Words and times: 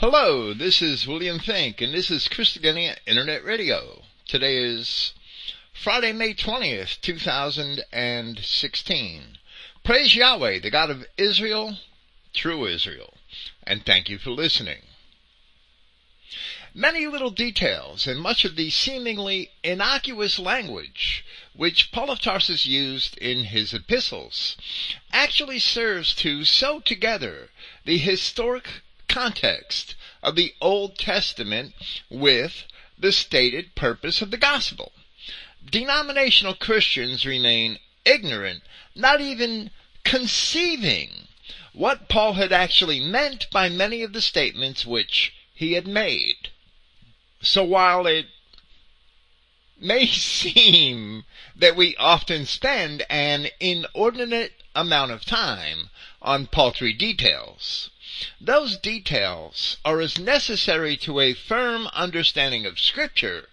Hello, 0.00 0.52
this 0.54 0.80
is 0.80 1.06
William 1.06 1.38
Finck, 1.38 1.82
and 1.82 1.92
this 1.92 2.10
is 2.10 2.26
Christogenea 2.26 2.96
Internet 3.04 3.44
Radio. 3.44 4.04
Today 4.26 4.56
is 4.56 5.12
Friday, 5.74 6.12
May 6.12 6.32
20th, 6.32 6.98
2016. 7.02 9.38
Praise 9.84 10.16
Yahweh, 10.16 10.60
the 10.60 10.70
God 10.70 10.88
of 10.88 11.04
Israel, 11.18 11.76
true 12.32 12.64
Israel, 12.64 13.12
and 13.64 13.84
thank 13.84 14.08
you 14.08 14.16
for 14.16 14.30
listening. 14.30 14.84
Many 16.72 17.06
little 17.06 17.30
details 17.30 18.06
and 18.06 18.18
much 18.18 18.46
of 18.46 18.56
the 18.56 18.70
seemingly 18.70 19.50
innocuous 19.62 20.38
language 20.38 21.26
which 21.52 21.92
Paul 21.92 22.10
of 22.10 22.22
Tarsus 22.22 22.64
used 22.64 23.18
in 23.18 23.44
his 23.44 23.74
epistles 23.74 24.56
actually 25.12 25.58
serves 25.58 26.14
to 26.14 26.46
sew 26.46 26.80
together 26.80 27.50
the 27.84 27.98
historic 27.98 28.66
context 29.10 29.96
of 30.22 30.36
the 30.36 30.54
Old 30.60 30.96
Testament 30.96 31.74
with 32.08 32.64
the 32.96 33.10
stated 33.10 33.74
purpose 33.74 34.22
of 34.22 34.30
the 34.30 34.36
gospel. 34.36 34.92
Denominational 35.68 36.54
Christians 36.54 37.26
remain 37.26 37.78
ignorant, 38.04 38.62
not 38.94 39.20
even 39.20 39.70
conceiving 40.04 41.28
what 41.72 42.08
Paul 42.08 42.34
had 42.34 42.52
actually 42.52 43.00
meant 43.00 43.50
by 43.50 43.68
many 43.68 44.02
of 44.02 44.12
the 44.12 44.22
statements 44.22 44.86
which 44.86 45.32
he 45.54 45.72
had 45.72 45.86
made. 45.86 46.48
So 47.42 47.64
while 47.64 48.06
it 48.06 48.26
may 49.78 50.06
seem 50.40 51.24
that 51.56 51.76
we 51.76 51.96
often 51.96 52.46
spend 52.46 53.04
an 53.10 53.48
inordinate 53.58 54.62
amount 54.74 55.10
of 55.10 55.24
time 55.24 55.90
on 56.22 56.46
paltry 56.46 56.92
details, 56.92 57.90
those 58.40 58.76
details 58.76 59.76
are 59.84 60.00
as 60.00 60.18
necessary 60.18 60.96
to 60.98 61.20
a 61.20 61.34
firm 61.34 61.86
understanding 61.88 62.66
of 62.66 62.78
scripture 62.78 63.48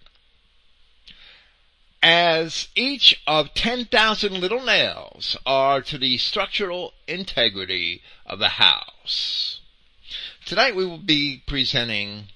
as 2.02 2.68
each 2.74 3.20
of 3.26 3.54
10,000 3.54 4.32
little 4.32 4.62
nails 4.62 5.36
are 5.44 5.82
to 5.82 5.98
the 5.98 6.16
structural 6.18 6.94
integrity 7.06 8.02
of 8.24 8.40
a 8.40 8.50
house. 8.50 9.60
Tonight 10.44 10.76
we 10.76 10.86
will 10.86 10.98
be 10.98 11.42
presenting 11.46 12.28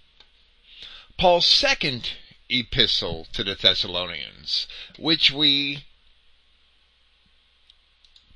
Paul's 1.16 1.46
second 1.46 2.10
epistle 2.48 3.26
to 3.32 3.44
the 3.44 3.54
Thessalonians, 3.54 4.66
which 4.98 5.30
we 5.30 5.84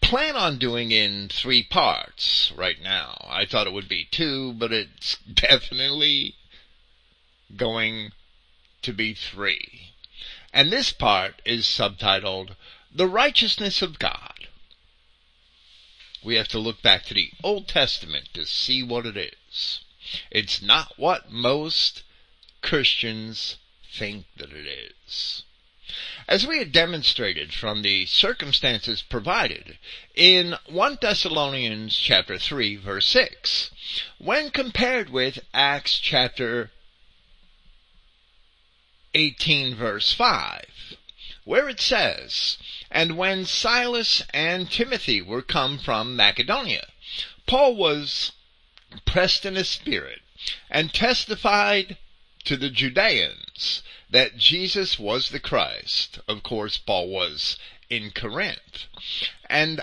plan 0.06 0.36
on 0.36 0.56
doing 0.56 0.92
in 0.92 1.28
three 1.28 1.64
parts 1.64 2.52
right 2.56 2.80
now. 2.80 3.26
I 3.28 3.44
thought 3.44 3.66
it 3.66 3.72
would 3.72 3.88
be 3.88 4.06
two, 4.08 4.52
but 4.52 4.72
it's 4.72 5.16
definitely 5.34 6.36
going 7.56 8.12
to 8.82 8.92
be 8.92 9.14
three. 9.14 9.90
And 10.52 10.72
this 10.72 10.92
part 10.92 11.42
is 11.44 11.66
subtitled 11.66 12.54
The 12.94 13.08
Righteousness 13.08 13.82
of 13.82 13.98
God. 13.98 14.46
We 16.22 16.36
have 16.36 16.48
to 16.48 16.60
look 16.60 16.82
back 16.82 17.04
to 17.06 17.14
the 17.14 17.32
Old 17.42 17.66
Testament 17.66 18.28
to 18.34 18.46
see 18.46 18.84
what 18.84 19.06
it 19.06 19.16
is. 19.16 19.80
It's 20.30 20.62
not 20.62 20.96
what 20.96 21.32
most 21.32 22.04
Christians 22.62 23.56
think 23.92 24.26
that 24.36 24.52
it 24.52 24.66
is. 24.68 25.42
As 26.26 26.44
we 26.44 26.58
had 26.58 26.72
demonstrated 26.72 27.54
from 27.54 27.82
the 27.82 28.06
circumstances 28.06 29.02
provided 29.02 29.78
in 30.16 30.56
1 30.66 30.98
Thessalonians 31.00 31.96
chapter 31.96 32.38
3 32.38 32.74
verse 32.74 33.06
6, 33.06 33.70
when 34.18 34.50
compared 34.50 35.10
with 35.10 35.38
Acts 35.54 36.00
chapter 36.00 36.72
18 39.14 39.76
verse 39.76 40.12
5, 40.12 40.96
where 41.44 41.68
it 41.68 41.80
says, 41.80 42.58
And 42.90 43.16
when 43.16 43.46
Silas 43.46 44.24
and 44.34 44.68
Timothy 44.68 45.22
were 45.22 45.42
come 45.42 45.78
from 45.78 46.16
Macedonia, 46.16 46.88
Paul 47.46 47.76
was 47.76 48.32
pressed 49.04 49.46
in 49.46 49.54
his 49.54 49.68
spirit 49.68 50.22
and 50.68 50.92
testified 50.92 51.96
to 52.44 52.56
the 52.56 52.70
Judeans 52.70 53.82
that 54.10 54.36
Jesus 54.36 54.98
was 54.98 55.30
the 55.30 55.40
Christ. 55.40 56.18
Of 56.28 56.42
course, 56.42 56.76
Paul 56.76 57.08
was 57.08 57.58
in 57.90 58.10
Corinth. 58.10 58.84
And 59.48 59.80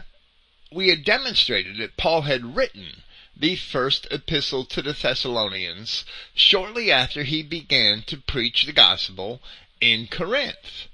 we 0.72 0.90
had 0.90 1.04
demonstrated 1.04 1.78
that 1.78 1.98
Paul 1.98 2.24
had 2.24 2.56
written 2.56 3.04
the 3.36 3.56
first 3.56 4.08
epistle 4.12 4.66
to 4.66 4.82
the 4.82 4.94
Thessalonians 4.94 6.06
shortly 6.34 6.92
after 6.92 7.24
he 7.24 7.44
began 7.44 8.04
to 8.04 8.18
preach 8.18 8.66
the 8.66 8.74
gospel 8.74 9.42
in 9.82 10.08
Corinth. 10.08 10.88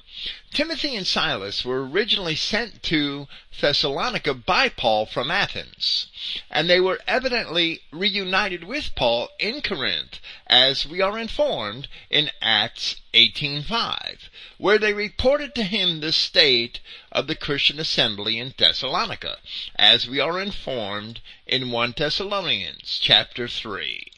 Timothy 0.53 0.97
and 0.97 1.07
Silas 1.07 1.63
were 1.63 1.87
originally 1.87 2.35
sent 2.35 2.83
to 2.83 3.29
Thessalonica 3.57 4.33
by 4.33 4.67
Paul 4.67 5.05
from 5.05 5.31
Athens, 5.31 6.07
and 6.51 6.69
they 6.69 6.81
were 6.81 6.99
evidently 7.07 7.83
reunited 7.89 8.65
with 8.65 8.93
Paul 8.95 9.29
in 9.39 9.61
Corinth, 9.61 10.19
as 10.45 10.85
we 10.85 10.99
are 10.99 11.17
informed 11.17 11.87
in 12.09 12.31
Acts 12.41 12.97
18.5, 13.13 14.17
where 14.57 14.77
they 14.77 14.91
reported 14.91 15.55
to 15.55 15.63
him 15.63 16.01
the 16.01 16.11
state 16.11 16.81
of 17.13 17.27
the 17.27 17.35
Christian 17.35 17.79
assembly 17.79 18.37
in 18.37 18.53
Thessalonica, 18.57 19.37
as 19.77 20.05
we 20.05 20.19
are 20.19 20.41
informed 20.41 21.21
in 21.47 21.71
1 21.71 21.93
Thessalonians 21.95 22.99
chapter 23.01 23.47
3. 23.47 24.11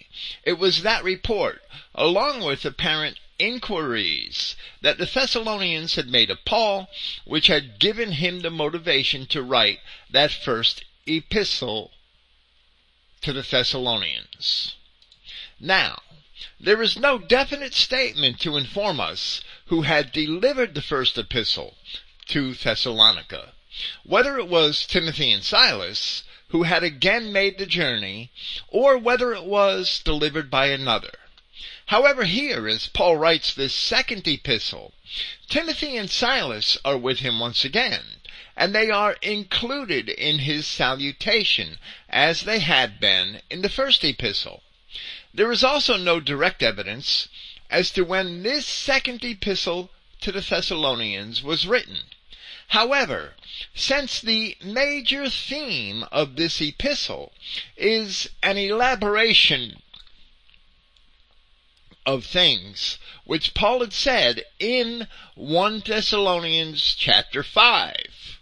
It 0.43 0.53
was 0.53 0.81
that 0.81 1.03
report, 1.03 1.63
along 1.93 2.41
with 2.41 2.65
apparent 2.65 3.19
inquiries 3.41 4.55
that 4.81 4.97
the 4.99 5.05
Thessalonians 5.05 5.95
had 5.95 6.07
made 6.07 6.29
of 6.29 6.45
Paul, 6.45 6.89
which 7.25 7.47
had 7.47 7.79
given 7.79 8.13
him 8.13 8.41
the 8.41 8.51
motivation 8.51 9.25
to 9.27 9.41
write 9.41 9.79
that 10.09 10.31
first 10.31 10.83
epistle 11.07 11.91
to 13.21 13.33
the 13.33 13.41
Thessalonians. 13.41 14.75
Now, 15.59 16.01
there 16.59 16.81
is 16.81 16.97
no 16.97 17.17
definite 17.17 17.73
statement 17.73 18.39
to 18.41 18.57
inform 18.57 18.99
us 18.99 19.41
who 19.65 19.81
had 19.81 20.11
delivered 20.11 20.75
the 20.75 20.81
first 20.81 21.17
epistle 21.17 21.77
to 22.27 22.53
Thessalonica, 22.53 23.53
whether 24.03 24.37
it 24.37 24.47
was 24.47 24.85
Timothy 24.85 25.31
and 25.31 25.43
Silas, 25.43 26.23
who 26.49 26.63
had 26.63 26.83
again 26.83 27.31
made 27.31 27.57
the 27.57 27.65
journey, 27.65 28.31
or 28.67 28.97
whether 28.97 29.33
it 29.33 29.45
was 29.45 29.99
delivered 29.99 30.51
by 30.51 30.67
another. 30.67 31.13
However, 31.91 32.23
here, 32.23 32.69
as 32.69 32.87
Paul 32.87 33.17
writes 33.17 33.53
this 33.53 33.73
second 33.75 34.25
epistle, 34.25 34.93
Timothy 35.49 35.97
and 35.97 36.09
Silas 36.09 36.77
are 36.85 36.97
with 36.97 37.19
him 37.19 37.37
once 37.37 37.65
again, 37.65 38.21
and 38.55 38.73
they 38.73 38.89
are 38.89 39.17
included 39.21 40.07
in 40.07 40.39
his 40.39 40.65
salutation, 40.65 41.79
as 42.07 42.43
they 42.43 42.59
had 42.59 43.01
been 43.01 43.41
in 43.49 43.61
the 43.61 43.67
first 43.67 44.05
epistle. 44.05 44.63
There 45.33 45.51
is 45.51 45.65
also 45.65 45.97
no 45.97 46.21
direct 46.21 46.63
evidence 46.63 47.27
as 47.69 47.91
to 47.91 48.03
when 48.03 48.43
this 48.43 48.65
second 48.65 49.25
epistle 49.25 49.89
to 50.21 50.31
the 50.31 50.39
Thessalonians 50.39 51.43
was 51.43 51.67
written. 51.67 52.03
However, 52.69 53.35
since 53.75 54.21
the 54.21 54.55
major 54.63 55.29
theme 55.29 56.05
of 56.09 56.37
this 56.37 56.61
epistle 56.61 57.33
is 57.75 58.29
an 58.41 58.57
elaboration 58.57 59.80
of 62.05 62.25
things 62.25 62.97
which 63.25 63.53
Paul 63.53 63.81
had 63.81 63.93
said 63.93 64.43
in 64.59 65.07
1 65.35 65.83
Thessalonians 65.85 66.95
chapter 66.95 67.43
5. 67.43 68.39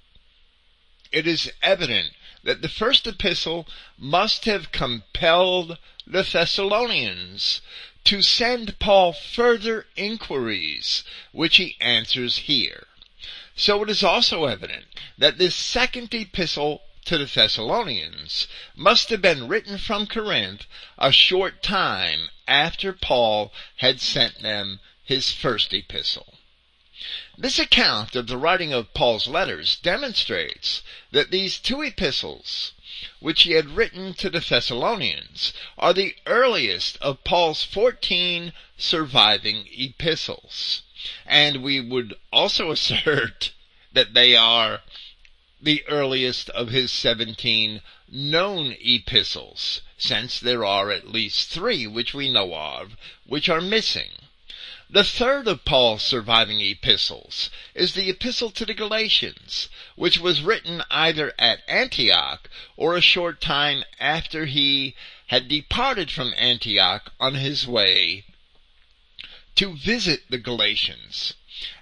It 1.11 1.27
is 1.27 1.51
evident 1.61 2.11
that 2.43 2.61
the 2.61 2.69
first 2.69 3.05
epistle 3.05 3.67
must 3.97 4.45
have 4.45 4.71
compelled 4.71 5.77
the 6.07 6.23
Thessalonians 6.23 7.61
to 8.05 8.21
send 8.21 8.79
Paul 8.79 9.13
further 9.13 9.85
inquiries, 9.95 11.03
which 11.31 11.57
he 11.57 11.75
answers 11.81 12.37
here. 12.37 12.87
So 13.55 13.83
it 13.83 13.89
is 13.89 14.03
also 14.03 14.45
evident 14.45 14.85
that 15.17 15.37
this 15.37 15.53
second 15.53 16.13
epistle 16.13 16.81
to 17.05 17.17
the 17.17 17.25
Thessalonians 17.25 18.47
must 18.75 19.09
have 19.09 19.21
been 19.21 19.47
written 19.47 19.77
from 19.77 20.07
Corinth 20.07 20.65
a 20.97 21.11
short 21.11 21.61
time 21.61 22.29
after 22.49 22.91
Paul 22.91 23.53
had 23.77 24.01
sent 24.01 24.41
them 24.41 24.79
his 25.03 25.31
first 25.31 25.71
epistle. 25.73 26.33
This 27.37 27.57
account 27.59 28.15
of 28.15 28.27
the 28.27 28.37
writing 28.37 28.73
of 28.73 28.93
Paul's 28.93 29.27
letters 29.27 29.77
demonstrates 29.77 30.81
that 31.11 31.31
these 31.31 31.57
two 31.57 31.81
epistles, 31.81 32.73
which 33.19 33.43
he 33.43 33.53
had 33.53 33.77
written 33.77 34.13
to 34.15 34.29
the 34.29 34.41
Thessalonians, 34.41 35.53
are 35.77 35.93
the 35.93 36.15
earliest 36.25 36.97
of 36.97 37.23
Paul's 37.23 37.63
14 37.63 38.51
surviving 38.77 39.69
epistles. 39.71 40.81
And 41.25 41.63
we 41.63 41.79
would 41.79 42.15
also 42.33 42.71
assert 42.73 43.53
that 43.93 44.13
they 44.13 44.35
are 44.35 44.81
the 45.61 45.85
earliest 45.87 46.49
of 46.49 46.69
his 46.69 46.91
17 46.91 47.81
known 48.09 48.75
epistles, 48.81 49.81
since 50.01 50.39
there 50.39 50.63
are 50.63 50.91
at 50.91 51.11
least 51.11 51.49
three 51.49 51.85
which 51.85 52.13
we 52.13 52.31
know 52.31 52.55
of 52.55 52.95
which 53.25 53.49
are 53.49 53.61
missing. 53.61 54.11
The 54.91 55.03
third 55.03 55.47
of 55.47 55.65
Paul's 55.65 56.01
surviving 56.01 56.61
epistles 56.61 57.51
is 57.75 57.93
the 57.93 58.09
Epistle 58.09 58.49
to 58.51 58.65
the 58.65 58.73
Galatians, 58.73 59.69
which 59.95 60.17
was 60.17 60.41
written 60.41 60.83
either 60.89 61.33
at 61.37 61.61
Antioch 61.67 62.49
or 62.75 62.95
a 62.95 63.01
short 63.01 63.39
time 63.39 63.83
after 63.99 64.47
he 64.47 64.95
had 65.27 65.47
departed 65.47 66.09
from 66.09 66.33
Antioch 66.37 67.13
on 67.19 67.35
his 67.35 67.67
way 67.67 68.23
to 69.55 69.75
visit 69.77 70.23
the 70.29 70.39
Galatians, 70.39 71.35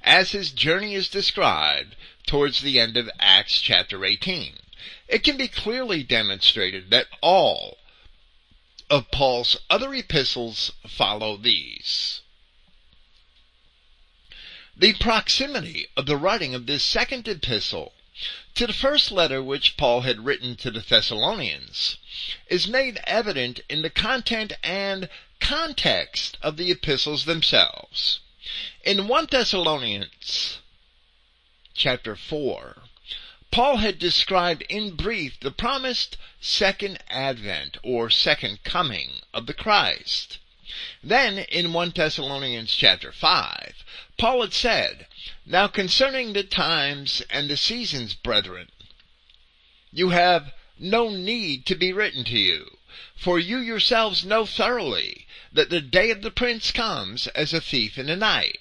as 0.04 0.32
his 0.32 0.52
journey 0.52 0.94
is 0.94 1.08
described 1.08 1.96
towards 2.26 2.60
the 2.60 2.78
end 2.78 2.98
of 2.98 3.10
Acts 3.20 3.62
chapter 3.62 4.04
18. 4.04 4.58
It 5.08 5.24
can 5.24 5.38
be 5.38 5.48
clearly 5.48 6.04
demonstrated 6.04 6.90
that 6.90 7.08
all 7.22 7.78
of 8.90 9.12
Paul's 9.12 9.58
other 9.70 9.94
epistles 9.94 10.72
follow 10.88 11.38
these. 11.38 12.22
The 14.76 14.94
proximity 14.94 15.88
of 15.98 16.06
the 16.06 16.18
writing 16.18 16.54
of 16.54 16.68
this 16.68 16.84
second 16.84 17.28
epistle 17.28 17.94
to 18.56 18.66
the 18.66 18.74
first 18.74 19.12
letter 19.12 19.44
which 19.44 19.78
Paul 19.78 20.02
had 20.02 20.26
written 20.26 20.56
to 20.58 20.72
the 20.72 20.80
Thessalonians 20.80 21.98
is 22.48 22.68
made 22.68 23.00
evident 23.06 23.60
in 23.70 23.82
the 23.82 23.90
content 23.90 24.54
and 24.64 25.10
context 25.40 26.38
of 26.42 26.58
the 26.58 26.72
epistles 26.72 27.26
themselves. 27.26 28.20
In 28.84 29.08
1 29.08 29.28
Thessalonians 29.30 30.60
chapter 31.74 32.16
4, 32.16 32.84
Paul 33.50 33.78
had 33.78 33.98
described 33.98 34.64
in 34.64 34.98
brief 34.98 35.40
the 35.40 35.52
promised 35.52 36.18
second 36.42 37.00
advent 37.08 37.78
or 37.82 38.10
second 38.10 38.64
coming 38.66 39.22
of 39.34 39.46
the 39.46 39.54
Christ. 39.54 40.40
Then 41.02 41.40
in 41.40 41.72
1 41.72 41.92
Thessalonians 41.92 42.76
chapter 42.76 43.14
5, 43.14 43.86
Paul 44.18 44.42
had 44.42 44.54
said, 44.54 45.08
Now 45.46 45.68
concerning 45.70 46.34
the 46.34 46.44
times 46.44 47.22
and 47.30 47.50
the 47.50 47.56
seasons, 47.56 48.14
brethren, 48.14 48.70
you 49.94 50.10
have 50.10 50.52
no 50.78 51.10
need 51.10 51.66
to 51.68 51.76
be 51.76 51.94
written 51.94 52.26
to 52.26 52.38
you, 52.38 52.78
for 53.16 53.40
you 53.40 53.60
yourselves 53.60 54.26
know 54.26 54.46
thoroughly 54.46 55.26
that 55.54 55.70
the 55.70 55.80
day 55.80 56.12
of 56.12 56.22
the 56.22 56.32
prince 56.32 56.74
comes 56.74 57.28
as 57.28 57.54
a 57.54 57.62
thief 57.62 57.98
in 57.98 58.08
the 58.08 58.18
night. 58.18 58.60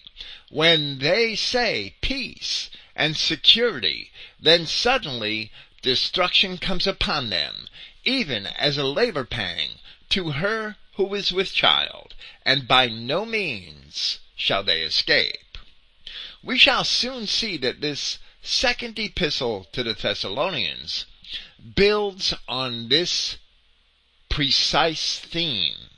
When 0.49 1.01
they 1.01 1.35
say 1.35 1.97
peace 2.01 2.71
and 2.95 3.17
security, 3.17 4.13
then 4.39 4.67
suddenly 4.67 5.51
destruction 5.83 6.59
comes 6.59 6.87
upon 6.87 7.31
them, 7.31 7.69
even 8.05 8.47
as 8.47 8.77
a 8.77 8.85
labor 8.85 9.25
pang 9.25 9.79
to 10.11 10.33
her 10.33 10.77
who 10.95 11.15
is 11.15 11.33
with 11.33 11.53
child, 11.53 12.15
and 12.45 12.69
by 12.69 12.89
no 12.89 13.25
means 13.25 14.19
shall 14.35 14.63
they 14.63 14.83
escape. 14.83 15.59
We 16.43 16.59
shall 16.59 16.85
soon 16.85 17.27
see 17.27 17.57
that 17.59 17.81
this 17.81 18.19
second 18.43 18.99
epistle 18.99 19.65
to 19.73 19.83
the 19.83 19.95
Thessalonians 19.95 21.07
builds 21.75 22.35
on 22.49 22.89
this 22.89 23.37
precise 24.29 25.19
theme. 25.19 25.91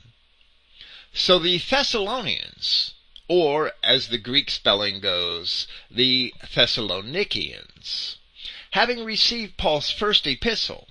So 1.13 1.39
the 1.39 1.57
Thessalonians, 1.57 2.93
or 3.27 3.73
as 3.83 4.07
the 4.07 4.17
Greek 4.17 4.49
spelling 4.49 4.99
goes, 4.99 5.67
the 5.91 6.33
Thessalonicians, 6.41 8.17
having 8.71 9.03
received 9.03 9.57
Paul's 9.57 9.89
first 9.89 10.27
epistle, 10.27 10.87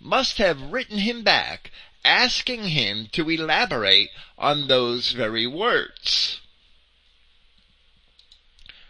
must 0.00 0.38
have 0.38 0.72
written 0.72 0.98
him 0.98 1.22
back 1.22 1.70
asking 2.06 2.68
him 2.68 3.08
to 3.10 3.28
elaborate 3.28 4.10
on 4.38 4.68
those 4.68 5.10
very 5.10 5.46
words. 5.46 6.40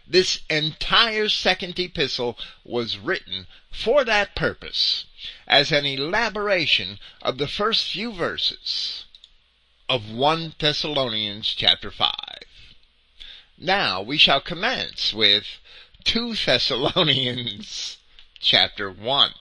This 0.05 0.39
entire 0.49 1.27
second 1.27 1.79
epistle 1.79 2.37
was 2.63 2.97
written 2.97 3.47
for 3.71 4.05
that 4.05 4.35
purpose, 4.35 5.05
as 5.47 5.71
an 5.71 5.85
elaboration 5.85 6.99
of 7.21 7.39
the 7.39 7.47
first 7.47 7.87
few 7.87 8.13
verses 8.13 9.05
of 9.89 10.09
1 10.09 10.53
Thessalonians 10.59 11.53
chapter 11.55 11.89
5. 11.91 12.13
Now 13.57 14.01
we 14.01 14.17
shall 14.17 14.39
commence 14.39 15.13
with 15.13 15.45
2 16.03 16.35
Thessalonians 16.35 17.96
chapter 18.39 18.91
1. 18.91 19.31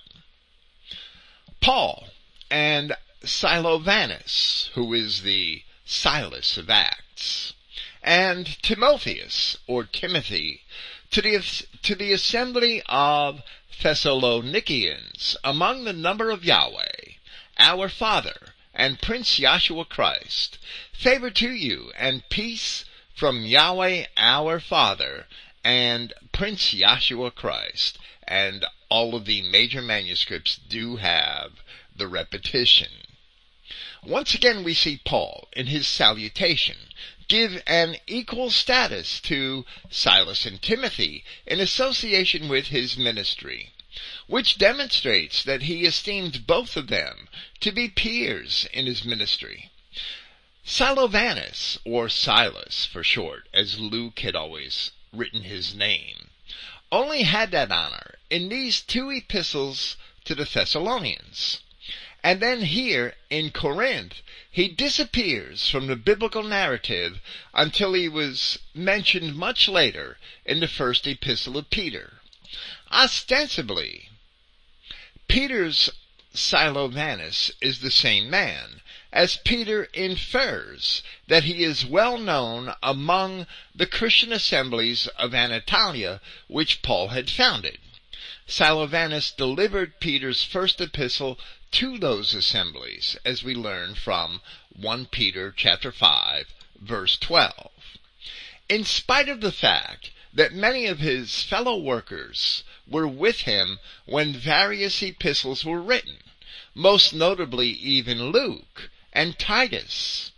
Paul 1.61 2.09
and 2.51 2.95
Silovanus, 3.23 4.71
who 4.75 4.93
is 4.93 5.23
the 5.23 5.63
Silas 5.85 6.57
of 6.57 6.71
Acts, 6.71 7.55
and 8.03 8.61
Timotheus, 8.63 9.57
or 9.67 9.85
Timothy, 9.85 10.63
to 11.11 11.21
the, 11.23 11.67
to 11.83 11.95
the 11.95 12.13
assembly 12.13 12.83
of 12.87 13.43
Thessalonicians, 13.81 15.37
among 15.43 15.85
the 15.85 15.93
number 15.93 16.31
of 16.31 16.45
Yahweh, 16.45 17.15
our 17.59 17.89
Father, 17.89 18.55
and 18.75 19.01
Prince 19.01 19.39
Yahshua 19.39 19.89
Christ, 19.89 20.59
favor 20.93 21.31
to 21.31 21.51
you 21.51 21.93
and 21.97 22.29
peace 22.29 22.85
from 23.15 23.45
Yahweh 23.45 24.07
our 24.17 24.61
Father 24.61 25.27
and 25.65 26.13
Prince 26.33 26.75
Yahshua 26.75 27.35
Christ. 27.35 27.99
And 28.29 28.65
all 28.89 29.15
of 29.15 29.25
the 29.25 29.43
major 29.43 29.83
manuscripts 29.83 30.57
do 30.57 30.97
have 30.97 31.63
the 31.95 32.09
repetition. 32.09 32.89
Once 34.03 34.35
again 34.35 34.63
we 34.63 34.75
see 34.75 35.01
Paul, 35.05 35.49
in 35.53 35.67
his 35.67 35.87
salutation, 35.87 36.77
give 37.29 37.63
an 37.67 37.97
equal 38.07 38.51
status 38.51 39.21
to 39.21 39.67
Silas 39.91 40.47
and 40.47 40.63
Timothy 40.63 41.25
in 41.47 41.61
association 41.61 42.49
with 42.49 42.69
his 42.69 42.97
ministry, 42.97 43.73
which 44.27 44.59
demonstrates 44.59 45.43
that 45.43 45.63
he 45.63 45.85
esteemed 45.85 46.47
both 46.47 46.77
of 46.77 46.87
them 46.87 47.29
to 47.61 47.73
be 47.73 47.89
peers 47.89 48.69
in 48.73 48.87
his 48.87 49.05
ministry. 49.05 49.71
Silovanus, 50.65 51.79
or 51.85 52.09
Silas 52.09 52.85
for 52.85 53.03
short, 53.03 53.49
as 53.53 53.81
Luke 53.81 54.21
had 54.21 54.37
always 54.37 54.93
written 55.13 55.43
his 55.43 55.75
name, 55.75 56.31
only 56.93 57.23
had 57.23 57.51
that 57.51 57.73
honor 57.73 58.16
in 58.31 58.49
these 58.49 58.81
two 58.83 59.11
epistles 59.11 59.97
to 60.25 60.35
the 60.35 60.45
Thessalonians. 60.45 61.61
And 62.25 62.41
then 62.41 62.63
here 62.63 63.15
in 63.31 63.53
Corinth, 63.53 64.21
he 64.51 64.69
disappears 64.69 65.71
from 65.71 65.87
the 65.87 65.95
biblical 65.95 66.43
narrative 66.43 67.21
until 67.55 67.93
he 67.93 68.09
was 68.09 68.59
mentioned 68.75 69.37
much 69.37 69.69
later 69.69 70.19
in 70.45 70.59
the 70.59 70.67
first 70.67 71.07
epistle 71.07 71.57
of 71.57 71.71
Peter. 71.71 72.21
Ostensibly, 72.91 74.09
Peter's 75.29 75.91
Silovanus 76.35 77.53
is 77.61 77.79
the 77.79 77.91
same 77.91 78.29
man, 78.29 78.81
as 79.13 79.39
Peter 79.45 79.85
infers 79.93 81.03
that 81.29 81.45
he 81.45 81.63
is 81.63 81.87
well 81.87 82.19
known 82.19 82.75
among 82.83 83.47
the 83.75 83.87
Christian 83.87 84.33
assemblies 84.33 85.07
of 85.17 85.35
Anatolia 85.35 86.21
which 86.49 86.83
Paul 86.83 87.09
had 87.09 87.31
founded. 87.31 87.79
Silovanus 88.49 89.33
delivered 89.33 89.99
Peter's 89.99 90.45
first 90.45 90.81
epistle 90.81 91.37
to 91.73 91.99
those 91.99 92.33
assemblies, 92.33 93.17
as 93.25 93.43
we 93.43 93.57
learn 93.57 93.97
from 93.97 94.41
1 94.69 95.07
Peter 95.07 95.51
chapter 95.51 95.91
5, 95.91 96.55
verse 96.81 97.17
12. 97.17 97.73
In 98.69 98.85
spite 98.85 99.29
of 99.29 99.41
the 99.41 99.51
fact 99.51 100.13
that 100.33 100.53
many 100.53 100.87
of 100.87 101.01
his 101.01 101.43
fellow 101.43 101.77
workers 101.77 102.63
were 102.87 103.09
with 103.09 103.41
him 103.41 103.81
when 104.05 104.33
various 104.33 105.03
epistles 105.03 105.65
were 105.65 105.83
written, 105.83 106.19
most 106.73 107.13
notably 107.13 107.71
even 107.71 108.31
Luke 108.31 108.91
and 109.13 109.41
Titus. 109.41 110.31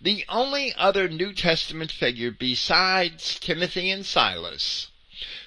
The 0.00 0.24
only 0.30 0.72
other 0.76 1.10
New 1.10 1.34
Testament 1.34 1.92
figure 1.92 2.30
besides 2.30 3.38
Timothy 3.38 3.90
and 3.90 4.06
Silas 4.06 4.86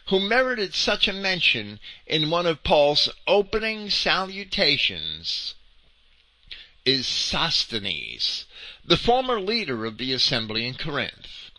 who 0.07 0.19
merited 0.19 0.73
such 0.73 1.07
a 1.07 1.13
mention 1.13 1.79
in 2.05 2.29
one 2.29 2.45
of 2.45 2.63
Paul's 2.63 3.09
opening 3.25 3.89
salutations 3.89 5.55
is 6.85 7.07
Sosthenes, 7.07 8.45
the 8.83 8.97
former 8.97 9.39
leader 9.39 9.85
of 9.85 9.97
the 9.97 10.11
assembly 10.11 10.67
in 10.67 10.75
Corinth. 10.75 11.51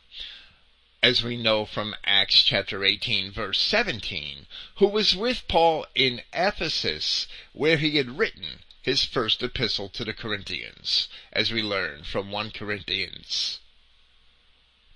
As 1.02 1.22
we 1.22 1.36
know 1.36 1.64
from 1.64 1.96
Acts 2.04 2.42
chapter 2.42 2.84
18 2.84 3.32
verse 3.32 3.58
17, 3.58 4.46
who 4.76 4.88
was 4.88 5.16
with 5.16 5.48
Paul 5.48 5.86
in 5.94 6.22
Ephesus 6.32 7.26
where 7.52 7.78
he 7.78 7.96
had 7.96 8.18
written 8.18 8.62
his 8.82 9.04
first 9.04 9.42
epistle 9.42 9.88
to 9.88 10.04
the 10.04 10.12
Corinthians, 10.12 11.08
as 11.32 11.50
we 11.50 11.62
learn 11.62 12.04
from 12.04 12.30
1 12.30 12.50
Corinthians 12.50 13.60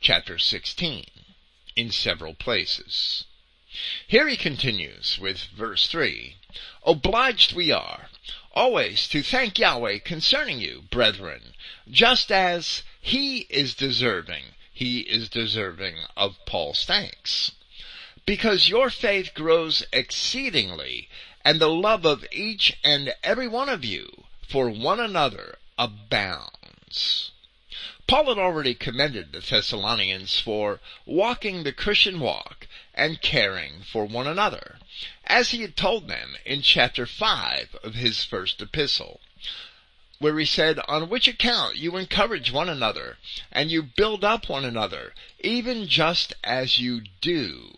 chapter 0.00 0.38
16 0.38 1.06
in 1.74 1.90
several 1.90 2.34
places. 2.34 3.24
Here 4.06 4.26
he 4.26 4.38
continues 4.38 5.18
with 5.18 5.42
verse 5.54 5.86
3 5.88 6.36
Obliged 6.86 7.52
we 7.52 7.70
are 7.70 8.08
always 8.54 9.06
to 9.08 9.22
thank 9.22 9.58
Yahweh 9.58 9.98
concerning 9.98 10.58
you, 10.58 10.86
brethren, 10.90 11.52
just 11.90 12.32
as 12.32 12.82
he 12.98 13.40
is 13.50 13.74
deserving, 13.74 14.54
he 14.72 15.00
is 15.00 15.28
deserving 15.28 15.96
of 16.16 16.42
Paul's 16.46 16.86
thanks. 16.86 17.52
Because 18.24 18.70
your 18.70 18.88
faith 18.88 19.34
grows 19.34 19.84
exceedingly, 19.92 21.10
and 21.44 21.60
the 21.60 21.68
love 21.68 22.06
of 22.06 22.24
each 22.32 22.72
and 22.82 23.14
every 23.22 23.48
one 23.48 23.68
of 23.68 23.84
you 23.84 24.24
for 24.48 24.70
one 24.70 24.98
another 24.98 25.58
abounds. 25.78 27.32
Paul 28.06 28.28
had 28.28 28.38
already 28.38 28.74
commended 28.74 29.32
the 29.32 29.40
Thessalonians 29.40 30.40
for 30.40 30.80
walking 31.04 31.64
the 31.64 31.72
Christian 31.72 32.18
walk 32.18 32.57
and 32.98 33.22
caring 33.22 33.80
for 33.84 34.04
one 34.04 34.26
another, 34.26 34.76
as 35.24 35.50
he 35.50 35.62
had 35.62 35.76
told 35.76 36.08
them 36.08 36.36
in 36.44 36.60
chapter 36.60 37.06
5 37.06 37.76
of 37.84 37.94
his 37.94 38.24
first 38.24 38.60
epistle, 38.60 39.20
where 40.18 40.36
he 40.36 40.44
said, 40.44 40.80
On 40.88 41.08
which 41.08 41.28
account 41.28 41.76
you 41.76 41.96
encourage 41.96 42.50
one 42.50 42.68
another, 42.68 43.16
and 43.52 43.70
you 43.70 43.84
build 43.84 44.24
up 44.24 44.48
one 44.48 44.64
another, 44.64 45.14
even 45.38 45.86
just 45.86 46.34
as 46.42 46.80
you 46.80 47.02
do. 47.20 47.72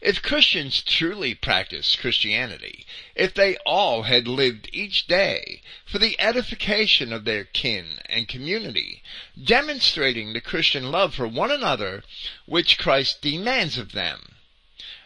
If 0.00 0.20
Christians 0.20 0.82
truly 0.82 1.32
practiced 1.32 2.00
Christianity, 2.00 2.84
if 3.14 3.34
they 3.34 3.56
all 3.58 4.02
had 4.02 4.26
lived 4.26 4.68
each 4.72 5.06
day 5.06 5.62
for 5.86 6.00
the 6.00 6.20
edification 6.20 7.12
of 7.12 7.24
their 7.24 7.44
kin 7.44 8.00
and 8.06 8.26
community, 8.26 9.00
demonstrating 9.40 10.32
the 10.32 10.40
Christian 10.40 10.90
love 10.90 11.14
for 11.14 11.28
one 11.28 11.52
another 11.52 12.02
which 12.46 12.78
Christ 12.78 13.22
demands 13.22 13.78
of 13.78 13.92
them, 13.92 14.34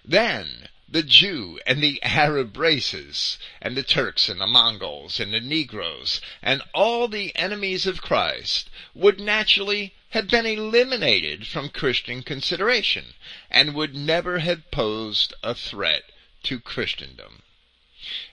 then 0.03 0.71
the 0.89 1.03
Jew 1.03 1.61
and 1.67 1.83
the 1.83 2.03
Arab 2.03 2.57
races, 2.57 3.37
and 3.61 3.77
the 3.77 3.83
Turks 3.83 4.31
and 4.31 4.41
the 4.41 4.47
Mongols 4.47 5.21
and 5.21 5.35
the 5.35 5.43
Negroes, 5.43 6.23
and 6.41 6.63
all 6.73 7.07
the 7.07 7.37
enemies 7.37 7.85
of 7.87 8.01
Christ 8.01 8.71
would 8.95 9.21
naturally 9.21 9.93
have 10.15 10.29
been 10.29 10.47
eliminated 10.47 11.45
from 11.45 11.69
Christian 11.69 12.23
consideration 12.23 13.15
and 13.51 13.75
would 13.75 13.97
never 13.97 14.39
have 14.39 14.71
posed 14.71 15.35
a 15.43 15.57
threat 15.57 16.05
to 16.45 16.61
Christendom. 16.61 17.43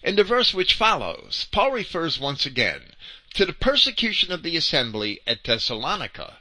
In 0.03 0.15
the 0.15 0.23
verse 0.23 0.53
which 0.53 0.75
follows, 0.75 1.47
Paul 1.51 1.71
refers 1.71 2.19
once 2.19 2.45
again 2.45 2.93
to 3.33 3.47
the 3.47 3.53
persecution 3.53 4.31
of 4.31 4.43
the 4.43 4.55
assembly 4.55 5.21
at 5.25 5.43
Thessalonica 5.43 6.37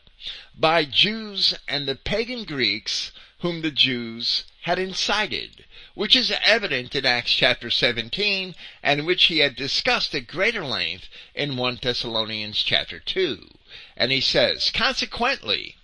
by 0.54 0.85
Jews 0.85 1.54
and 1.66 1.88
the 1.88 1.97
pagan 1.97 2.44
Greeks 2.44 3.11
whom 3.38 3.62
the 3.62 3.70
Jews 3.70 4.44
had 4.64 4.78
incited, 4.78 5.64
which 5.94 6.14
is 6.14 6.30
evident 6.44 6.94
in 6.94 7.06
Acts 7.06 7.32
chapter 7.32 7.70
17 7.70 8.54
and 8.82 9.06
which 9.06 9.25
he 9.25 9.38
had 9.38 9.56
discussed 9.56 10.14
at 10.14 10.26
greater 10.26 10.66
length 10.66 11.09
in 11.35 11.56
1 11.56 11.78
Thessalonians 11.80 12.62
chapter 12.62 12.99
2. 13.00 13.49
And 13.97 14.12
he 14.12 14.21
says, 14.21 14.71
consequently, 14.71 15.77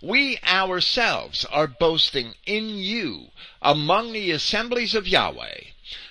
we 0.00 0.38
ourselves 0.44 1.44
are 1.46 1.66
boasting 1.66 2.34
in 2.44 2.76
you 2.76 3.30
among 3.60 4.12
the 4.12 4.30
assemblies 4.30 4.94
of 4.94 5.08
Yahweh 5.08 5.60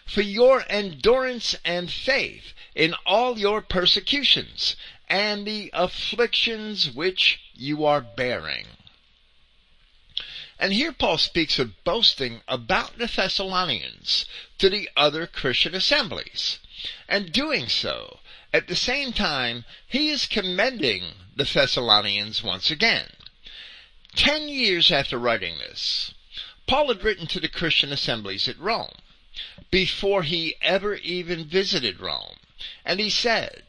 for 0.05 0.21
your 0.21 0.65
endurance 0.69 1.55
and 1.63 1.91
faith 1.91 2.53
in 2.75 2.93
all 3.05 3.37
your 3.37 3.61
persecutions 3.61 4.75
and 5.07 5.45
the 5.45 5.69
afflictions 5.73 6.89
which 6.89 7.39
you 7.53 7.85
are 7.85 8.01
bearing. 8.01 8.65
And 10.57 10.73
here 10.73 10.91
Paul 10.91 11.17
speaks 11.17 11.59
of 11.59 11.83
boasting 11.83 12.41
about 12.47 12.97
the 12.97 13.07
Thessalonians 13.07 14.25
to 14.59 14.69
the 14.69 14.89
other 14.95 15.27
Christian 15.27 15.73
assemblies. 15.73 16.59
And 17.07 17.31
doing 17.31 17.67
so, 17.67 18.19
at 18.53 18.67
the 18.67 18.75
same 18.75 19.13
time, 19.13 19.65
he 19.87 20.09
is 20.09 20.25
commending 20.25 21.13
the 21.35 21.43
Thessalonians 21.45 22.43
once 22.43 22.69
again. 22.69 23.09
Ten 24.15 24.49
years 24.49 24.91
after 24.91 25.17
writing 25.17 25.57
this, 25.57 26.13
Paul 26.67 26.89
had 26.89 27.03
written 27.03 27.27
to 27.27 27.39
the 27.39 27.47
Christian 27.47 27.91
assemblies 27.91 28.47
at 28.47 28.59
Rome, 28.59 28.95
before 29.69 30.23
he 30.23 30.55
ever 30.61 30.95
even 30.95 31.45
visited 31.45 31.99
Rome, 31.99 32.37
and 32.83 32.99
he 32.99 33.09
said, 33.09 33.63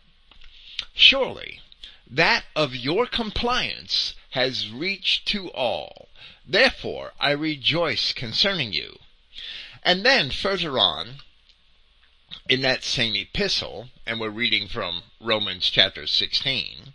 Surely 0.95 1.61
that 2.07 2.45
of 2.55 2.75
your 2.75 3.07
compliance 3.07 4.15
has 4.31 4.69
reached 4.69 5.27
to 5.29 5.51
all. 5.53 6.09
Therefore 6.47 7.15
I 7.19 7.31
rejoice 7.31 8.13
concerning 8.13 8.73
you. 8.73 8.99
And 9.83 10.05
then 10.05 10.31
further 10.31 10.79
on, 10.79 11.21
in 12.49 12.61
that 12.63 12.85
same 12.85 13.15
epistle, 13.15 13.89
and 14.07 14.21
we're 14.21 14.29
reading 14.29 14.69
from 14.69 15.03
Romans 15.21 15.71
chapter 15.71 16.07
16, 16.07 16.93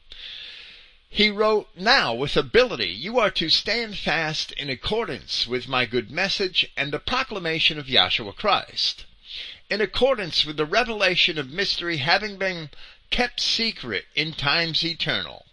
he 1.09 1.29
wrote, 1.29 1.69
Now 1.75 2.13
with 2.13 2.37
ability 2.37 2.89
you 2.89 3.17
are 3.17 3.31
to 3.31 3.49
stand 3.49 3.97
fast 3.97 4.51
in 4.51 4.69
accordance 4.69 5.47
with 5.47 5.67
my 5.67 5.85
good 5.85 6.11
message 6.11 6.69
and 6.77 6.91
the 6.91 6.99
proclamation 6.99 7.79
of 7.79 7.87
Yahshua 7.87 8.35
Christ, 8.35 9.05
in 9.69 9.81
accordance 9.81 10.45
with 10.45 10.57
the 10.57 10.65
revelation 10.65 11.39
of 11.39 11.49
mystery 11.49 11.97
having 11.97 12.37
been 12.37 12.69
kept 13.09 13.39
secret 13.39 14.05
in 14.15 14.33
times 14.33 14.83
eternal, 14.83 15.46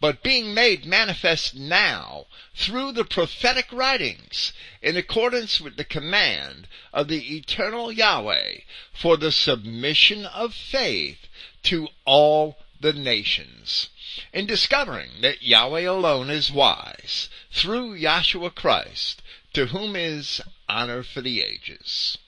but 0.00 0.22
being 0.22 0.54
made 0.54 0.84
manifest 0.84 1.54
now 1.54 2.26
through 2.54 2.92
the 2.92 3.04
prophetic 3.04 3.66
writings 3.72 4.52
in 4.80 4.96
accordance 4.96 5.60
with 5.60 5.76
the 5.76 5.84
command 5.84 6.68
of 6.92 7.08
the 7.08 7.36
eternal 7.36 7.90
Yahweh 7.90 8.58
for 8.92 9.16
the 9.16 9.32
submission 9.32 10.24
of 10.26 10.54
faith 10.54 11.26
to 11.64 11.88
all 12.04 12.58
the 12.80 12.92
nations. 12.92 13.88
In 14.32 14.46
discovering 14.46 15.20
that 15.22 15.42
Yahweh 15.42 15.80
alone 15.80 16.30
is 16.30 16.50
wise 16.50 17.28
through 17.50 17.98
Yahshua 17.98 18.54
Christ, 18.54 19.20
to 19.52 19.66
whom 19.66 19.96
is 19.96 20.40
honor 20.68 21.02
for 21.02 21.20
the 21.20 21.42
ages. 21.42 22.18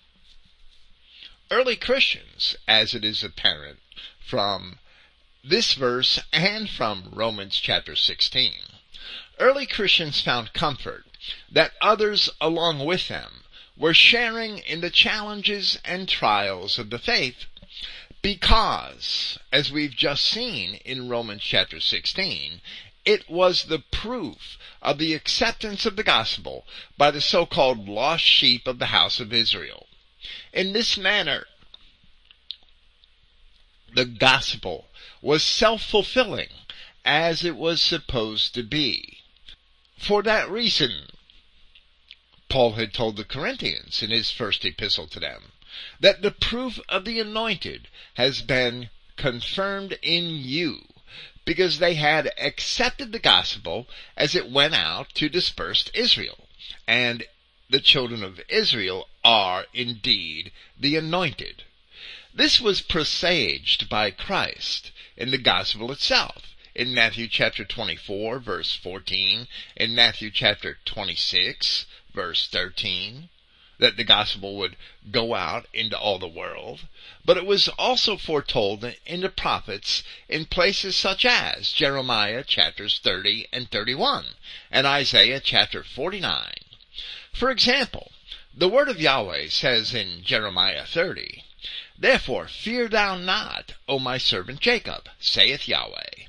Early 1.50 1.76
Christians, 1.76 2.56
as 2.66 2.94
it 2.94 3.04
is 3.04 3.22
apparent 3.22 3.80
from 4.18 4.80
this 5.48 5.72
verse 5.74 6.20
and 6.32 6.68
from 6.68 7.10
Romans 7.12 7.56
chapter 7.56 7.96
16, 7.96 8.52
early 9.38 9.66
Christians 9.66 10.20
found 10.20 10.52
comfort 10.52 11.06
that 11.50 11.72
others 11.80 12.28
along 12.40 12.84
with 12.84 13.08
them 13.08 13.44
were 13.76 13.94
sharing 13.94 14.58
in 14.58 14.80
the 14.80 14.90
challenges 14.90 15.78
and 15.84 16.08
trials 16.08 16.78
of 16.78 16.90
the 16.90 16.98
faith 16.98 17.46
because, 18.20 19.38
as 19.52 19.70
we've 19.70 19.96
just 19.96 20.24
seen 20.24 20.74
in 20.84 21.08
Romans 21.08 21.42
chapter 21.42 21.80
16, 21.80 22.60
it 23.04 23.30
was 23.30 23.64
the 23.64 23.78
proof 23.78 24.58
of 24.82 24.98
the 24.98 25.14
acceptance 25.14 25.86
of 25.86 25.96
the 25.96 26.02
gospel 26.02 26.66
by 26.98 27.10
the 27.10 27.20
so-called 27.20 27.88
lost 27.88 28.24
sheep 28.24 28.66
of 28.66 28.78
the 28.78 28.86
house 28.86 29.18
of 29.20 29.32
Israel. 29.32 29.86
In 30.52 30.72
this 30.72 30.98
manner, 30.98 31.46
the 33.94 34.04
gospel 34.04 34.87
was 35.20 35.42
self-fulfilling 35.42 36.48
as 37.04 37.44
it 37.44 37.56
was 37.56 37.80
supposed 37.80 38.54
to 38.54 38.62
be. 38.62 39.18
For 39.96 40.22
that 40.22 40.48
reason, 40.48 41.08
Paul 42.48 42.74
had 42.74 42.94
told 42.94 43.16
the 43.16 43.24
Corinthians 43.24 44.02
in 44.02 44.10
his 44.10 44.30
first 44.30 44.64
epistle 44.64 45.06
to 45.08 45.20
them, 45.20 45.52
that 46.00 46.22
the 46.22 46.30
proof 46.30 46.78
of 46.88 47.04
the 47.04 47.20
anointed 47.20 47.88
has 48.14 48.42
been 48.42 48.90
confirmed 49.16 49.98
in 50.02 50.28
you 50.28 50.86
because 51.44 51.78
they 51.78 51.94
had 51.94 52.30
accepted 52.38 53.10
the 53.12 53.18
gospel 53.18 53.88
as 54.16 54.34
it 54.34 54.50
went 54.50 54.74
out 54.74 55.12
to 55.14 55.28
dispersed 55.28 55.90
Israel. 55.94 56.48
And 56.86 57.24
the 57.70 57.80
children 57.80 58.22
of 58.22 58.40
Israel 58.48 59.08
are 59.24 59.66
indeed 59.72 60.52
the 60.78 60.96
anointed. 60.96 61.64
This 62.34 62.60
was 62.60 62.82
presaged 62.82 63.88
by 63.88 64.10
Christ 64.10 64.90
in 65.18 65.32
the 65.32 65.38
gospel 65.38 65.90
itself. 65.90 66.54
In 66.76 66.94
Matthew 66.94 67.26
chapter 67.26 67.64
24 67.64 68.38
verse 68.38 68.76
14, 68.76 69.48
in 69.76 69.92
Matthew 69.92 70.30
chapter 70.30 70.78
26 70.84 71.86
verse 72.14 72.46
13, 72.46 73.28
that 73.80 73.96
the 73.96 74.04
gospel 74.04 74.56
would 74.56 74.76
go 75.10 75.34
out 75.34 75.66
into 75.72 75.98
all 75.98 76.20
the 76.20 76.28
world, 76.28 76.86
but 77.24 77.36
it 77.36 77.44
was 77.44 77.66
also 77.70 78.16
foretold 78.16 78.84
in 79.06 79.20
the 79.20 79.28
prophets 79.28 80.04
in 80.28 80.44
places 80.44 80.94
such 80.94 81.24
as 81.24 81.72
Jeremiah 81.72 82.44
chapters 82.44 83.00
30 83.02 83.48
and 83.52 83.68
31 83.68 84.34
and 84.70 84.86
Isaiah 84.86 85.40
chapter 85.40 85.82
49. 85.82 86.54
For 87.32 87.50
example, 87.50 88.12
the 88.54 88.68
word 88.68 88.88
of 88.88 89.00
Yahweh 89.00 89.48
says 89.48 89.92
in 89.92 90.22
Jeremiah 90.22 90.86
30, 90.86 91.44
Therefore 92.00 92.46
fear 92.46 92.86
thou 92.86 93.16
not, 93.16 93.72
O 93.88 93.98
my 93.98 94.18
servant 94.18 94.60
Jacob, 94.60 95.08
saith 95.18 95.66
Yahweh. 95.66 96.26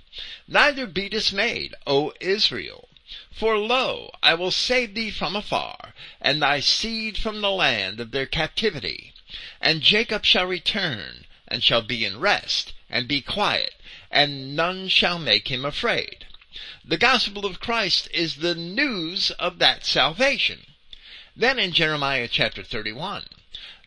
Neither 0.47 0.87
be 0.87 1.07
dismayed, 1.07 1.75
O 1.85 2.11
Israel. 2.19 2.89
For 3.31 3.55
lo, 3.55 4.09
I 4.23 4.33
will 4.33 4.49
save 4.49 4.95
thee 4.95 5.11
from 5.11 5.35
afar, 5.35 5.93
and 6.19 6.41
thy 6.41 6.59
seed 6.59 7.19
from 7.19 7.41
the 7.41 7.51
land 7.51 7.99
of 7.99 8.09
their 8.09 8.25
captivity. 8.25 9.13
And 9.61 9.83
Jacob 9.83 10.25
shall 10.25 10.47
return, 10.47 11.27
and 11.47 11.63
shall 11.63 11.83
be 11.83 12.03
in 12.03 12.19
rest, 12.19 12.73
and 12.89 13.07
be 13.07 13.21
quiet, 13.21 13.75
and 14.09 14.55
none 14.55 14.89
shall 14.89 15.19
make 15.19 15.49
him 15.49 15.65
afraid. 15.65 16.25
The 16.83 16.97
gospel 16.97 17.45
of 17.45 17.59
Christ 17.59 18.07
is 18.11 18.37
the 18.37 18.55
news 18.55 19.29
of 19.37 19.59
that 19.59 19.85
salvation. 19.85 20.65
Then 21.35 21.59
in 21.59 21.73
Jeremiah 21.73 22.27
chapter 22.27 22.63
31, 22.63 23.27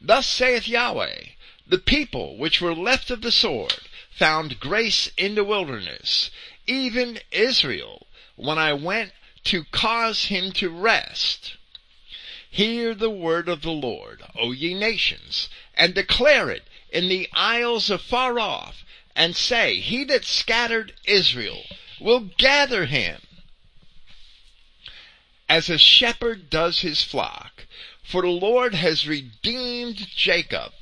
Thus 0.01 0.29
saith 0.29 0.69
Yahweh, 0.69 1.25
the 1.66 1.78
people 1.78 2.37
which 2.37 2.61
were 2.61 2.75
left 2.75 3.11
of 3.11 3.23
the 3.23 3.33
sword 3.33 3.81
found 4.11 4.61
grace 4.61 5.11
in 5.16 5.35
the 5.35 5.45
wilderness, 5.45 6.31
even 6.66 7.21
Israel, 7.31 8.07
when 8.37 8.59
I 8.59 8.73
went 8.73 9.12
to 9.45 9.64
cause 9.64 10.26
him 10.26 10.52
to 10.52 10.69
rest. 10.69 11.57
Hear 12.50 12.95
the 12.95 13.11
word 13.11 13.49
of 13.49 13.62
the 13.62 13.71
Lord, 13.71 14.23
O 14.35 14.52
ye 14.52 14.75
nations, 14.75 15.49
and 15.75 15.95
declare 15.95 16.50
it 16.50 16.66
in 16.90 17.09
the 17.09 17.28
isles 17.33 17.90
afar 17.90 18.38
off, 18.38 18.85
and 19.16 19.37
say, 19.37 19.81
He 19.81 20.04
that 20.04 20.25
scattered 20.25 20.95
Israel 21.04 21.64
will 22.00 22.21
gather 22.21 22.87
him. 22.87 23.23
As 25.49 25.71
a 25.71 25.78
shepherd 25.78 26.50
does 26.50 26.81
his 26.81 27.02
flock, 27.02 27.66
for 28.02 28.23
the 28.23 28.28
Lord 28.28 28.75
has 28.75 29.07
redeemed 29.07 30.09
Jacob 30.14 30.73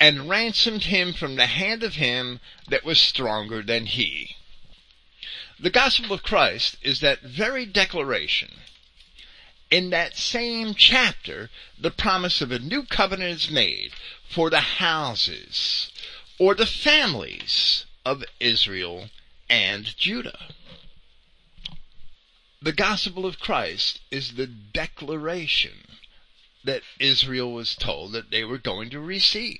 and 0.00 0.28
ransomed 0.28 0.84
him 0.84 1.12
from 1.12 1.36
the 1.36 1.46
hand 1.46 1.82
of 1.82 1.94
him 1.94 2.40
that 2.68 2.84
was 2.84 3.00
stronger 3.00 3.62
than 3.62 3.86
he. 3.86 4.36
The 5.58 5.70
gospel 5.70 6.12
of 6.12 6.22
Christ 6.22 6.76
is 6.82 7.00
that 7.00 7.22
very 7.22 7.66
declaration. 7.66 8.50
In 9.70 9.90
that 9.90 10.16
same 10.16 10.74
chapter, 10.74 11.50
the 11.78 11.90
promise 11.90 12.40
of 12.40 12.52
a 12.52 12.58
new 12.58 12.84
covenant 12.84 13.32
is 13.32 13.50
made 13.50 13.92
for 14.28 14.50
the 14.50 14.60
houses 14.60 15.90
or 16.38 16.54
the 16.54 16.66
families 16.66 17.84
of 18.04 18.24
Israel 18.38 19.10
and 19.50 19.96
Judah. 19.98 20.48
The 22.62 22.72
gospel 22.72 23.26
of 23.26 23.38
Christ 23.38 24.00
is 24.10 24.34
the 24.34 24.46
declaration 24.46 25.86
that 26.64 26.82
Israel 26.98 27.52
was 27.52 27.74
told 27.74 28.12
that 28.12 28.30
they 28.30 28.44
were 28.44 28.58
going 28.58 28.90
to 28.90 29.00
receive. 29.00 29.58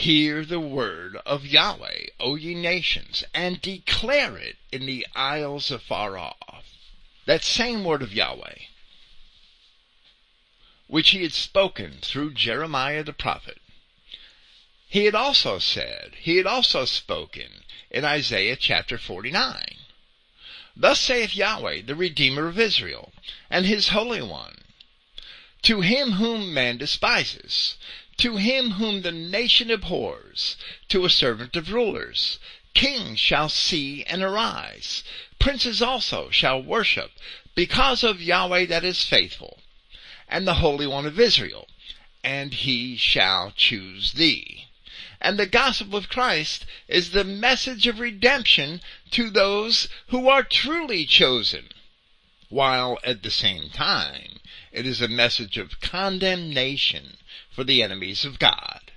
Hear 0.00 0.46
the 0.46 0.60
word 0.60 1.16
of 1.26 1.44
Yahweh, 1.44 2.06
O 2.18 2.34
ye 2.34 2.54
nations, 2.54 3.22
and 3.34 3.60
declare 3.60 4.38
it 4.38 4.56
in 4.72 4.86
the 4.86 5.06
isles 5.14 5.70
afar 5.70 6.16
off. 6.16 6.64
That 7.26 7.44
same 7.44 7.84
word 7.84 8.00
of 8.00 8.14
Yahweh, 8.14 8.60
which 10.86 11.10
he 11.10 11.22
had 11.22 11.34
spoken 11.34 11.98
through 12.00 12.32
Jeremiah 12.32 13.04
the 13.04 13.12
prophet, 13.12 13.60
he 14.88 15.04
had 15.04 15.14
also 15.14 15.58
said, 15.58 16.16
he 16.18 16.38
had 16.38 16.46
also 16.46 16.86
spoken 16.86 17.62
in 17.90 18.06
Isaiah 18.06 18.56
chapter 18.56 18.96
49. 18.96 19.76
Thus 20.74 20.98
saith 20.98 21.34
Yahweh, 21.34 21.82
the 21.82 21.94
Redeemer 21.94 22.48
of 22.48 22.58
Israel, 22.58 23.12
and 23.50 23.66
his 23.66 23.88
Holy 23.88 24.22
One, 24.22 24.62
to 25.60 25.82
him 25.82 26.12
whom 26.12 26.54
man 26.54 26.78
despises, 26.78 27.76
to 28.20 28.36
him 28.36 28.72
whom 28.72 29.00
the 29.00 29.12
nation 29.12 29.70
abhors, 29.70 30.56
to 30.88 31.06
a 31.06 31.10
servant 31.10 31.56
of 31.56 31.72
rulers. 31.72 32.38
Kings 32.74 33.18
shall 33.18 33.48
see 33.48 34.04
and 34.04 34.22
arise. 34.22 35.02
Princes 35.38 35.80
also 35.80 36.28
shall 36.30 36.62
worship, 36.62 37.12
because 37.54 38.04
of 38.04 38.20
Yahweh 38.20 38.66
that 38.66 38.84
is 38.84 39.04
faithful, 39.04 39.62
and 40.28 40.46
the 40.46 40.54
Holy 40.54 40.86
One 40.86 41.06
of 41.06 41.18
Israel, 41.18 41.66
and 42.22 42.52
he 42.52 42.96
shall 42.96 43.52
choose 43.56 44.12
thee. 44.12 44.66
And 45.18 45.38
the 45.38 45.46
gospel 45.46 45.96
of 45.96 46.10
Christ 46.10 46.66
is 46.88 47.10
the 47.10 47.24
message 47.24 47.86
of 47.86 48.00
redemption 48.00 48.82
to 49.12 49.30
those 49.30 49.88
who 50.08 50.28
are 50.28 50.42
truly 50.42 51.06
chosen, 51.06 51.70
while 52.50 52.98
at 53.02 53.22
the 53.22 53.30
same 53.30 53.70
time 53.70 54.40
it 54.72 54.86
is 54.86 55.00
a 55.00 55.08
message 55.08 55.56
of 55.56 55.80
condemnation 55.80 57.16
for 57.50 57.64
the 57.64 57.82
enemies 57.82 58.24
of 58.24 58.38
God. 58.38 58.92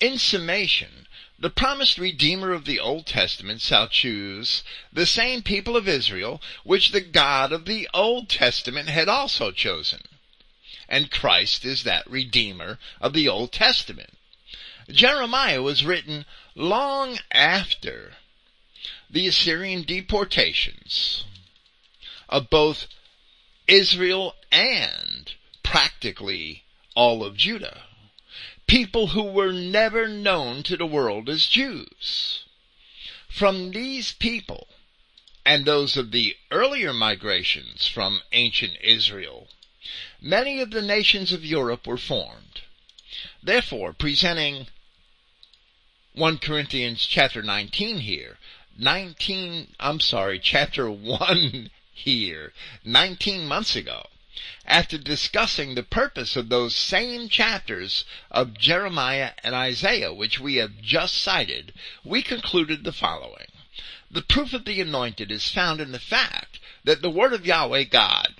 In 0.00 0.18
summation, 0.18 1.06
the 1.38 1.50
promised 1.50 1.98
Redeemer 1.98 2.52
of 2.52 2.64
the 2.64 2.80
Old 2.80 3.06
Testament 3.06 3.60
shall 3.60 3.88
choose 3.88 4.62
the 4.92 5.06
same 5.06 5.42
people 5.42 5.76
of 5.76 5.88
Israel 5.88 6.40
which 6.62 6.90
the 6.90 7.00
God 7.00 7.52
of 7.52 7.64
the 7.64 7.88
Old 7.92 8.28
Testament 8.28 8.88
had 8.88 9.08
also 9.08 9.50
chosen. 9.50 10.02
And 10.88 11.10
Christ 11.10 11.64
is 11.64 11.82
that 11.82 12.08
Redeemer 12.08 12.78
of 13.00 13.12
the 13.12 13.28
Old 13.28 13.52
Testament. 13.52 14.16
Jeremiah 14.88 15.62
was 15.62 15.84
written 15.84 16.26
long 16.54 17.18
after 17.30 18.16
the 19.08 19.26
Assyrian 19.26 19.82
deportations 19.82 21.24
of 22.28 22.50
both 22.50 22.86
Israel 23.66 24.34
and 24.52 25.32
practically 25.62 26.63
all 26.94 27.24
of 27.24 27.36
Judah. 27.36 27.82
People 28.66 29.08
who 29.08 29.24
were 29.24 29.52
never 29.52 30.08
known 30.08 30.62
to 30.62 30.76
the 30.76 30.86
world 30.86 31.28
as 31.28 31.46
Jews. 31.46 32.44
From 33.28 33.72
these 33.72 34.12
people, 34.12 34.68
and 35.44 35.64
those 35.64 35.96
of 35.96 36.10
the 36.10 36.36
earlier 36.50 36.92
migrations 36.92 37.86
from 37.86 38.22
ancient 38.32 38.76
Israel, 38.80 39.48
many 40.20 40.60
of 40.60 40.70
the 40.70 40.82
nations 40.82 41.32
of 41.32 41.44
Europe 41.44 41.86
were 41.86 41.98
formed. 41.98 42.62
Therefore, 43.42 43.92
presenting 43.92 44.68
1 46.14 46.38
Corinthians 46.38 47.04
chapter 47.04 47.42
19 47.42 47.98
here, 47.98 48.38
19, 48.78 49.74
I'm 49.78 50.00
sorry, 50.00 50.38
chapter 50.38 50.90
1 50.90 51.70
here, 51.92 52.52
19 52.84 53.46
months 53.46 53.76
ago, 53.76 54.06
after 54.64 54.98
discussing 54.98 55.74
the 55.74 55.82
purpose 55.82 56.34
of 56.34 56.48
those 56.48 56.74
same 56.74 57.28
chapters 57.28 58.04
of 58.30 58.58
Jeremiah 58.58 59.32
and 59.42 59.54
Isaiah, 59.54 60.12
which 60.12 60.40
we 60.40 60.56
have 60.56 60.80
just 60.80 61.14
cited, 61.14 61.72
we 62.02 62.22
concluded 62.22 62.82
the 62.82 62.92
following. 62.92 63.46
The 64.10 64.22
proof 64.22 64.52
of 64.52 64.64
the 64.64 64.80
anointed 64.80 65.30
is 65.30 65.48
found 65.48 65.80
in 65.80 65.92
the 65.92 65.98
fact 65.98 66.58
that 66.84 67.02
the 67.02 67.10
word 67.10 67.32
of 67.32 67.46
Yahweh 67.46 67.84
God 67.84 68.34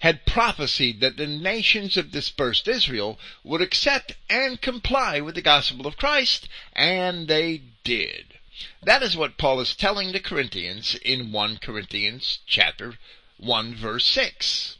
had 0.00 0.24
prophesied 0.24 1.00
that 1.00 1.16
the 1.16 1.26
nations 1.26 1.96
of 1.96 2.12
dispersed 2.12 2.68
Israel 2.68 3.18
would 3.42 3.60
accept 3.60 4.12
and 4.30 4.60
comply 4.62 5.20
with 5.20 5.34
the 5.34 5.42
gospel 5.42 5.86
of 5.86 5.96
Christ, 5.96 6.48
and 6.72 7.26
they 7.26 7.62
did. 7.82 8.38
That 8.82 9.02
is 9.02 9.16
what 9.16 9.38
Paul 9.38 9.60
is 9.60 9.74
telling 9.74 10.12
the 10.12 10.20
Corinthians 10.20 10.94
in 10.96 11.32
1 11.32 11.58
Corinthians 11.58 12.38
chapter 12.46 12.98
1 13.38 13.74
verse 13.74 14.04
6 14.04 14.78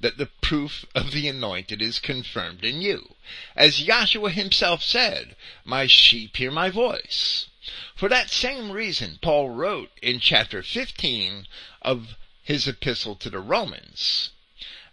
that 0.00 0.16
the 0.16 0.26
proof 0.26 0.84
of 0.94 1.12
the 1.12 1.28
anointed 1.28 1.80
is 1.80 1.98
confirmed 1.98 2.64
in 2.64 2.80
you. 2.80 3.14
As 3.54 3.82
Yahshua 3.82 4.32
himself 4.32 4.82
said, 4.82 5.36
my 5.64 5.86
sheep 5.86 6.36
hear 6.36 6.50
my 6.50 6.70
voice. 6.70 7.46
For 7.94 8.08
that 8.08 8.30
same 8.30 8.72
reason, 8.72 9.18
Paul 9.20 9.50
wrote 9.50 9.92
in 10.02 10.18
chapter 10.18 10.62
15 10.62 11.46
of 11.82 12.16
his 12.42 12.66
epistle 12.66 13.14
to 13.16 13.30
the 13.30 13.38
Romans, 13.38 14.30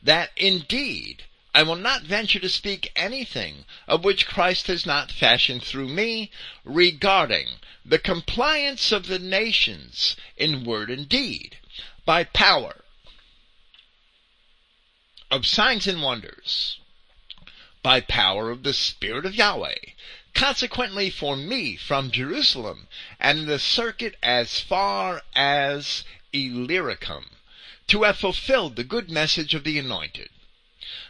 that 0.03 0.32
indeed 0.36 1.23
I 1.56 1.63
will 1.63 1.75
not 1.75 2.03
venture 2.03 2.39
to 2.39 2.49
speak 2.49 2.91
anything 2.95 3.65
of 3.88 4.03
which 4.03 4.27
Christ 4.27 4.67
has 4.67 4.86
not 4.86 5.12
fashioned 5.12 5.63
through 5.63 5.88
me 5.88 6.30
regarding 6.63 7.47
the 7.84 7.97
compliance 7.97 8.91
of 8.91 9.08
the 9.08 9.19
nations 9.19 10.15
in 10.36 10.65
word 10.65 10.91
and 10.91 11.10
deed 11.10 11.58
by 12.06 12.25
power 12.25 12.84
of 15.30 15.46
signs 15.46 15.88
and 15.88 16.02
wonders 16.02 16.80
by 17.84 18.02
power 18.02 18.50
of 18.50 18.63
the 18.63 18.74
Spirit 18.74 19.26
of 19.26 19.36
Yahweh. 19.36 19.76
Consequently 20.34 21.10
for 21.10 21.36
me 21.36 21.76
from 21.76 22.12
Jerusalem 22.12 22.88
and 23.20 23.48
the 23.48 23.60
circuit 23.60 24.16
as 24.22 24.60
far 24.60 25.24
as 25.36 26.04
Illyricum 26.34 27.32
to 27.88 28.04
have 28.04 28.18
fulfilled 28.18 28.76
the 28.76 28.84
good 28.84 29.10
message 29.10 29.54
of 29.54 29.63
the 29.63 29.80
anointed. 29.80 30.30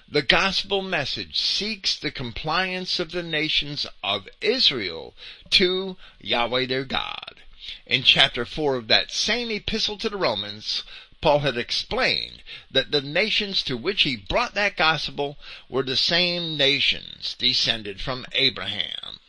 The 0.07 0.21
gospel 0.21 0.81
message 0.81 1.37
seeks 1.37 1.95
the 1.95 2.11
compliance 2.11 2.99
of 2.99 3.11
the 3.11 3.23
nations 3.23 3.85
of 4.03 4.29
Israel 4.39 5.13
to 5.49 5.97
Yahweh 6.21 6.67
their 6.67 6.85
God. 6.85 7.41
In 7.85 8.03
chapter 8.03 8.45
4 8.45 8.75
of 8.75 8.87
that 8.87 9.11
same 9.11 9.51
epistle 9.51 9.97
to 9.97 10.09
the 10.09 10.15
Romans, 10.15 10.83
Paul 11.21 11.39
had 11.39 11.57
explained 11.57 12.43
that 12.69 12.91
the 12.91 13.01
nations 13.01 13.63
to 13.63 13.75
which 13.75 14.03
he 14.03 14.15
brought 14.15 14.53
that 14.53 14.77
gospel 14.77 15.37
were 15.67 15.83
the 15.83 15.97
same 15.97 16.55
nations 16.57 17.35
descended 17.37 17.99
from 17.99 18.25
Abraham. 18.33 19.19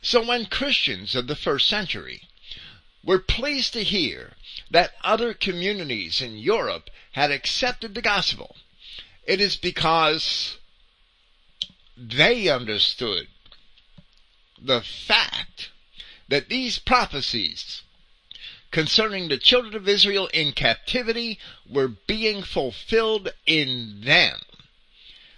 So 0.00 0.20
when 0.26 0.46
Christians 0.46 1.14
of 1.14 1.28
the 1.28 1.36
first 1.36 1.68
century 1.68 2.22
were 3.04 3.20
pleased 3.20 3.72
to 3.74 3.84
hear 3.84 4.36
that 4.70 4.94
other 5.02 5.32
communities 5.32 6.20
in 6.20 6.38
Europe 6.38 6.90
had 7.12 7.30
accepted 7.30 7.94
the 7.94 8.02
gospel, 8.02 8.56
It 9.24 9.40
is 9.40 9.56
because 9.56 10.56
they 11.96 12.48
understood 12.48 13.28
the 14.58 14.82
fact 14.82 15.70
that 16.28 16.48
these 16.48 16.78
prophecies 16.78 17.82
concerning 18.72 19.28
the 19.28 19.38
children 19.38 19.76
of 19.76 19.88
Israel 19.88 20.26
in 20.28 20.50
captivity 20.52 21.38
were 21.68 21.88
being 21.88 22.42
fulfilled 22.42 23.28
in 23.46 24.00
them. 24.00 24.40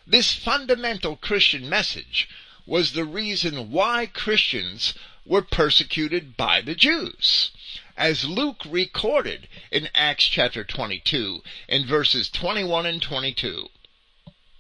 This 0.07 0.33
fundamental 0.33 1.17
Christian 1.17 1.69
message 1.69 2.29
was 2.65 2.93
the 2.93 3.05
reason 3.05 3.71
why 3.71 4.07
Christians 4.07 4.95
were 5.27 5.43
persecuted 5.43 6.37
by 6.37 6.61
the 6.61 6.75
Jews. 6.75 7.51
As 7.97 8.25
Luke 8.25 8.63
recorded 8.67 9.49
in 9.71 9.89
Acts 9.95 10.25
chapter 10.25 10.63
22 10.63 11.43
in 11.69 11.87
verses 11.87 12.29
21 12.29 12.87
and 12.87 13.03
22. 13.03 13.69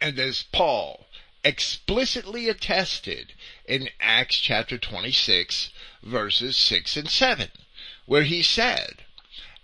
And 0.00 0.18
as 0.18 0.44
Paul 0.50 1.06
explicitly 1.44 2.48
attested 2.48 3.34
in 3.66 3.90
Acts 4.00 4.38
chapter 4.38 4.78
26 4.78 5.70
verses 6.02 6.56
6 6.56 6.96
and 6.96 7.10
7, 7.10 7.50
where 8.06 8.24
he 8.24 8.42
said, 8.42 9.04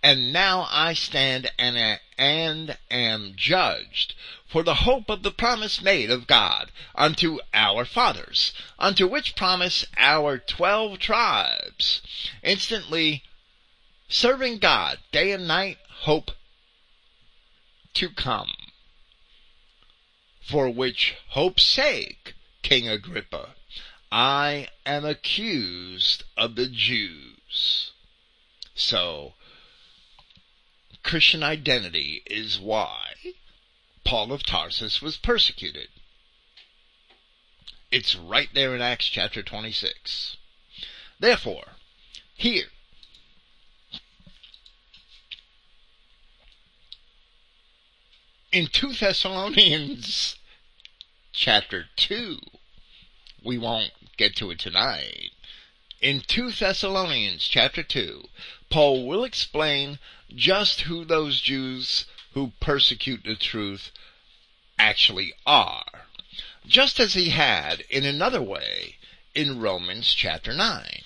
And 0.03 0.33
now 0.33 0.67
I 0.71 0.95
stand 0.95 1.51
and, 1.59 2.01
and 2.19 2.79
am 2.91 3.35
judged 3.37 4.15
for 4.47 4.63
the 4.65 4.75
hope 4.87 5.09
of 5.09 5.23
the 5.23 5.31
promise 5.31 5.81
made 5.81 6.11
of 6.11 6.27
God 6.27 6.73
unto 6.95 7.39
our 7.55 7.85
fathers, 7.85 8.53
unto 8.79 9.07
which 9.07 9.37
promise 9.37 9.87
our 9.97 10.39
twelve 10.39 10.99
tribes 10.99 12.03
instantly 12.43 13.23
serving 14.09 14.59
God 14.59 14.99
day 15.13 15.31
and 15.31 15.47
night 15.47 15.79
hope 16.01 16.33
to 17.95 18.11
come. 18.11 18.55
For 20.43 20.69
which 20.69 21.15
hope's 21.29 21.63
sake, 21.63 22.35
King 22.63 22.89
Agrippa, 22.89 23.55
I 24.11 24.69
am 24.85 25.05
accused 25.05 26.25
of 26.37 26.57
the 26.57 26.67
Jews. 26.67 27.90
So, 28.81 29.35
Christian 31.03 31.43
identity 31.43 32.23
is 32.25 32.59
why 32.59 33.13
Paul 34.05 34.33
of 34.33 34.43
Tarsus 34.43 35.03
was 35.03 35.19
persecuted. 35.19 35.89
It's 37.91 38.17
right 38.17 38.49
there 38.55 38.75
in 38.75 38.81
Acts 38.81 39.07
chapter 39.07 39.43
26. 39.43 40.39
Therefore, 41.19 41.77
here, 42.35 42.69
in 48.51 48.67
2 48.67 48.95
Thessalonians 48.95 50.37
chapter 51.33 51.85
2, 51.97 52.39
we 53.45 53.59
won't 53.59 53.93
get 54.17 54.35
to 54.37 54.51
it 54.51 54.59
tonight. 54.59 55.33
In 56.01 56.23
2 56.23 56.53
Thessalonians 56.53 57.47
chapter 57.47 57.83
2, 57.83 58.27
Paul 58.71 59.07
will 59.07 59.23
explain 59.23 59.99
just 60.35 60.83
who 60.83 61.05
those 61.05 61.43
Jews 61.43 62.07
who 62.33 62.53
persecute 62.59 63.23
the 63.23 63.37
truth 63.37 63.91
actually 64.79 65.35
are. 65.45 66.07
Just 66.67 66.99
as 67.01 67.13
he 67.13 67.29
had 67.29 67.83
in 67.91 68.07
another 68.07 68.41
way 68.41 68.97
in 69.35 69.61
Romans 69.61 70.15
chapter 70.15 70.55
9. 70.55 71.03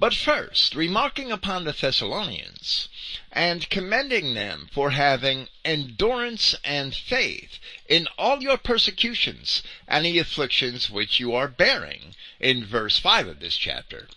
But 0.00 0.14
first, 0.14 0.74
remarking 0.74 1.30
upon 1.30 1.64
the 1.64 1.74
Thessalonians, 1.74 2.88
and 3.30 3.68
commending 3.68 4.32
them 4.32 4.70
for 4.72 4.92
having 4.92 5.50
endurance 5.62 6.54
and 6.64 6.94
faith 6.94 7.58
in 7.86 8.08
all 8.16 8.42
your 8.42 8.56
persecutions 8.56 9.62
and 9.86 10.06
the 10.06 10.18
afflictions 10.18 10.88
which 10.88 11.20
you 11.20 11.34
are 11.34 11.48
bearing, 11.48 12.14
in 12.40 12.64
verse 12.64 12.98
5 12.98 13.28
of 13.28 13.40
this 13.40 13.58
chapter. 13.58 14.08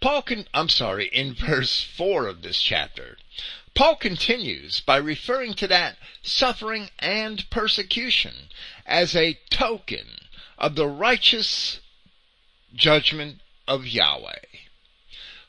Paul 0.00 0.22
can, 0.22 0.48
I'm 0.52 0.68
sorry, 0.68 1.06
in 1.06 1.34
verse 1.46 1.80
4 1.80 2.26
of 2.26 2.42
this 2.42 2.60
chapter. 2.60 3.16
Paul 3.72 3.94
continues 3.94 4.80
by 4.80 4.96
referring 4.96 5.54
to 5.54 5.68
that 5.68 5.96
suffering 6.24 6.90
and 6.98 7.48
persecution 7.50 8.50
as 8.84 9.14
a 9.14 9.38
token 9.48 10.26
of 10.58 10.74
the 10.74 10.88
righteous 10.88 11.78
judgment 12.74 13.42
of 13.68 13.86
Yahweh 13.86 14.49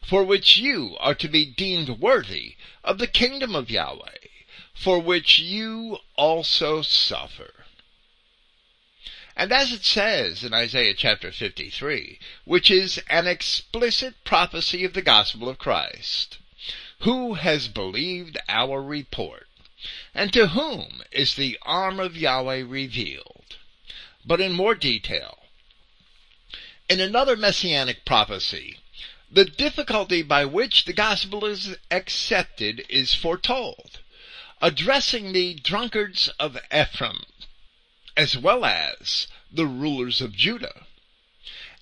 for 0.03 0.23
which 0.23 0.57
you 0.57 0.97
are 0.99 1.15
to 1.15 1.27
be 1.27 1.45
deemed 1.45 1.89
worthy 1.99 2.55
of 2.83 2.97
the 2.97 3.07
kingdom 3.07 3.55
of 3.55 3.69
Yahweh, 3.69 4.17
for 4.73 4.99
which 4.99 5.39
you 5.39 5.99
also 6.15 6.81
suffer. 6.81 7.65
And 9.35 9.51
as 9.51 9.71
it 9.71 9.85
says 9.85 10.43
in 10.43 10.53
Isaiah 10.53 10.93
chapter 10.93 11.31
53, 11.31 12.19
which 12.45 12.69
is 12.69 13.01
an 13.09 13.27
explicit 13.27 14.15
prophecy 14.23 14.83
of 14.83 14.93
the 14.93 15.01
gospel 15.01 15.47
of 15.47 15.57
Christ, 15.57 16.37
who 16.99 17.35
has 17.35 17.67
believed 17.67 18.37
our 18.49 18.81
report? 18.81 19.47
And 20.13 20.31
to 20.33 20.49
whom 20.49 21.01
is 21.11 21.33
the 21.33 21.57
arm 21.63 21.99
of 21.99 22.15
Yahweh 22.17 22.63
revealed? 22.67 23.55
But 24.23 24.41
in 24.41 24.51
more 24.51 24.75
detail, 24.75 25.39
in 26.87 26.99
another 26.99 27.35
messianic 27.35 28.05
prophecy, 28.05 28.77
the 29.33 29.45
difficulty 29.45 30.21
by 30.21 30.43
which 30.43 30.83
the 30.83 30.91
gospel 30.93 31.45
is 31.45 31.77
accepted 31.89 32.85
is 32.89 33.13
foretold, 33.13 33.99
addressing 34.61 35.31
the 35.31 35.53
drunkards 35.53 36.27
of 36.37 36.57
Ephraim, 36.69 37.23
as 38.17 38.37
well 38.37 38.65
as 38.65 39.27
the 39.49 39.65
rulers 39.65 40.19
of 40.19 40.35
Judah, 40.35 40.85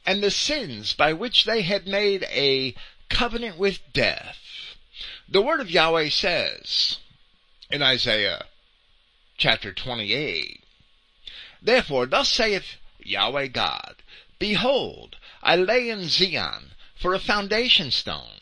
and 0.06 0.22
the 0.22 0.30
sins 0.30 0.94
by 0.94 1.12
which 1.12 1.46
they 1.46 1.64
had 1.64 1.88
made 1.88 2.24
a 2.30 2.76
covenant 3.10 3.58
with 3.58 3.80
death. 3.94 4.38
The 5.28 5.42
word 5.42 5.60
of 5.60 5.72
Yahweh 5.72 6.10
says 6.10 6.98
in 7.72 7.82
Isaiah 7.82 8.46
chapter 9.38 9.74
28, 9.74 10.64
Therefore 11.64 12.06
thus 12.06 12.30
saith 12.30 12.76
Yahweh 13.00 13.48
God, 13.48 13.96
Behold, 14.38 15.18
I 15.42 15.56
lay 15.56 15.90
in 15.90 16.08
Zion 16.10 16.74
for 17.00 17.14
a 17.14 17.20
foundation 17.20 17.90
stone, 17.90 18.42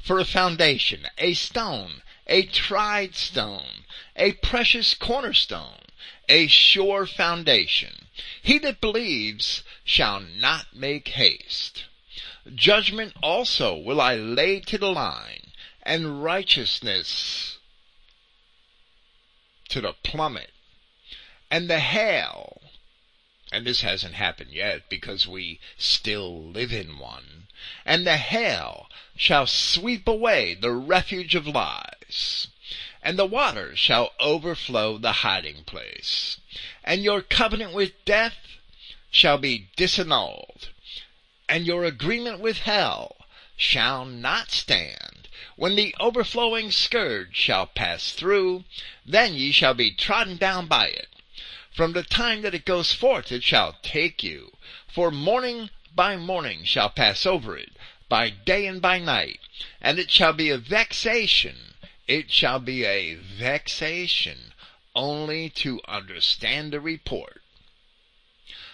for 0.00 0.20
a 0.20 0.24
foundation, 0.24 1.00
a 1.18 1.34
stone, 1.34 2.02
a 2.28 2.44
tried 2.44 3.16
stone, 3.16 3.84
a 4.14 4.32
precious 4.34 4.94
cornerstone, 4.94 5.80
a 6.28 6.46
sure 6.46 7.06
foundation. 7.06 8.06
He 8.40 8.58
that 8.58 8.80
believes 8.80 9.64
shall 9.84 10.20
not 10.20 10.66
make 10.74 11.08
haste. 11.08 11.86
Judgment 12.54 13.14
also 13.22 13.76
will 13.76 14.00
I 14.00 14.14
lay 14.14 14.60
to 14.60 14.78
the 14.78 14.92
line, 14.92 15.52
and 15.82 16.22
righteousness 16.22 17.58
to 19.70 19.80
the 19.80 19.94
plummet, 20.04 20.52
and 21.50 21.68
the 21.68 21.80
hail, 21.80 22.60
and 23.50 23.66
this 23.66 23.80
hasn't 23.80 24.14
happened 24.14 24.50
yet 24.50 24.88
because 24.88 25.26
we 25.26 25.58
still 25.76 26.50
live 26.50 26.72
in 26.72 26.98
one, 26.98 27.48
and 27.84 28.06
the 28.06 28.16
hail 28.18 28.90
shall 29.16 29.46
sweep 29.46 30.06
away 30.06 30.54
the 30.54 30.70
refuge 30.70 31.34
of 31.34 31.46
lies, 31.46 32.48
and 33.02 33.18
the 33.18 33.24
waters 33.26 33.78
shall 33.78 34.12
overflow 34.20 34.98
the 34.98 35.24
hiding 35.24 35.64
place, 35.64 36.38
and 36.84 37.02
your 37.02 37.22
covenant 37.22 37.72
with 37.72 38.04
death 38.04 38.36
shall 39.10 39.38
be 39.38 39.68
disannulled, 39.76 40.68
and 41.48 41.66
your 41.66 41.84
agreement 41.84 42.40
with 42.40 42.58
hell 42.58 43.16
shall 43.56 44.04
not 44.04 44.50
stand. 44.50 45.26
When 45.56 45.74
the 45.74 45.94
overflowing 45.98 46.70
scourge 46.70 47.34
shall 47.34 47.66
pass 47.66 48.12
through, 48.12 48.64
then 49.04 49.34
ye 49.34 49.50
shall 49.50 49.74
be 49.74 49.90
trodden 49.90 50.36
down 50.36 50.66
by 50.66 50.88
it. 50.88 51.08
From 51.78 51.92
the 51.92 52.02
time 52.02 52.42
that 52.42 52.56
it 52.56 52.64
goes 52.64 52.92
forth 52.92 53.30
it 53.30 53.44
shall 53.44 53.74
take 53.84 54.24
you, 54.24 54.56
for 54.88 55.12
morning 55.12 55.70
by 55.94 56.16
morning 56.16 56.64
shall 56.64 56.90
pass 56.90 57.24
over 57.24 57.56
it, 57.56 57.70
by 58.08 58.30
day 58.30 58.66
and 58.66 58.82
by 58.82 58.98
night, 58.98 59.38
and 59.80 59.96
it 59.96 60.10
shall 60.10 60.32
be 60.32 60.50
a 60.50 60.58
vexation, 60.58 61.74
it 62.08 62.32
shall 62.32 62.58
be 62.58 62.84
a 62.84 63.14
vexation 63.14 64.54
only 64.96 65.48
to 65.50 65.80
understand 65.86 66.72
the 66.72 66.80
report. 66.80 67.44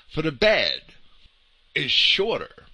For 0.09 0.23
the 0.23 0.33
bed 0.33 0.95
is 1.75 1.93
shorter 1.93 2.65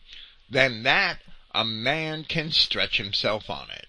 than 0.48 0.84
that 0.84 1.22
a 1.52 1.64
man 1.64 2.22
can 2.22 2.52
stretch 2.52 2.98
himself 2.98 3.50
on 3.50 3.68
it, 3.72 3.88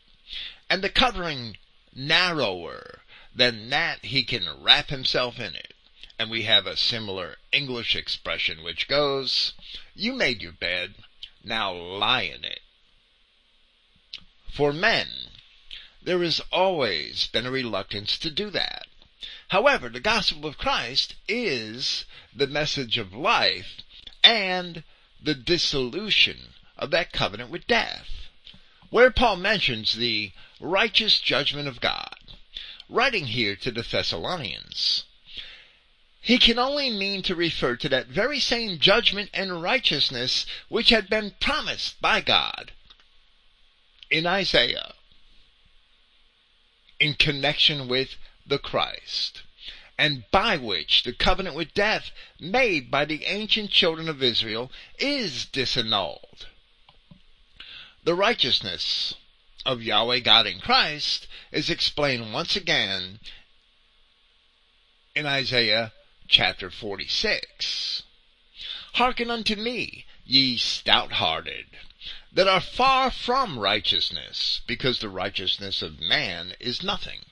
and 0.71 0.83
the 0.83 0.89
covering 0.89 1.57
narrower 1.93 3.03
than 3.35 3.69
that 3.69 4.05
he 4.05 4.23
can 4.23 4.49
wrap 4.63 4.89
himself 4.89 5.39
in 5.39 5.53
it 5.55 5.75
and 6.21 6.29
we 6.29 6.43
have 6.43 6.67
a 6.67 6.77
similar 6.77 7.35
English 7.51 7.95
expression 7.95 8.61
which 8.61 8.87
goes, 8.87 9.53
You 9.95 10.13
made 10.13 10.39
your 10.39 10.51
bed, 10.51 10.93
now 11.43 11.73
lie 11.73 12.21
in 12.21 12.45
it. 12.45 12.59
For 14.53 14.71
men, 14.71 15.31
there 15.99 16.21
has 16.21 16.39
always 16.51 17.25
been 17.25 17.47
a 17.47 17.51
reluctance 17.51 18.19
to 18.19 18.29
do 18.29 18.51
that. 18.51 18.85
However, 19.47 19.89
the 19.89 19.99
gospel 19.99 20.45
of 20.45 20.59
Christ 20.59 21.15
is 21.27 22.05
the 22.35 22.45
message 22.45 22.99
of 22.99 23.13
life 23.13 23.77
and 24.23 24.83
the 25.19 25.33
dissolution 25.33 26.53
of 26.77 26.91
that 26.91 27.11
covenant 27.11 27.49
with 27.49 27.65
death. 27.65 28.29
Where 28.91 29.09
Paul 29.09 29.37
mentions 29.37 29.93
the 29.93 30.33
righteous 30.59 31.19
judgment 31.19 31.67
of 31.67 31.81
God, 31.81 32.15
writing 32.87 33.25
here 33.25 33.55
to 33.55 33.71
the 33.71 33.81
Thessalonians, 33.81 35.05
he 36.21 36.37
can 36.37 36.59
only 36.59 36.91
mean 36.91 37.23
to 37.23 37.35
refer 37.35 37.75
to 37.75 37.89
that 37.89 38.07
very 38.07 38.39
same 38.39 38.77
judgment 38.77 39.29
and 39.33 39.61
righteousness 39.61 40.45
which 40.69 40.89
had 40.89 41.09
been 41.09 41.33
promised 41.39 41.99
by 41.99 42.21
God 42.21 42.71
in 44.09 44.27
Isaiah 44.27 44.93
in 46.99 47.15
connection 47.15 47.87
with 47.87 48.15
the 48.45 48.59
Christ, 48.59 49.41
and 49.97 50.23
by 50.29 50.57
which 50.57 51.01
the 51.01 51.13
covenant 51.13 51.55
with 51.55 51.73
death 51.73 52.11
made 52.39 52.91
by 52.91 53.05
the 53.05 53.25
ancient 53.25 53.71
children 53.71 54.07
of 54.07 54.21
Israel 54.21 54.71
is 54.99 55.47
disannulled. 55.47 56.45
The 58.03 58.13
righteousness 58.13 59.15
of 59.65 59.81
Yahweh 59.81 60.19
God 60.19 60.45
in 60.45 60.59
Christ 60.59 61.25
is 61.51 61.71
explained 61.71 62.31
once 62.31 62.55
again 62.55 63.19
in 65.15 65.25
Isaiah 65.25 65.91
chapter 66.31 66.71
46. 66.71 68.03
Hearken 68.93 69.29
unto 69.29 69.57
me, 69.57 70.05
ye 70.25 70.55
stout 70.55 71.11
hearted, 71.13 71.65
that 72.31 72.47
are 72.47 72.61
far 72.61 73.11
from 73.11 73.59
righteousness, 73.59 74.61
because 74.65 74.99
the 74.99 75.09
righteousness 75.09 75.81
of 75.81 75.99
man 75.99 76.53
is 76.57 76.81
nothing. 76.81 77.25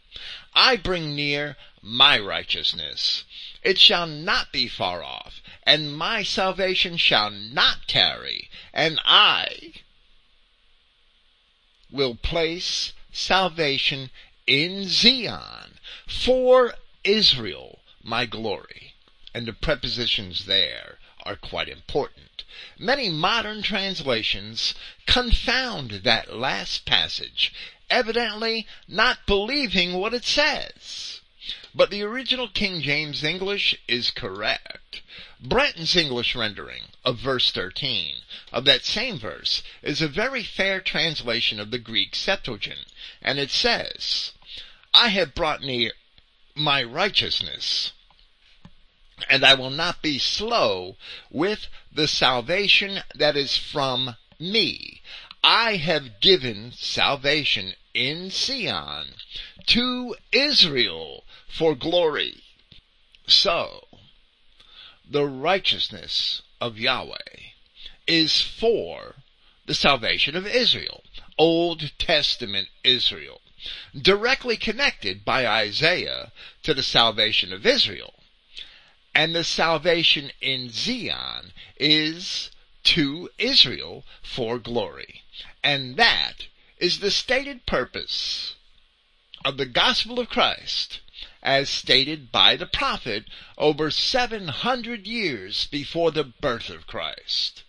I 0.53 0.75
bring 0.75 1.15
near 1.15 1.55
my 1.81 2.19
righteousness. 2.19 3.23
It 3.63 3.79
shall 3.79 4.05
not 4.05 4.51
be 4.51 4.67
far 4.67 5.01
off, 5.01 5.41
and 5.63 5.95
my 5.95 6.21
salvation 6.21 6.97
shall 6.97 7.29
not 7.29 7.87
tarry, 7.87 8.49
and 8.73 8.99
I 9.05 9.75
will 11.89 12.15
place 12.15 12.91
salvation 13.13 14.11
in 14.45 14.89
Zion 14.89 15.79
for 16.05 16.75
Israel, 17.05 17.79
my 18.03 18.25
glory 18.25 18.88
and 19.33 19.45
the 19.45 19.53
prepositions 19.53 20.45
there 20.45 20.97
are 21.23 21.35
quite 21.35 21.69
important. 21.69 22.43
Many 22.77 23.09
modern 23.09 23.61
translations 23.61 24.73
confound 25.05 25.91
that 26.03 26.35
last 26.35 26.85
passage, 26.85 27.53
evidently 27.89 28.65
not 28.87 29.25
believing 29.25 29.93
what 29.93 30.13
it 30.13 30.25
says. 30.25 31.21
But 31.75 31.91
the 31.91 32.01
original 32.01 32.47
King 32.47 32.81
James 32.81 33.23
English 33.23 33.75
is 33.87 34.11
correct. 34.11 35.01
Brenton's 35.39 35.95
English 35.95 36.35
rendering 36.35 36.83
of 37.05 37.19
verse 37.19 37.51
13 37.51 38.21
of 38.51 38.65
that 38.65 38.83
same 38.83 39.19
verse 39.19 39.61
is 39.81 40.01
a 40.01 40.07
very 40.07 40.43
fair 40.43 40.81
translation 40.81 41.59
of 41.59 41.71
the 41.71 41.77
Greek 41.77 42.15
Septuagint, 42.15 42.87
and 43.21 43.37
it 43.39 43.51
says, 43.51 44.33
I 44.93 45.09
have 45.09 45.35
brought 45.35 45.61
near 45.61 45.93
my 46.55 46.83
righteousness 46.83 47.93
and 49.29 49.43
I 49.43 49.53
will 49.53 49.69
not 49.69 50.01
be 50.01 50.19
slow 50.19 50.95
with 51.29 51.67
the 51.91 52.07
salvation 52.07 52.99
that 53.15 53.35
is 53.35 53.57
from 53.57 54.15
me. 54.39 55.01
I 55.43 55.77
have 55.77 56.19
given 56.19 56.71
salvation 56.73 57.73
in 57.93 58.29
Sion 58.29 59.15
to 59.67 60.15
Israel 60.31 61.23
for 61.47 61.75
glory. 61.75 62.43
So, 63.27 63.87
the 65.09 65.25
righteousness 65.25 66.41
of 66.61 66.77
Yahweh 66.77 67.17
is 68.07 68.41
for 68.41 69.15
the 69.65 69.73
salvation 69.73 70.35
of 70.35 70.47
Israel, 70.47 71.03
Old 71.37 71.91
Testament 71.97 72.69
Israel, 72.83 73.41
directly 73.95 74.57
connected 74.57 75.23
by 75.23 75.47
Isaiah 75.47 76.31
to 76.63 76.73
the 76.73 76.83
salvation 76.83 77.53
of 77.53 77.65
Israel 77.65 78.13
and 79.13 79.35
the 79.35 79.43
salvation 79.43 80.31
in 80.41 80.69
Zion 80.69 81.51
is 81.77 82.51
to 82.83 83.29
Israel 83.37 84.05
for 84.21 84.59
glory. 84.59 85.23
And 85.63 85.97
that 85.97 86.47
is 86.77 86.99
the 86.99 87.11
stated 87.11 87.65
purpose 87.65 88.55
of 89.43 89.57
the 89.57 89.65
gospel 89.65 90.19
of 90.19 90.29
Christ 90.29 90.99
as 91.41 91.69
stated 91.69 92.31
by 92.31 92.55
the 92.55 92.65
prophet 92.65 93.25
over 93.57 93.89
700 93.91 95.07
years 95.07 95.67
before 95.67 96.11
the 96.11 96.23
birth 96.23 96.69
of 96.69 96.87
Christ. 96.87 97.63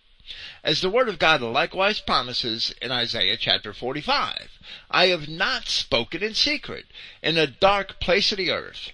As 0.63 0.81
the 0.81 0.91
word 0.91 1.09
of 1.09 1.19
God 1.19 1.41
likewise 1.41 2.01
promises 2.01 2.75
in 2.81 2.93
Isaiah 2.93 3.37
chapter 3.37 3.73
45, 3.73 4.59
I 4.91 5.07
have 5.07 5.29
not 5.29 5.69
spoken 5.69 6.23
in 6.23 6.35
secret 6.35 6.87
in 7.23 7.37
a 7.37 7.47
dark 7.47 7.99
place 7.99 8.31
of 8.31 8.39
the 8.39 8.51
earth 8.51 8.93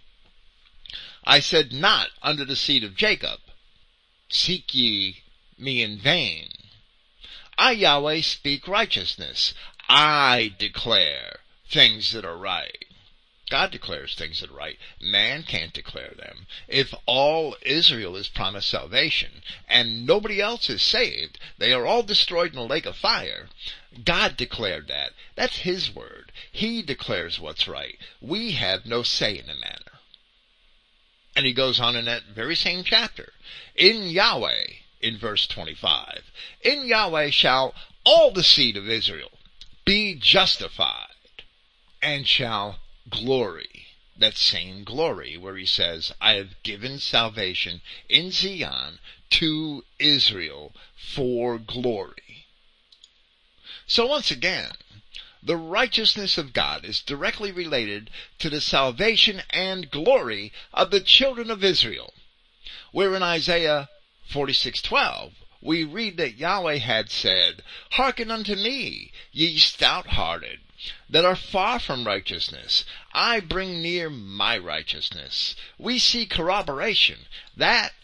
I 1.26 1.40
said 1.40 1.72
not 1.72 2.10
under 2.22 2.44
the 2.44 2.54
seed 2.54 2.84
of 2.84 2.94
Jacob, 2.94 3.40
Seek 4.28 4.72
ye 4.72 5.24
me 5.58 5.82
in 5.82 5.98
vain. 5.98 6.52
I, 7.58 7.72
Yahweh, 7.72 8.20
speak 8.20 8.68
righteousness. 8.68 9.52
I 9.88 10.54
declare 10.58 11.40
things 11.68 12.12
that 12.12 12.24
are 12.24 12.36
right. 12.36 12.84
God 13.48 13.70
declares 13.70 14.14
things 14.14 14.40
that 14.40 14.50
are 14.50 14.54
right. 14.54 14.78
Man 15.00 15.42
can't 15.44 15.72
declare 15.72 16.14
them. 16.16 16.46
If 16.66 16.92
all 17.06 17.56
Israel 17.62 18.16
is 18.16 18.28
promised 18.28 18.68
salvation 18.68 19.42
and 19.68 20.06
nobody 20.06 20.40
else 20.40 20.68
is 20.68 20.82
saved, 20.82 21.38
they 21.58 21.72
are 21.72 21.86
all 21.86 22.02
destroyed 22.02 22.52
in 22.52 22.58
a 22.58 22.64
lake 22.64 22.86
of 22.86 22.96
fire. 22.96 23.48
God 24.04 24.36
declared 24.36 24.88
that. 24.88 25.12
That's 25.36 25.58
His 25.58 25.94
word. 25.94 26.32
He 26.50 26.82
declares 26.82 27.38
what's 27.38 27.68
right. 27.68 27.98
We 28.20 28.52
have 28.52 28.84
no 28.84 29.02
say 29.02 29.38
in 29.38 29.46
the 29.46 29.54
matter. 29.54 29.85
And 31.36 31.44
he 31.44 31.52
goes 31.52 31.78
on 31.78 31.94
in 31.94 32.06
that 32.06 32.22
very 32.34 32.56
same 32.56 32.82
chapter. 32.82 33.32
In 33.74 34.04
Yahweh, 34.04 34.68
in 35.02 35.18
verse 35.18 35.46
25, 35.46 36.22
in 36.62 36.86
Yahweh 36.86 37.28
shall 37.30 37.74
all 38.04 38.30
the 38.30 38.42
seed 38.42 38.76
of 38.76 38.88
Israel 38.88 39.30
be 39.84 40.14
justified 40.14 41.42
and 42.00 42.26
shall 42.26 42.78
glory. 43.10 43.86
That 44.16 44.38
same 44.38 44.82
glory 44.82 45.36
where 45.36 45.56
he 45.56 45.66
says, 45.66 46.12
I 46.22 46.32
have 46.32 46.62
given 46.62 46.98
salvation 46.98 47.82
in 48.08 48.30
Zion 48.30 48.98
to 49.30 49.84
Israel 49.98 50.72
for 50.96 51.58
glory. 51.58 52.46
So 53.86 54.06
once 54.06 54.30
again, 54.30 54.72
the 55.46 55.56
righteousness 55.56 56.36
of 56.38 56.52
God 56.52 56.84
is 56.84 57.00
directly 57.00 57.52
related 57.52 58.10
to 58.40 58.50
the 58.50 58.60
salvation 58.60 59.42
and 59.50 59.90
glory 59.90 60.52
of 60.74 60.90
the 60.90 61.00
children 61.00 61.52
of 61.52 61.62
Israel. 61.62 62.12
Where 62.90 63.14
in 63.14 63.22
Isaiah 63.22 63.88
46:12 64.28 65.32
we 65.62 65.84
read 65.84 66.16
that 66.16 66.36
Yahweh 66.36 66.78
had 66.78 67.10
said, 67.10 67.62
Hearken 67.92 68.30
unto 68.30 68.56
me, 68.56 69.12
ye 69.30 69.56
stout-hearted, 69.56 70.60
that 71.08 71.24
are 71.24 71.36
far 71.36 71.78
from 71.78 72.06
righteousness. 72.06 72.84
I 73.12 73.40
bring 73.40 73.82
near 73.82 74.10
my 74.10 74.58
righteousness. 74.58 75.54
We 75.78 75.98
see 75.98 76.26
corroboration 76.26 77.26
that, 77.56 77.94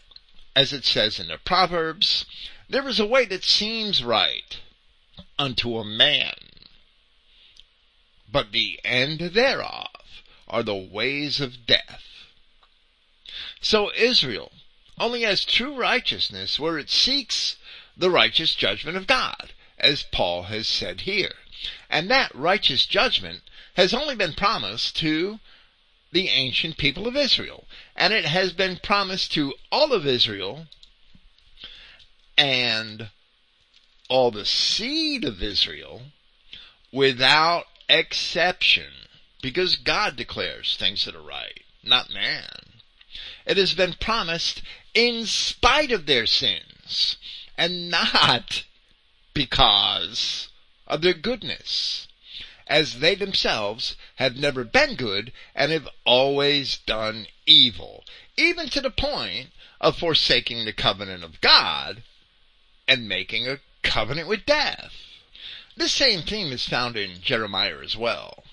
as 0.55 0.73
it 0.73 0.85
says 0.85 1.19
in 1.19 1.27
the 1.27 1.37
Proverbs, 1.37 2.25
there 2.69 2.87
is 2.87 2.99
a 2.99 3.05
way 3.05 3.25
that 3.25 3.43
seems 3.43 4.03
right 4.03 4.59
unto 5.37 5.77
a 5.77 5.85
man, 5.85 6.33
but 8.33 8.51
the 8.51 8.79
end 8.83 9.19
thereof 9.19 9.87
are 10.47 10.63
the 10.63 10.75
ways 10.75 11.39
of 11.39 11.65
death. 11.65 12.01
So 13.61 13.91
Israel 13.95 14.51
only 14.99 15.21
has 15.21 15.45
true 15.45 15.75
righteousness 15.75 16.59
where 16.59 16.77
it 16.77 16.89
seeks 16.89 17.55
the 17.95 18.09
righteous 18.09 18.55
judgment 18.55 18.97
of 18.97 19.07
God, 19.07 19.53
as 19.77 20.03
Paul 20.03 20.43
has 20.43 20.67
said 20.67 21.01
here. 21.01 21.35
And 21.89 22.09
that 22.09 22.33
righteous 22.33 22.85
judgment 22.85 23.43
has 23.75 23.93
only 23.93 24.15
been 24.15 24.33
promised 24.33 24.95
to 24.97 25.39
the 26.11 26.29
ancient 26.29 26.77
people 26.77 27.07
of 27.07 27.15
Israel. 27.15 27.67
And 27.95 28.13
it 28.13 28.25
has 28.25 28.51
been 28.51 28.79
promised 28.81 29.31
to 29.33 29.53
all 29.71 29.93
of 29.93 30.05
Israel 30.05 30.67
and 32.37 33.09
all 34.09 34.31
the 34.31 34.45
seed 34.45 35.23
of 35.23 35.41
Israel 35.41 36.01
without 36.91 37.65
exception 37.89 38.91
because 39.41 39.75
God 39.75 40.15
declares 40.15 40.75
things 40.77 41.05
that 41.05 41.15
are 41.15 41.21
right, 41.21 41.61
not 41.83 42.13
man. 42.13 42.81
It 43.45 43.57
has 43.57 43.73
been 43.73 43.93
promised 43.93 44.61
in 44.93 45.25
spite 45.25 45.91
of 45.91 46.05
their 46.05 46.25
sins 46.25 47.17
and 47.57 47.89
not 47.89 48.63
because 49.33 50.49
of 50.87 51.01
their 51.01 51.13
goodness. 51.13 52.07
as 52.67 52.99
they 52.99 53.15
themselves 53.15 53.95
have 54.15 54.35
never 54.37 54.63
been 54.63 54.95
good 54.95 55.31
and 55.55 55.71
have 55.71 55.87
always 56.05 56.77
done 56.77 57.27
evil, 57.45 58.03
even 58.37 58.69
to 58.69 58.81
the 58.81 58.89
point 58.89 59.49
of 59.81 59.97
forsaking 59.97 60.65
the 60.65 60.73
covenant 60.73 61.23
of 61.23 61.41
God 61.41 62.03
and 62.87 63.07
making 63.07 63.47
a 63.47 63.59
covenant 63.83 64.27
with 64.27 64.45
death. 64.45 64.93
This 65.75 65.91
same 65.91 66.21
theme 66.21 66.51
is 66.51 66.69
found 66.69 66.95
in 66.95 67.21
Jeremiah 67.21 67.79
as 67.81 67.97
well. 67.97 68.43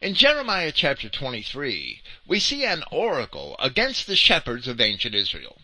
In 0.00 0.14
Jeremiah 0.14 0.70
chapter 0.70 1.08
23, 1.08 2.02
we 2.24 2.38
see 2.38 2.64
an 2.64 2.84
oracle 2.92 3.56
against 3.58 4.06
the 4.06 4.14
shepherds 4.14 4.68
of 4.68 4.80
ancient 4.80 5.12
Israel, 5.12 5.60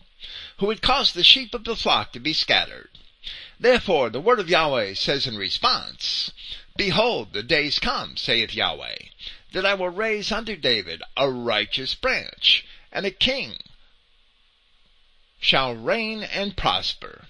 who 0.57 0.69
had 0.69 0.81
caused 0.81 1.15
the 1.15 1.23
sheep 1.23 1.53
of 1.53 1.63
the 1.63 1.77
flock 1.77 2.11
to 2.11 2.19
be 2.19 2.33
scattered. 2.33 2.89
Therefore 3.57 4.09
the 4.09 4.19
word 4.19 4.41
of 4.41 4.49
Yahweh 4.49 4.95
says 4.95 5.25
in 5.25 5.37
response, 5.37 6.31
Behold, 6.75 7.31
the 7.31 7.43
days 7.43 7.79
come, 7.79 8.17
saith 8.17 8.53
Yahweh, 8.53 8.97
that 9.53 9.65
I 9.65 9.73
will 9.73 9.89
raise 9.89 10.33
unto 10.33 10.57
David 10.57 11.01
a 11.15 11.29
righteous 11.29 11.95
branch, 11.95 12.65
and 12.91 13.05
a 13.05 13.11
king 13.11 13.59
shall 15.39 15.73
reign 15.73 16.23
and 16.23 16.57
prosper, 16.57 17.29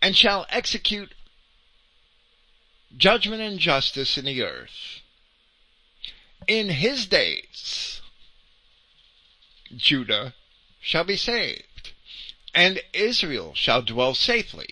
and 0.00 0.16
shall 0.16 0.46
execute 0.50 1.14
judgment 2.96 3.42
and 3.42 3.58
justice 3.58 4.16
in 4.16 4.24
the 4.24 4.42
earth. 4.42 5.00
In 6.46 6.68
his 6.68 7.06
days, 7.06 8.00
Judah 9.76 10.34
shall 10.80 11.04
be 11.04 11.16
saved, 11.16 11.92
and 12.54 12.80
Israel 12.92 13.54
shall 13.54 13.82
dwell 13.82 14.14
safely. 14.14 14.68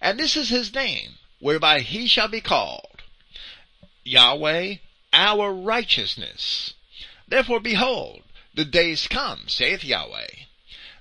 And 0.00 0.18
this 0.18 0.36
is 0.36 0.50
his 0.50 0.74
name, 0.74 1.18
whereby 1.38 1.80
he 1.80 2.06
shall 2.06 2.28
be 2.28 2.40
called 2.40 3.02
Yahweh 4.04 4.76
our 5.12 5.52
righteousness. 5.52 6.74
Therefore 7.28 7.60
behold, 7.60 8.22
the 8.54 8.64
days 8.64 9.06
come, 9.06 9.48
saith 9.48 9.84
Yahweh, 9.84 10.28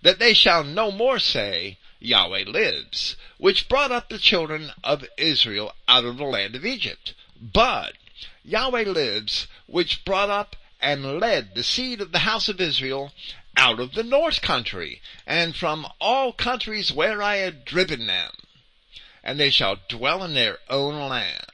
that 0.02 0.20
they 0.20 0.34
shall 0.34 0.64
no 0.64 0.92
more 0.92 1.20
say, 1.20 1.78
Yahweh 2.02 2.46
lives, 2.48 3.18
which 3.38 3.68
brought 3.68 3.92
up 3.92 4.08
the 4.08 4.18
children 4.18 4.72
of 4.86 5.06
Israel 5.18 5.76
out 5.88 6.06
of 6.06 6.18
the 6.18 6.24
land 6.24 6.56
of 6.56 6.66
Egypt. 6.66 7.14
But 7.36 7.96
Yahweh 8.44 8.84
lives, 8.84 9.48
which 9.66 10.06
brought 10.06 10.30
up 10.30 10.56
and 10.80 11.20
led 11.20 11.56
the 11.56 11.64
seed 11.64 12.00
of 12.00 12.14
the 12.14 12.20
house 12.20 12.48
of 12.48 12.62
Israel 12.62 13.14
out 13.58 13.82
of 13.82 13.94
the 13.96 14.04
north 14.04 14.42
country, 14.42 15.02
and 15.28 15.56
from 15.56 15.86
all 16.00 16.32
countries 16.32 16.92
where 16.94 17.22
I 17.22 17.36
had 17.36 17.66
driven 17.66 18.08
them, 18.08 18.32
and 19.22 19.38
they 19.38 19.50
shall 19.50 19.78
dwell 19.90 20.24
in 20.24 20.34
their 20.34 20.60
own 20.70 21.10
land. 21.10 21.46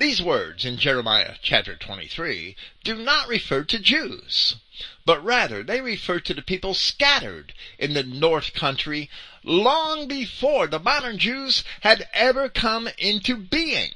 These 0.00 0.22
words 0.22 0.64
in 0.64 0.78
Jeremiah 0.78 1.34
chapter 1.42 1.76
23 1.76 2.56
do 2.84 2.94
not 2.96 3.28
refer 3.28 3.64
to 3.64 3.78
Jews 3.78 4.56
but 5.04 5.22
rather 5.22 5.62
they 5.62 5.82
refer 5.82 6.20
to 6.20 6.32
the 6.32 6.40
people 6.40 6.72
scattered 6.72 7.52
in 7.78 7.92
the 7.92 8.02
North 8.02 8.54
Country 8.54 9.10
long 9.44 10.08
before 10.08 10.66
the 10.68 10.78
modern 10.78 11.18
Jews 11.18 11.64
had 11.82 12.08
ever 12.14 12.48
come 12.48 12.88
into 12.96 13.36
being. 13.36 13.92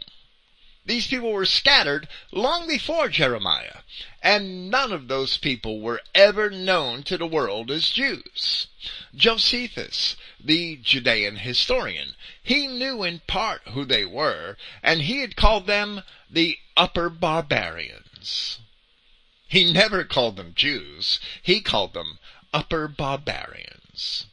These 0.86 1.06
people 1.06 1.32
were 1.32 1.46
scattered 1.46 2.08
long 2.30 2.68
before 2.68 3.08
Jeremiah, 3.08 3.78
and 4.22 4.68
none 4.70 4.92
of 4.92 5.08
those 5.08 5.38
people 5.38 5.80
were 5.80 6.02
ever 6.14 6.50
known 6.50 7.02
to 7.04 7.16
the 7.16 7.26
world 7.26 7.70
as 7.70 7.88
Jews. 7.88 8.66
Josephus, 9.14 10.14
the 10.38 10.76
Judean 10.76 11.36
historian, 11.36 12.16
he 12.42 12.66
knew 12.66 13.02
in 13.02 13.20
part 13.20 13.62
who 13.68 13.86
they 13.86 14.04
were, 14.04 14.58
and 14.82 15.00
he 15.00 15.20
had 15.20 15.36
called 15.36 15.66
them 15.66 16.02
the 16.28 16.58
upper 16.76 17.08
barbarians. 17.08 18.58
He 19.48 19.72
never 19.72 20.04
called 20.04 20.36
them 20.36 20.52
Jews. 20.54 21.18
He 21.42 21.62
called 21.62 21.94
them 21.94 22.18
upper 22.52 22.88
barbarians. 22.88 24.26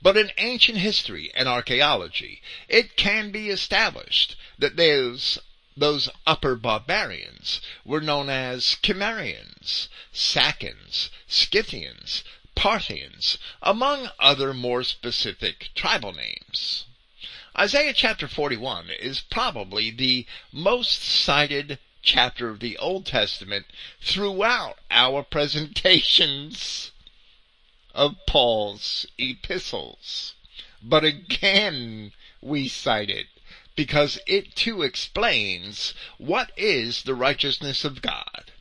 But 0.00 0.16
in 0.16 0.30
ancient 0.38 0.78
history 0.78 1.32
and 1.34 1.48
archaeology, 1.48 2.42
it 2.68 2.96
can 2.96 3.32
be 3.32 3.50
established 3.50 4.36
that 4.56 4.76
those 4.76 5.38
those 5.80 6.10
upper 6.26 6.54
barbarians 6.56 7.58
were 7.86 8.02
known 8.02 8.28
as 8.28 8.76
Cimmerians, 8.82 9.88
Sacians, 10.12 11.08
Scythians, 11.26 12.22
Parthians, 12.54 13.38
among 13.62 14.10
other 14.18 14.52
more 14.52 14.84
specific 14.84 15.70
tribal 15.74 16.12
names. 16.12 16.84
Isaiah 17.58 17.94
chapter 17.94 18.28
41 18.28 18.90
is 18.90 19.20
probably 19.20 19.90
the 19.90 20.26
most 20.52 21.02
cited 21.02 21.78
chapter 22.02 22.50
of 22.50 22.60
the 22.60 22.76
Old 22.76 23.06
Testament 23.06 23.64
throughout 24.02 24.78
our 24.90 25.22
presentations 25.22 26.90
of 27.94 28.16
Paul's 28.26 29.06
epistles. 29.16 30.34
But 30.82 31.04
again, 31.04 32.12
we 32.42 32.68
cite 32.68 33.08
it 33.08 33.28
because 33.80 34.18
it 34.26 34.54
too 34.54 34.82
explains 34.82 35.94
what 36.18 36.52
is 36.54 37.04
the 37.04 37.14
righteousness 37.14 37.82
of 37.82 38.02
God. 38.02 38.52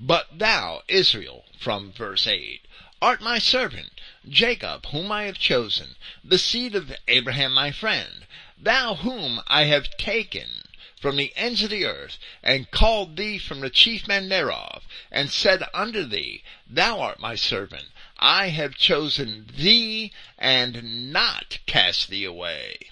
But 0.00 0.38
thou, 0.38 0.82
Israel, 0.88 1.44
from 1.58 1.92
verse 1.92 2.26
8, 2.26 2.62
art 3.02 3.20
my 3.20 3.38
servant, 3.38 4.00
Jacob, 4.26 4.86
whom 4.86 5.12
I 5.12 5.24
have 5.24 5.38
chosen, 5.38 5.96
the 6.24 6.38
seed 6.38 6.74
of 6.74 6.96
Abraham 7.06 7.52
my 7.52 7.70
friend, 7.70 8.26
thou 8.58 8.94
whom 8.94 9.42
I 9.46 9.64
have 9.64 9.94
taken 9.98 10.62
from 10.98 11.16
the 11.16 11.34
ends 11.36 11.62
of 11.62 11.68
the 11.68 11.84
earth, 11.84 12.16
and 12.42 12.70
called 12.70 13.16
thee 13.16 13.36
from 13.36 13.60
the 13.60 13.68
chief 13.68 14.08
men 14.08 14.30
thereof, 14.30 14.84
and 15.10 15.30
said 15.30 15.62
unto 15.74 16.02
thee, 16.02 16.42
Thou 16.66 16.98
art 16.98 17.20
my 17.20 17.34
servant, 17.34 17.88
I 18.16 18.48
have 18.48 18.76
chosen 18.76 19.50
thee, 19.54 20.14
and 20.38 21.12
not 21.12 21.58
cast 21.66 22.08
thee 22.08 22.24
away. 22.24 22.88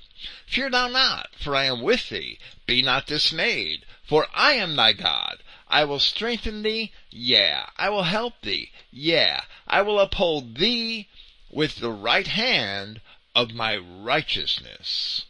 Fear 0.50 0.70
thou 0.70 0.88
not, 0.88 1.30
for 1.36 1.54
I 1.54 1.66
am 1.66 1.80
with 1.80 2.08
thee. 2.08 2.36
Be 2.66 2.82
not 2.82 3.06
dismayed, 3.06 3.86
for 4.02 4.26
I 4.34 4.54
am 4.54 4.74
thy 4.74 4.92
God. 4.92 5.44
I 5.68 5.84
will 5.84 6.00
strengthen 6.00 6.62
thee, 6.62 6.90
yea, 7.08 7.66
I 7.76 7.88
will 7.88 8.02
help 8.02 8.42
thee, 8.42 8.72
yea, 8.90 9.42
I 9.68 9.82
will 9.82 10.00
uphold 10.00 10.56
thee 10.56 11.06
with 11.50 11.76
the 11.76 11.92
right 11.92 12.26
hand 12.26 13.00
of 13.32 13.52
my 13.52 13.76
righteousness. 13.76 15.26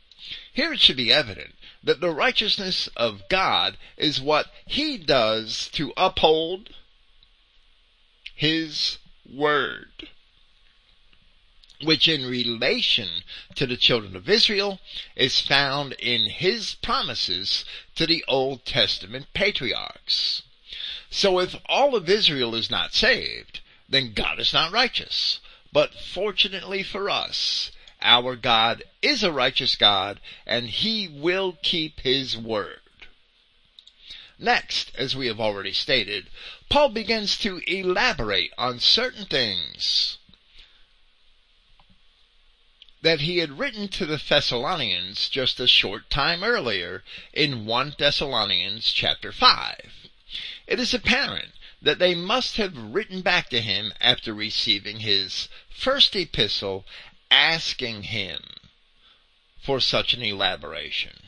Here 0.54 0.72
it 0.72 0.80
should 0.80 0.96
be 0.96 1.12
evident 1.12 1.54
that 1.83 2.00
the 2.00 2.09
righteousness 2.09 2.88
of 2.96 3.28
God 3.28 3.76
is 3.98 4.22
what 4.22 4.50
He 4.66 4.96
does 4.96 5.68
to 5.72 5.92
uphold 5.98 6.70
His 8.35 8.96
Word. 9.30 10.09
Which 11.82 12.08
in 12.08 12.26
relation 12.26 13.24
to 13.54 13.66
the 13.66 13.76
children 13.76 14.14
of 14.14 14.28
Israel 14.28 14.80
is 15.16 15.40
found 15.40 15.94
in 15.94 16.26
His 16.26 16.74
promises 16.74 17.64
to 17.94 18.06
the 18.06 18.24
Old 18.28 18.64
Testament 18.66 19.28
patriarchs. 19.32 20.42
So 21.10 21.40
if 21.40 21.56
all 21.66 21.96
of 21.96 22.08
Israel 22.08 22.54
is 22.54 22.70
not 22.70 22.94
saved, 22.94 23.60
then 23.88 24.12
God 24.12 24.38
is 24.38 24.52
not 24.52 24.72
righteous. 24.72 25.40
But 25.72 25.94
fortunately 25.94 26.82
for 26.82 27.08
us, 27.08 27.70
our 28.02 28.36
God 28.36 28.82
is 29.02 29.22
a 29.22 29.32
righteous 29.32 29.76
God 29.76 30.20
and 30.46 30.68
he 30.68 31.08
will 31.08 31.58
keep 31.62 32.00
his 32.00 32.36
word. 32.36 32.80
Next, 34.38 34.90
as 34.94 35.14
we 35.14 35.26
have 35.26 35.38
already 35.38 35.72
stated, 35.72 36.28
Paul 36.70 36.88
begins 36.88 37.36
to 37.38 37.60
elaborate 37.66 38.52
on 38.56 38.80
certain 38.80 39.26
things 39.26 40.16
that 43.02 43.20
he 43.20 43.38
had 43.38 43.58
written 43.58 43.88
to 43.88 44.04
the 44.04 44.22
Thessalonians 44.28 45.28
just 45.28 45.58
a 45.58 45.66
short 45.66 46.10
time 46.10 46.44
earlier 46.44 47.02
in 47.32 47.64
1 47.64 47.94
Thessalonians 47.98 48.92
chapter 48.92 49.32
5. 49.32 49.92
It 50.66 50.79
is 50.79 50.92
apparent 50.92 51.52
that 51.83 51.98
they 51.98 52.14
must 52.14 52.56
have 52.56 52.77
written 52.77 53.22
back 53.22 53.48
to 53.50 53.60
him 53.60 53.92
after 54.00 54.35
receiving 54.35 55.00
his 55.00 55.48
first 55.70 56.14
epistle 56.14 56.85
asking 57.31 58.04
him 58.04 58.40
for 59.62 59.81
such 59.81 60.12
an 60.12 60.22
elaboration. 60.22 61.22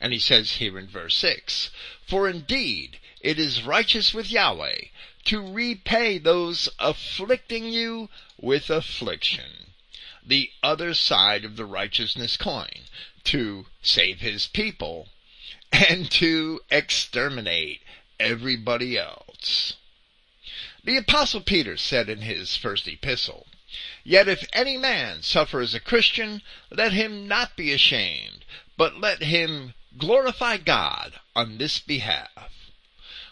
And 0.00 0.12
he 0.12 0.18
says 0.18 0.52
here 0.52 0.78
in 0.78 0.88
verse 0.88 1.16
6, 1.16 1.70
For 2.06 2.28
indeed 2.28 2.98
it 3.20 3.38
is 3.38 3.62
righteous 3.62 4.12
with 4.12 4.30
Yahweh 4.30 4.86
to 5.26 5.40
repay 5.40 6.18
those 6.18 6.68
afflicting 6.78 7.64
you 7.64 8.08
with 8.38 8.70
affliction. 8.70 9.65
The 10.26 10.50
other 10.62 10.92
side 10.92 11.44
of 11.44 11.56
the 11.56 11.64
righteousness 11.64 12.36
coin, 12.36 12.88
to 13.24 13.66
save 13.80 14.18
his 14.20 14.48
people 14.48 15.08
and 15.72 16.10
to 16.12 16.60
exterminate 16.70 17.82
everybody 18.18 18.98
else. 18.98 19.74
The 20.82 20.96
apostle 20.96 21.40
Peter 21.40 21.76
said 21.76 22.08
in 22.08 22.22
his 22.22 22.56
first 22.56 22.88
epistle, 22.88 23.46
Yet 24.04 24.28
if 24.28 24.44
any 24.52 24.76
man 24.76 25.22
suffer 25.22 25.60
as 25.60 25.74
a 25.74 25.80
Christian, 25.80 26.42
let 26.70 26.92
him 26.92 27.28
not 27.28 27.56
be 27.56 27.72
ashamed, 27.72 28.44
but 28.76 29.00
let 29.00 29.22
him 29.22 29.74
glorify 29.96 30.56
God 30.56 31.20
on 31.34 31.58
this 31.58 31.78
behalf. 31.78 32.52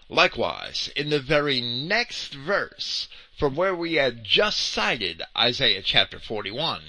Likewise, 0.09 0.89
in 0.95 1.11
the 1.11 1.21
very 1.21 1.61
next 1.61 2.35
verse, 2.35 3.09
from 3.37 3.57
where 3.57 3.75
we 3.75 3.95
had 3.95 4.25
just 4.25 4.59
cited 4.61 5.23
Isaiah 5.37 5.83
chapter 5.83 6.19
41, 6.19 6.83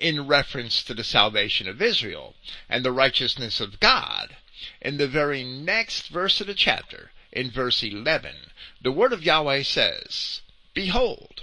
in 0.00 0.26
reference 0.26 0.82
to 0.84 0.94
the 0.94 1.04
salvation 1.04 1.68
of 1.68 1.82
Israel 1.82 2.34
and 2.68 2.84
the 2.84 2.92
righteousness 2.92 3.60
of 3.60 3.80
God, 3.80 4.36
in 4.80 4.96
the 4.96 5.08
very 5.08 5.44
next 5.44 6.08
verse 6.08 6.40
of 6.40 6.46
the 6.46 6.54
chapter, 6.54 7.12
in 7.32 7.50
verse 7.50 7.82
11, 7.82 8.34
the 8.80 8.92
word 8.92 9.12
of 9.12 9.24
Yahweh 9.24 9.62
says, 9.62 10.40
Behold, 10.72 11.42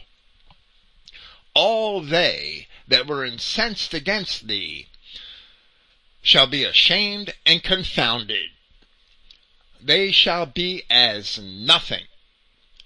all 1.53 2.01
they 2.01 2.67
that 2.87 3.07
were 3.07 3.25
incensed 3.25 3.93
against 3.93 4.47
thee 4.47 4.87
shall 6.21 6.47
be 6.47 6.63
ashamed 6.63 7.33
and 7.45 7.63
confounded. 7.63 8.49
They 9.81 10.11
shall 10.11 10.45
be 10.45 10.83
as 10.89 11.39
nothing, 11.39 12.05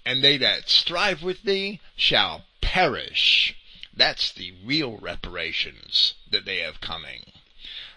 and 0.06 0.22
they 0.22 0.36
that 0.36 0.70
strive 0.70 1.20
with 1.20 1.42
thee 1.42 1.80
shall 1.96 2.44
perish. 2.60 3.56
That's 3.92 4.30
the 4.30 4.52
real 4.64 4.98
reparations 4.98 6.14
that 6.30 6.44
they 6.44 6.58
have 6.58 6.80
coming. 6.80 7.32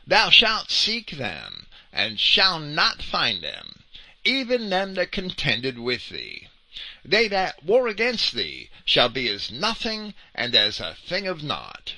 Thou 0.07 0.32
shalt 0.32 0.72
seek 0.72 1.12
them, 1.12 1.68
and 1.93 2.20
shalt 2.20 2.64
not 2.64 3.03
find 3.03 3.43
them, 3.43 3.84
even 4.24 4.72
them 4.72 4.95
that 4.95 5.12
contended 5.12 5.78
with 5.78 6.10
thee. 6.10 6.47
They 7.05 7.28
that 7.28 7.64
war 7.64 7.88
against 7.88 8.34
thee 8.34 8.72
shall 8.86 9.10
be 9.10 9.30
as 9.30 9.51
nothing 9.51 10.16
and 10.34 10.55
as 10.55 10.80
a 10.80 10.95
thing 10.95 11.28
of 11.28 11.43
naught. 11.43 11.93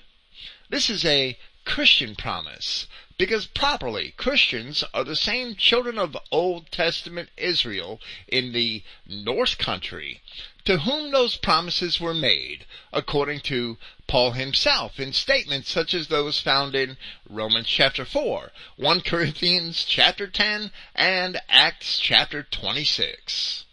This 0.69 0.89
is 0.89 1.05
a 1.05 1.37
Christian 1.63 2.17
promise 2.17 2.85
because 3.21 3.45
properly 3.45 4.15
Christians 4.17 4.83
are 4.95 5.03
the 5.03 5.15
same 5.15 5.53
children 5.55 5.99
of 5.99 6.17
Old 6.31 6.71
Testament 6.71 7.29
Israel 7.37 8.01
in 8.27 8.51
the 8.51 8.81
North 9.05 9.59
Country 9.59 10.23
to 10.65 10.79
whom 10.79 11.11
those 11.11 11.37
promises 11.37 11.99
were 11.99 12.15
made, 12.15 12.65
according 12.91 13.41
to 13.41 13.77
Paul 14.07 14.31
himself 14.31 14.99
in 14.99 15.13
statements 15.13 15.69
such 15.69 15.93
as 15.93 16.07
those 16.07 16.39
found 16.39 16.73
in 16.73 16.97
Romans 17.29 17.67
chapter 17.67 18.05
4, 18.05 18.51
1 18.77 19.01
Corinthians 19.01 19.85
chapter 19.87 20.25
10, 20.25 20.71
and 20.95 21.39
Acts 21.47 21.99
chapter 21.99 22.41
26. 22.41 23.65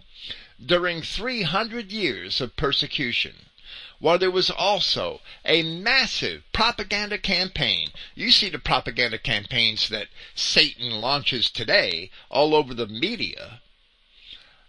During 0.63 1.01
300 1.01 1.91
years 1.91 2.43
of 2.43 2.55
persecution, 2.55 3.48
while 4.01 4.19
there 4.19 4.31
was 4.31 4.51
also 4.51 5.21
a 5.45 5.63
massive 5.63 6.45
propaganda 6.53 7.19
campaign. 7.19 7.89
You 8.15 8.31
see 8.31 8.49
the 8.49 8.59
propaganda 8.59 9.19
campaigns 9.19 9.89
that 9.89 10.09
Satan 10.35 11.01
launches 11.01 11.51
today 11.51 12.11
all 12.31 12.55
over 12.55 12.75
the 12.75 12.87
media. 12.87 13.61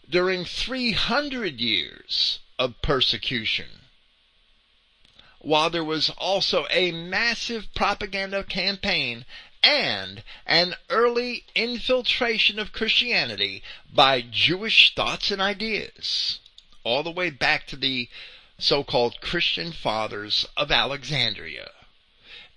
During 0.10 0.46
300 0.46 1.60
years 1.60 2.40
of 2.58 2.82
persecution, 2.82 3.82
while 5.38 5.70
there 5.70 5.84
was 5.84 6.10
also 6.18 6.66
a 6.72 6.92
massive 6.92 7.74
propaganda 7.76 8.44
campaign 8.44 9.26
and 9.62 10.24
an 10.46 10.76
early 10.90 11.46
infiltration 11.54 12.58
of 12.58 12.72
Christianity 12.72 13.62
by 13.94 14.22
Jewish 14.22 14.96
thoughts 14.96 15.30
and 15.32 15.42
ideas, 15.42 16.40
all 16.84 17.04
the 17.04 17.12
way 17.12 17.30
back 17.30 17.68
to 17.68 17.76
the 17.76 18.10
so-called 18.62 19.22
Christian 19.22 19.72
fathers 19.72 20.46
of 20.58 20.70
Alexandria, 20.70 21.72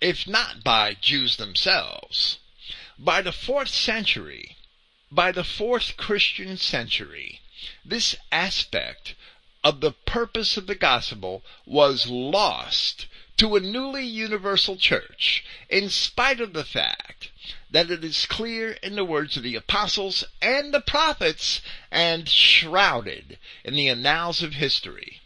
if 0.01 0.27
not 0.27 0.65
by 0.65 0.95
Jews 0.95 1.37
themselves. 1.37 2.39
By 2.99 3.23
the 3.23 3.31
fourth 3.31 3.69
century, 3.69 4.57
by 5.13 5.31
the 5.31 5.45
fourth 5.45 5.97
Christian 5.97 6.57
century, 6.57 7.41
this 7.85 8.17
aspect 8.33 9.15
of 9.63 9.81
the 9.81 9.93
purpose 9.93 10.57
of 10.57 10.67
the 10.67 10.75
gospel 10.75 11.45
was 11.65 12.09
lost 12.09 13.07
to 13.37 13.55
a 13.55 13.61
newly 13.61 14.05
universal 14.05 14.77
church, 14.77 15.45
in 15.71 15.89
spite 15.89 16.41
of 16.41 16.53
the 16.53 16.65
fact 16.65 17.31
that 17.71 17.93
it 17.93 18.03
is 18.03 18.27
clear 18.27 18.73
in 18.83 18.97
the 18.97 19.05
words 19.05 19.37
of 19.37 19.45
the 19.45 19.55
apostles 19.55 20.25
and 20.41 20.75
the 20.75 20.81
prophets 20.81 21.63
and 21.93 22.29
shrouded 22.29 23.39
in 23.65 23.75
the 23.75 23.89
annals 23.89 24.43
of 24.43 24.55
history 24.55 25.22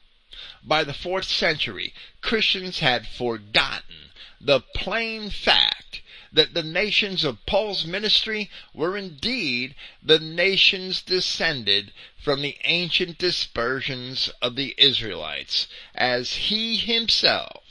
by 0.66 0.82
the 0.82 0.92
fourth 0.92 1.28
century, 1.28 1.94
Christians 2.20 2.80
had 2.80 3.06
forgotten 3.06 4.10
the 4.40 4.60
plain 4.60 5.30
fact 5.30 6.02
that 6.32 6.54
the 6.54 6.62
nations 6.62 7.24
of 7.24 7.46
Paul's 7.46 7.84
ministry 7.86 8.50
were 8.74 8.96
indeed 8.96 9.74
the 10.02 10.18
nations 10.18 11.00
descended 11.00 11.92
from 12.18 12.42
the 12.42 12.58
ancient 12.64 13.16
dispersions 13.16 14.28
of 14.42 14.56
the 14.56 14.74
Israelites, 14.76 15.68
as 15.94 16.34
he 16.34 16.76
himself 16.76 17.62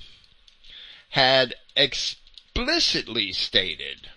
had 1.09 1.55
explicitly 1.75 3.31
stated 3.33 4.09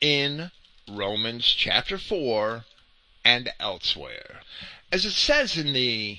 in 0.00 0.50
Romans 0.88 1.46
chapter 1.46 1.98
4 1.98 2.64
and 3.24 3.50
elsewhere. 3.58 4.42
As 4.92 5.06
it 5.06 5.12
says 5.12 5.56
in 5.56 5.72
the 5.72 6.18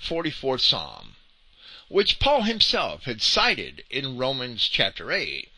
44th 0.00 0.60
Psalm, 0.60 1.16
which 1.88 2.18
Paul 2.18 2.42
himself 2.42 3.04
had 3.04 3.22
cited 3.22 3.84
in 3.88 4.18
Romans 4.18 4.68
chapter 4.68 5.12
8. 5.12 5.50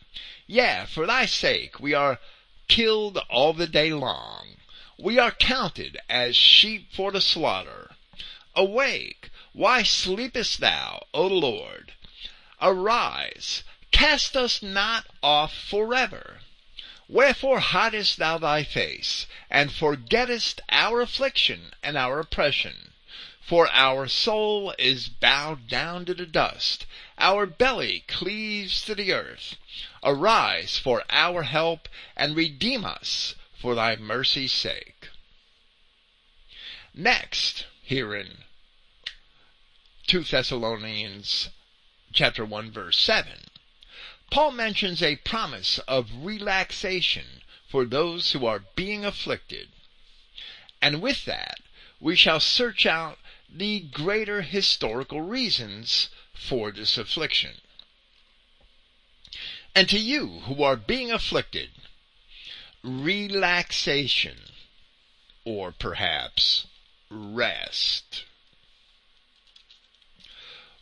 Yeah, 0.45 0.85
for 0.85 1.05
thy 1.05 1.25
sake 1.25 1.79
we 1.79 1.93
are 1.93 2.19
killed 2.67 3.17
all 3.29 3.53
the 3.53 3.67
day 3.67 3.91
long. 3.93 4.57
We 4.97 5.19
are 5.19 5.31
counted 5.31 5.97
as 6.09 6.35
sheep 6.35 6.93
for 6.93 7.11
the 7.11 7.21
slaughter. 7.21 7.91
Awake, 8.55 9.29
why 9.53 9.83
sleepest 9.83 10.59
thou, 10.59 11.05
O 11.13 11.27
Lord? 11.27 11.93
Arise, 12.61 13.63
cast 13.91 14.35
us 14.35 14.61
not 14.61 15.05
off 15.21 15.53
forever. 15.53 16.39
Wherefore 17.07 17.59
hidest 17.59 18.17
thou 18.17 18.37
thy 18.37 18.63
face, 18.63 19.27
and 19.49 19.71
forgettest 19.71 20.61
our 20.69 21.01
affliction 21.01 21.73
and 21.81 21.97
our 21.97 22.19
oppression? 22.19 22.86
For 23.41 23.69
our 23.71 24.07
soul 24.07 24.73
is 24.77 25.07
bowed 25.07 25.67
down 25.67 26.05
to 26.05 26.13
the 26.13 26.25
dust, 26.25 26.85
our 27.17 27.45
belly 27.45 28.03
cleaves 28.07 28.81
to 28.83 28.93
the 28.93 29.13
earth. 29.13 29.55
Arise 30.03 30.77
for 30.77 31.03
our 31.09 31.43
help, 31.43 31.87
and 32.15 32.35
redeem 32.35 32.83
us 32.83 33.35
for 33.57 33.73
thy 33.73 33.95
mercy's 33.95 34.51
sake. 34.51 35.07
Next, 36.93 37.65
here 37.81 38.13
in 38.13 38.43
2 40.07 40.23
Thessalonians 40.23 41.49
chapter 42.11 42.43
1 42.43 42.71
verse 42.71 42.99
7, 42.99 43.45
Paul 44.29 44.51
mentions 44.51 45.01
a 45.01 45.15
promise 45.17 45.79
of 45.87 46.09
relaxation 46.25 47.41
for 47.67 47.85
those 47.85 48.31
who 48.31 48.45
are 48.45 48.65
being 48.75 49.05
afflicted. 49.05 49.69
And 50.81 51.01
with 51.01 51.25
that, 51.25 51.59
we 51.99 52.15
shall 52.15 52.39
search 52.39 52.85
out 52.85 53.17
the 53.49 53.79
greater 53.79 54.41
historical 54.41 55.21
reasons 55.21 56.09
for 56.33 56.71
this 56.71 56.97
affliction. 56.97 57.55
And 59.75 59.89
to 59.89 59.99
you 59.99 60.41
who 60.41 60.63
are 60.63 60.75
being 60.75 61.11
afflicted, 61.11 61.69
relaxation, 62.83 64.37
or 65.43 65.71
perhaps 65.71 66.67
rest. 67.09 68.25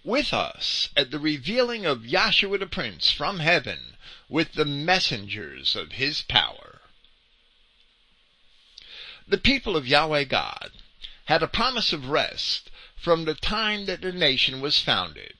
With 0.03 0.34
us 0.34 0.89
at 0.95 1.11
the 1.11 1.20
revealing 1.20 1.86
of 1.86 1.99
Yahshua 1.99 2.59
the 2.59 2.68
Prince 2.68 3.11
from 3.11 3.39
heaven 3.39 3.97
with 4.30 4.53
the 4.53 4.66
messengers 4.66 5.76
of 5.76 5.93
his 5.93 6.22
power. 6.22 6.82
The 9.28 9.38
people 9.38 9.76
of 9.76 9.88
Yahweh 9.88 10.26
God 10.26 10.72
had 11.26 11.43
a 11.43 11.47
promise 11.47 11.91
of 11.91 12.09
rest 12.09 12.69
from 12.95 13.26
the 13.26 13.36
time 13.36 13.86
that 13.86 14.01
the 14.01 14.11
nation 14.11 14.61
was 14.61 14.80
founded, 14.80 15.34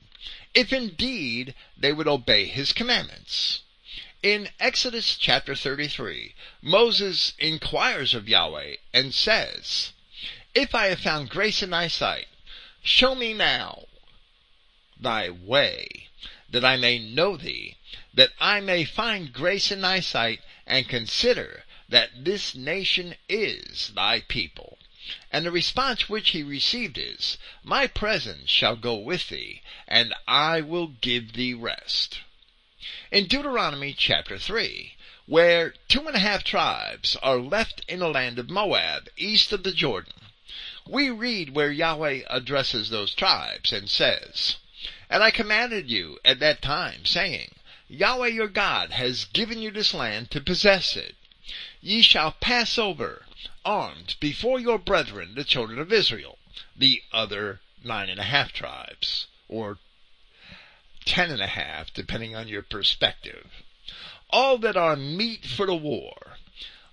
if 0.54 0.72
indeed 0.72 1.54
they 1.76 1.92
would 1.92 2.08
obey 2.08 2.46
his 2.46 2.72
commandments. 2.72 3.62
In 4.22 4.48
Exodus 4.58 5.16
chapter 5.16 5.54
33, 5.54 6.34
Moses 6.60 7.34
inquires 7.38 8.14
of 8.14 8.28
Yahweh 8.28 8.76
and 8.92 9.14
says, 9.14 9.92
If 10.54 10.74
I 10.74 10.86
have 10.86 11.00
found 11.00 11.30
grace 11.30 11.62
in 11.62 11.70
thy 11.70 11.88
sight, 11.88 12.26
show 12.82 13.14
me 13.14 13.34
now 13.34 13.86
thy 14.98 15.30
way, 15.30 16.08
that 16.48 16.64
I 16.64 16.76
may 16.76 16.98
know 16.98 17.36
thee, 17.36 17.76
that 18.14 18.32
I 18.40 18.60
may 18.60 18.84
find 18.84 19.32
grace 19.32 19.70
in 19.70 19.82
thy 19.82 20.00
sight, 20.00 20.40
and 20.66 20.88
consider 20.88 21.64
that 21.88 22.24
this 22.24 22.54
nation 22.54 23.14
is 23.28 23.92
thy 23.94 24.20
people. 24.20 24.78
And 25.30 25.46
the 25.46 25.52
response 25.52 26.08
which 26.08 26.30
he 26.30 26.42
received 26.42 26.98
is, 26.98 27.38
My 27.62 27.86
presence 27.86 28.50
shall 28.50 28.74
go 28.74 28.96
with 28.96 29.28
thee, 29.28 29.62
and 29.86 30.12
I 30.26 30.60
will 30.60 30.88
give 30.88 31.34
thee 31.34 31.54
rest. 31.54 32.22
In 33.12 33.26
Deuteronomy 33.26 33.94
chapter 33.94 34.36
3, 34.36 34.96
where 35.26 35.74
two 35.88 36.06
and 36.06 36.16
a 36.16 36.20
half 36.20 36.42
tribes 36.42 37.16
are 37.22 37.38
left 37.38 37.82
in 37.86 38.00
the 38.00 38.08
land 38.08 38.38
of 38.38 38.50
Moab, 38.50 39.08
east 39.16 39.52
of 39.52 39.62
the 39.62 39.72
Jordan, 39.72 40.12
we 40.88 41.10
read 41.10 41.50
where 41.50 41.72
Yahweh 41.72 42.22
addresses 42.30 42.90
those 42.90 43.14
tribes 43.14 43.72
and 43.72 43.90
says, 43.90 44.56
And 45.10 45.22
I 45.22 45.30
commanded 45.30 45.90
you 45.90 46.18
at 46.24 46.38
that 46.40 46.62
time, 46.62 47.04
saying, 47.04 47.54
Yahweh 47.88 48.28
your 48.28 48.48
God 48.48 48.92
has 48.92 49.24
given 49.26 49.60
you 49.60 49.70
this 49.70 49.94
land 49.94 50.30
to 50.32 50.40
possess 50.40 50.96
it. 50.96 51.14
Ye 51.80 52.02
shall 52.02 52.32
pass 52.32 52.78
over, 52.78 53.25
armed, 53.66 54.14
before 54.20 54.58
your 54.58 54.78
brethren, 54.78 55.34
the 55.34 55.44
children 55.44 55.78
of 55.78 55.92
Israel, 55.92 56.38
the 56.74 57.02
other 57.12 57.60
nine 57.84 58.08
and 58.08 58.18
a 58.18 58.22
half 58.22 58.52
tribes, 58.52 59.26
or 59.48 59.78
ten 61.04 61.30
and 61.30 61.42
a 61.42 61.48
half, 61.48 61.92
depending 61.92 62.34
on 62.34 62.48
your 62.48 62.62
perspective. 62.62 63.62
All 64.30 64.56
that 64.58 64.76
are 64.76 64.96
meet 64.96 65.44
for 65.44 65.66
the 65.66 65.74
war, 65.74 66.38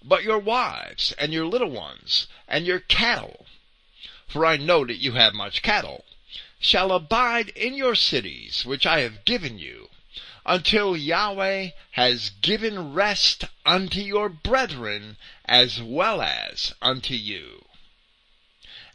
but 0.03 0.23
your 0.23 0.39
wives 0.39 1.13
and 1.13 1.31
your 1.31 1.45
little 1.45 1.71
ones 1.71 2.27
and 2.47 2.65
your 2.65 2.79
cattle 2.79 3.45
for 4.33 4.47
I 4.47 4.57
know 4.57 4.83
that 4.83 4.97
you 4.97 5.11
have 5.11 5.35
much 5.35 5.61
cattle, 5.61 6.05
shall 6.59 6.91
abide 6.91 7.49
in 7.49 7.75
your 7.75 7.93
cities 7.93 8.65
which 8.65 8.83
I 8.83 9.01
have 9.01 9.25
given 9.25 9.59
you, 9.59 9.89
until 10.43 10.97
Yahweh 10.97 11.69
has 11.91 12.31
given 12.41 12.93
rest 12.93 13.45
unto 13.63 13.99
your 13.99 14.29
brethren 14.29 15.17
as 15.45 15.81
well 15.81 16.21
as 16.21 16.73
unto 16.81 17.13
you. 17.13 17.65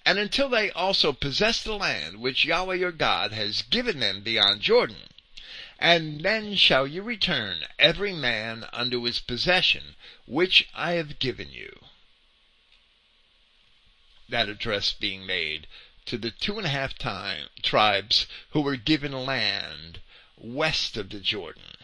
And 0.04 0.18
until 0.18 0.48
they 0.48 0.70
also 0.70 1.12
possess 1.12 1.62
the 1.62 1.74
land 1.74 2.20
which 2.20 2.44
Yahweh 2.44 2.76
your 2.76 2.92
God 2.92 3.32
has 3.32 3.62
given 3.62 4.00
them 4.00 4.22
beyond 4.22 4.62
Jordan, 4.62 5.08
and 5.78 6.22
then 6.22 6.56
shall 6.56 6.86
you 6.86 7.02
return 7.02 7.66
every 7.78 8.12
man 8.12 8.68
unto 8.72 9.02
his 9.02 9.20
possession 9.20 9.96
which 10.26 10.68
I 10.74 10.92
have 10.92 11.18
given 11.18 11.50
you 11.50 11.88
that 14.28 14.48
address 14.48 14.92
being 14.92 15.24
made 15.24 15.66
to 16.04 16.18
the 16.18 16.30
two 16.30 16.58
and 16.58 16.66
a 16.66 16.70
half 16.70 16.98
time, 16.98 17.48
tribes 17.62 18.26
who 18.50 18.60
were 18.60 18.76
given 18.76 19.12
land 19.12 20.00
west 20.36 20.96
of 20.96 21.10
the 21.10 21.20
Jordan. 21.20 21.77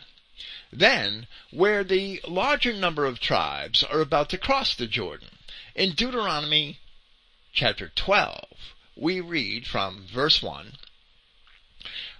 Then, 0.73 1.29
where 1.51 1.85
the 1.85 2.21
larger 2.27 2.73
number 2.73 3.05
of 3.07 3.21
tribes 3.21 3.85
are 3.85 4.01
about 4.01 4.29
to 4.31 4.39
cross 4.39 4.75
the 4.75 4.89
Jordan, 4.89 5.39
in 5.77 5.93
Deuteronomy 5.93 6.81
chapter 7.53 7.93
12, 7.95 8.75
we 8.97 9.21
read 9.21 9.67
from 9.67 10.07
verse 10.07 10.43
1, 10.43 10.79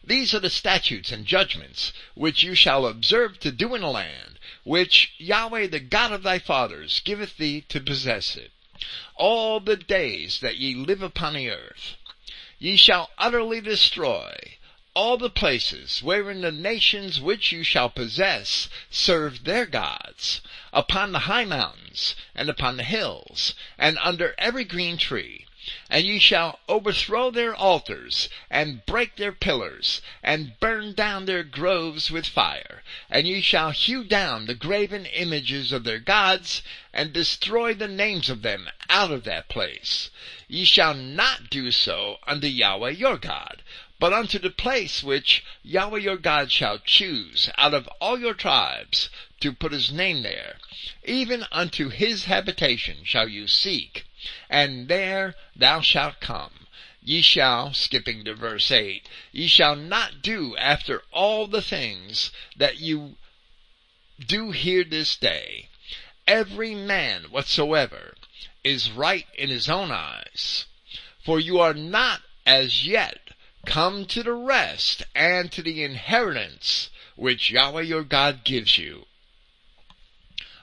These 0.05 0.33
are 0.33 0.39
the 0.41 0.49
statutes 0.49 1.11
and 1.11 1.27
judgments 1.27 1.93
which 2.15 2.45
you 2.45 2.55
shall 2.55 2.87
observe 2.87 3.41
to 3.41 3.51
do 3.51 3.75
in 3.75 3.81
the 3.81 3.89
land, 3.89 4.39
which 4.63 5.13
Yahweh 5.19 5.67
the 5.67 5.81
God 5.81 6.13
of 6.13 6.23
thy 6.23 6.39
fathers 6.39 7.01
giveth 7.01 7.37
thee 7.37 7.63
to 7.63 7.81
possess 7.81 8.37
it 8.37 8.53
all 9.17 9.61
the 9.61 9.77
days 9.77 10.41
that 10.41 10.57
ye 10.57 10.75
live 10.75 11.03
upon 11.03 11.35
the 11.35 11.51
earth. 11.51 11.97
Ye 12.59 12.77
shall 12.77 13.11
utterly 13.19 13.61
destroy 13.61 14.59
all 14.95 15.17
the 15.17 15.31
places 15.31 16.03
wherein 16.03 16.41
the 16.41 16.53
nations 16.53 17.21
which 17.21 17.51
you 17.51 17.65
shall 17.65 17.91
possess 17.91 18.69
serve 18.91 19.45
their 19.45 19.67
gods, 19.67 20.41
upon 20.73 21.11
the 21.11 21.21
high 21.21 21.45
mountains, 21.45 22.15
and 22.35 22.49
upon 22.49 22.77
the 22.77 22.85
hills, 22.85 23.55
and 23.77 23.99
under 23.99 24.35
every 24.39 24.65
green 24.65 24.97
tree, 24.97 25.47
and 25.89 26.05
ye 26.05 26.19
shall 26.19 26.61
overthrow 26.69 27.31
their 27.31 27.55
altars, 27.55 28.29
and 28.51 28.85
break 28.85 29.17
their 29.17 29.33
pillars, 29.33 30.03
and 30.23 30.61
burn 30.61 30.93
down 30.93 31.25
their 31.25 31.43
groves 31.43 32.11
with 32.11 32.27
fire. 32.27 32.83
And 33.09 33.27
ye 33.27 33.41
shall 33.41 33.71
hew 33.71 34.05
down 34.05 34.45
the 34.45 34.55
graven 34.55 35.07
images 35.07 35.73
of 35.73 35.85
their 35.85 36.01
gods, 36.01 36.63
and 36.93 37.13
destroy 37.13 37.73
the 37.73 37.89
names 37.89 38.29
of 38.29 38.43
them 38.43 38.69
out 38.91 39.11
of 39.11 39.25
that 39.25 39.49
place. 39.49 40.11
Ye 40.49 40.65
shall 40.65 40.95
not 40.95 41.49
do 41.49 41.73
so 41.73 42.19
unto 42.27 42.47
Yahweh 42.47 42.91
your 42.91 43.17
God, 43.17 43.63
but 43.99 44.13
unto 44.13 44.39
the 44.39 44.51
place 44.51 45.03
which 45.03 45.45
Yahweh 45.63 45.99
your 45.99 46.17
God 46.17 46.51
shall 46.51 46.79
choose 46.79 47.51
out 47.57 47.75
of 47.75 47.89
all 48.01 48.19
your 48.19 48.35
tribes 48.35 49.09
to 49.41 49.53
put 49.53 49.73
his 49.73 49.93
name 49.93 50.23
there, 50.23 50.59
even 51.05 51.47
unto 51.53 51.89
his 51.89 52.25
habitation 52.25 53.05
shall 53.05 53.29
you 53.29 53.47
seek 53.47 54.05
and 54.49 54.89
there 54.89 55.35
thou 55.55 55.83
shalt 55.83 56.19
come. 56.19 56.67
Ye 57.03 57.21
shall, 57.21 57.75
skipping 57.75 58.25
to 58.25 58.35
verse 58.35 58.71
8, 58.71 59.07
ye 59.33 59.47
shall 59.47 59.77
not 59.77 60.23
do 60.23 60.57
after 60.57 61.03
all 61.13 61.47
the 61.47 61.61
things 61.61 62.31
that 62.57 62.79
you 62.79 63.17
do 64.19 64.51
here 64.51 64.83
this 64.83 65.15
day. 65.17 65.69
Every 66.27 66.75
man 66.75 67.25
whatsoever 67.25 68.15
is 68.63 68.91
right 68.91 69.27
in 69.35 69.51
his 69.51 69.69
own 69.69 69.91
eyes. 69.91 70.65
For 71.23 71.39
you 71.39 71.61
are 71.61 71.75
not 71.75 72.23
as 72.47 72.87
yet 72.87 73.24
come 73.67 74.07
to 74.07 74.23
the 74.23 74.33
rest 74.33 75.03
and 75.15 75.51
to 75.53 75.63
the 75.63 75.83
inheritance 75.83 76.91
which 77.17 77.51
Yahweh 77.51 77.83
your 77.83 78.05
God 78.05 78.45
gives 78.45 78.79
you. 78.79 79.07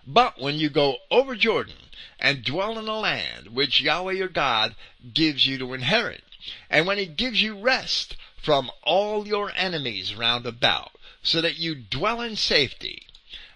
But 0.06 0.40
when 0.40 0.60
you 0.60 0.70
go 0.70 0.98
over 1.10 1.36
Jordan 1.36 1.90
and 2.20 2.44
dwell 2.44 2.78
in 2.78 2.86
the 2.86 2.94
land 2.94 3.48
which 3.48 3.82
Yahweh 3.82 4.14
your 4.14 4.28
God 4.28 4.76
gives 5.14 5.46
you 5.46 5.58
to 5.58 5.74
inherit. 5.74 6.24
And 6.70 6.88
when 6.88 6.98
he 6.98 7.06
gives 7.06 7.42
you 7.42 7.60
rest 7.60 8.16
from 8.42 8.72
all 8.84 9.28
your 9.28 9.52
enemies 9.56 10.16
round 10.16 10.46
about, 10.46 10.92
so 11.24 11.42
that 11.42 11.58
you 11.58 11.76
dwell 11.76 12.22
in 12.22 12.36
safety, 12.36 13.06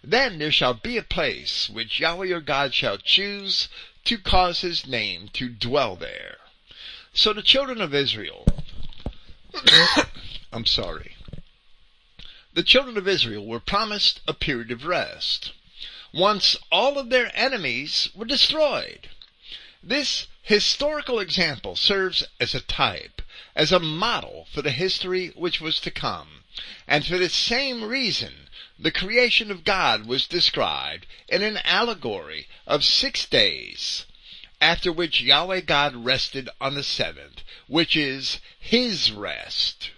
then 0.04 0.38
there 0.38 0.52
shall 0.52 0.76
be 0.76 0.98
a 0.98 1.04
place 1.04 1.70
which 1.70 2.00
Yahweh 2.00 2.28
your 2.28 2.42
God 2.42 2.74
shall 2.74 2.98
choose 2.98 3.70
to 4.04 4.18
cause 4.20 4.62
his 4.62 4.86
name 4.86 5.30
to 5.34 5.50
dwell 5.50 5.96
there. 5.96 6.38
So 7.14 7.34
the 7.34 7.42
children 7.42 7.82
of 7.82 7.96
Israel, 7.96 8.46
I'm 10.52 10.66
sorry, 10.66 11.16
the 12.54 12.64
children 12.64 12.98
of 12.98 13.08
Israel 13.08 13.46
were 13.46 13.60
promised 13.60 14.22
a 14.28 14.34
period 14.34 14.72
of 14.72 14.86
rest 14.86 15.52
once 16.14 16.56
all 16.72 16.98
of 16.98 17.10
their 17.10 17.30
enemies 17.36 18.10
were 18.16 18.26
destroyed. 18.26 19.10
This 19.84 20.28
historical 20.42 21.20
example 21.20 21.76
serves 21.76 22.24
as 22.40 22.56
a 22.56 22.62
type, 22.62 23.22
as 23.56 23.72
a 23.72 23.80
model 23.80 24.48
for 24.54 24.62
the 24.62 24.72
history 24.72 25.28
which 25.36 25.60
was 25.60 25.80
to 25.82 25.92
come. 25.92 26.44
And 26.88 27.06
for 27.06 27.18
the 27.18 27.30
same 27.30 27.84
reason, 27.84 28.50
the 28.80 28.92
creation 28.92 29.52
of 29.52 29.66
God 29.66 30.06
was 30.06 30.26
described 30.26 31.06
in 31.28 31.44
an 31.44 31.58
allegory 31.66 32.48
of 32.66 32.86
six 32.86 33.26
days, 33.26 34.06
after 34.62 34.92
which 34.92 35.22
Yahweh 35.22 35.62
God 35.62 35.96
rested 35.96 36.50
on 36.60 36.76
the 36.76 36.84
seventh, 36.84 37.44
which 37.68 37.96
is 37.96 38.40
His 38.60 39.12
rest. 39.12 39.92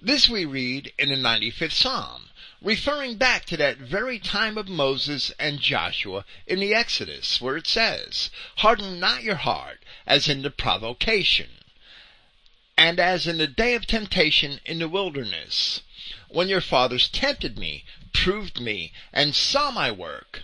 This 0.00 0.28
we 0.28 0.44
read 0.44 0.92
in 0.98 1.10
the 1.10 1.16
95th 1.16 1.72
Psalm 1.72 2.30
referring 2.62 3.16
back 3.16 3.44
to 3.46 3.56
that 3.56 3.78
very 3.78 4.18
time 4.18 4.58
of 4.58 4.68
Moses 4.68 5.32
and 5.38 5.60
Joshua 5.60 6.24
in 6.46 6.60
the 6.60 6.74
Exodus, 6.74 7.40
where 7.40 7.56
it 7.56 7.66
says, 7.66 8.30
Harden 8.56 9.00
not 9.00 9.22
your 9.22 9.36
heart 9.36 9.82
as 10.06 10.28
in 10.28 10.42
the 10.42 10.50
provocation, 10.50 11.48
and 12.76 13.00
as 13.00 13.26
in 13.26 13.38
the 13.38 13.46
day 13.46 13.74
of 13.74 13.86
temptation 13.86 14.60
in 14.64 14.78
the 14.78 14.88
wilderness, 14.88 15.80
when 16.28 16.48
your 16.48 16.60
fathers 16.60 17.08
tempted 17.08 17.58
me, 17.58 17.84
proved 18.12 18.60
me, 18.60 18.92
and 19.12 19.34
saw 19.34 19.70
my 19.70 19.90
work. 19.90 20.42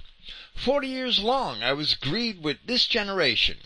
Forty 0.59 0.89
years 0.89 1.19
long 1.19 1.63
I 1.63 1.75
was 1.75 1.95
grieved 1.95 2.43
with 2.43 2.65
this 2.65 2.87
generation, 2.87 3.59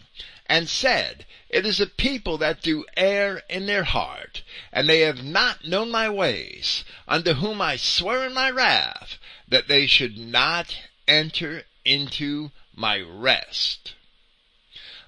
and 0.46 0.68
said, 0.68 1.24
It 1.48 1.64
is 1.64 1.78
a 1.78 1.86
people 1.86 2.36
that 2.38 2.62
do 2.62 2.84
err 2.96 3.44
in 3.48 3.66
their 3.66 3.84
heart, 3.84 4.42
and 4.72 4.88
they 4.88 5.02
have 5.02 5.22
not 5.22 5.64
known 5.64 5.92
my 5.92 6.08
ways, 6.08 6.84
unto 7.06 7.34
whom 7.34 7.62
I 7.62 7.76
swear 7.76 8.26
in 8.26 8.34
my 8.34 8.50
wrath, 8.50 9.18
that 9.46 9.68
they 9.68 9.86
should 9.86 10.18
not 10.18 10.76
enter 11.06 11.64
into 11.84 12.50
my 12.74 12.98
rest. 12.98 13.94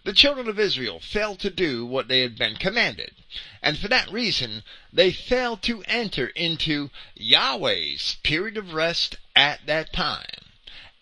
The 0.05 0.12
children 0.12 0.49
of 0.49 0.61
Israel 0.61 1.01
failed 1.01 1.41
to 1.41 1.51
do 1.51 1.85
what 1.85 2.07
they 2.07 2.20
had 2.20 2.39
been 2.39 2.57
commanded, 2.57 3.16
and 3.61 3.76
for 3.76 3.89
that 3.89 4.09
reason 4.11 4.62
they 4.93 5.11
failed 5.11 5.62
to 5.62 5.83
enter 5.89 6.28
into 6.28 6.91
Yahweh's 7.16 8.16
period 8.22 8.57
of 8.57 8.72
rest 8.72 9.16
at 9.35 9.66
that 9.66 9.93
time, 9.93 10.41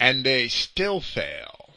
and 0.01 0.25
they 0.25 0.49
still 0.49 1.01
fail. 1.03 1.75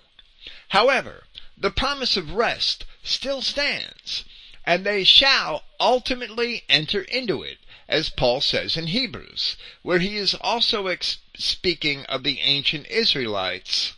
However, 0.70 1.26
the 1.58 1.70
promise 1.70 2.18
of 2.18 2.32
rest 2.32 2.86
still 3.04 3.42
stands, 3.42 4.24
and 4.66 4.86
they 4.86 5.04
shall 5.04 5.66
ultimately 5.80 6.64
enter 6.70 7.02
into 7.02 7.44
it, 7.44 7.60
as 7.88 8.10
Paul 8.10 8.40
says 8.40 8.78
in 8.78 8.88
Hebrews, 8.88 9.58
where 9.82 10.00
he 10.00 10.16
is 10.16 10.34
also 10.36 10.88
ex- 10.88 11.18
speaking 11.38 12.06
of 12.06 12.24
the 12.24 12.40
ancient 12.40 12.88
Israelites 12.88 13.94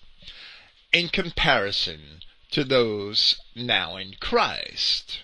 in 0.91 1.09
comparison 1.09 2.21
to 2.49 2.63
those 2.63 3.35
now 3.53 3.95
in 3.95 4.15
Christ. 4.19 5.19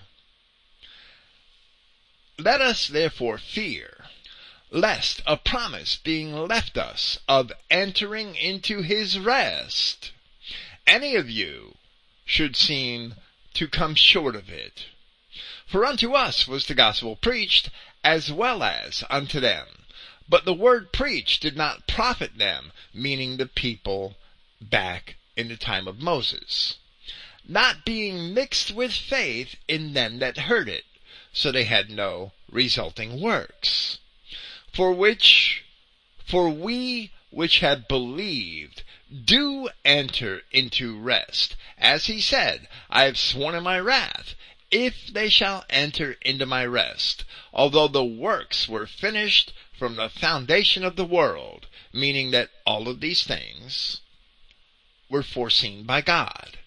Let 2.38 2.62
us 2.62 2.88
therefore 2.88 3.40
fear, 3.40 3.91
lest 4.74 5.22
a 5.28 5.36
promise 5.36 5.98
being 5.98 6.34
left 6.48 6.78
us 6.78 7.20
of 7.28 7.52
entering 7.70 8.36
into 8.38 8.82
his 8.82 9.20
rest, 9.20 10.12
any 10.88 11.16
of 11.16 11.30
you 11.30 11.76
should 12.24 12.56
seem 12.56 13.16
to 13.54 13.68
come 13.68 13.94
short 13.94 14.34
of 14.34 14.50
it. 14.50 14.86
For 15.66 15.86
unto 15.86 16.14
us 16.14 16.48
was 16.48 16.66
the 16.66 16.74
gospel 16.74 17.18
preached, 17.18 17.70
as 18.02 18.32
well 18.32 18.64
as 18.64 19.04
unto 19.10 19.42
them. 19.42 19.68
But 20.30 20.46
the 20.46 20.54
word 20.54 20.94
preached 20.94 21.42
did 21.42 21.58
not 21.58 21.88
profit 21.88 22.38
them, 22.38 22.72
meaning 22.94 23.36
the 23.36 23.48
people 23.48 24.16
back 24.62 25.16
in 25.36 25.50
the 25.50 25.58
time 25.58 25.88
of 25.88 26.00
Moses, 26.00 26.76
not 27.46 27.84
being 27.84 28.34
mixed 28.34 28.72
with 28.72 28.94
faith 28.94 29.56
in 29.68 29.92
them 29.94 30.20
that 30.20 30.48
heard 30.48 30.70
it, 30.70 30.86
so 31.34 31.52
they 31.52 31.66
had 31.66 31.90
no 31.90 32.32
resulting 32.50 33.20
works. 33.20 33.98
For 34.74 34.94
which, 34.94 35.66
for 36.26 36.50
we 36.50 37.12
which 37.30 37.60
have 37.60 37.90
believed 37.90 38.84
do 39.26 39.70
enter 39.84 40.44
into 40.52 40.98
rest. 40.98 41.58
As 41.78 42.06
he 42.06 42.22
said, 42.22 42.70
I 42.90 43.04
have 43.04 43.18
sworn 43.18 43.54
in 43.54 43.64
my 43.64 43.78
wrath, 43.80 44.34
if 44.72 45.08
they 45.08 45.28
shall 45.28 45.66
enter 45.70 46.14
into 46.22 46.46
my 46.46 46.66
rest, 46.66 47.26
although 47.52 47.90
the 47.90 48.06
works 48.06 48.70
were 48.70 48.88
finished 48.88 49.52
from 49.78 49.98
the 49.98 50.08
foundation 50.08 50.86
of 50.86 50.96
the 50.96 51.04
world, 51.04 51.68
meaning 51.92 52.32
that 52.32 52.52
all 52.66 52.88
of 52.88 53.02
these 53.02 53.24
things 53.24 54.00
were 55.10 55.22
foreseen 55.22 55.84
by 55.84 56.00
God. 56.00 56.60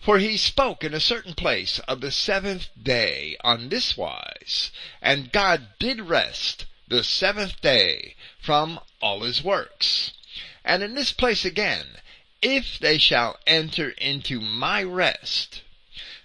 For 0.00 0.18
he 0.18 0.36
spoke 0.36 0.82
in 0.82 0.94
a 0.94 0.98
certain 0.98 1.34
place 1.34 1.78
of 1.86 2.00
the 2.00 2.10
seventh 2.10 2.70
day 2.82 3.36
on 3.44 3.68
this 3.68 3.96
wise, 3.96 4.72
and 5.00 5.30
God 5.30 5.78
did 5.78 6.00
rest 6.00 6.64
the 6.88 7.02
seventh 7.02 7.60
day 7.60 8.14
from 8.40 8.78
all 9.00 9.20
his 9.20 9.42
works. 9.42 10.12
And 10.64 10.82
in 10.82 10.94
this 10.94 11.12
place 11.12 11.44
again, 11.44 11.98
if 12.42 12.78
they 12.78 12.98
shall 12.98 13.38
enter 13.46 13.90
into 13.90 14.40
my 14.40 14.82
rest, 14.82 15.62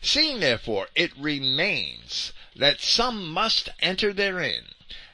seeing 0.01 0.39
therefore 0.39 0.89
it 0.95 1.11
remains 1.17 2.33
that 2.55 2.81
some 2.81 3.31
must 3.31 3.69
enter 3.79 4.13
therein, 4.13 4.65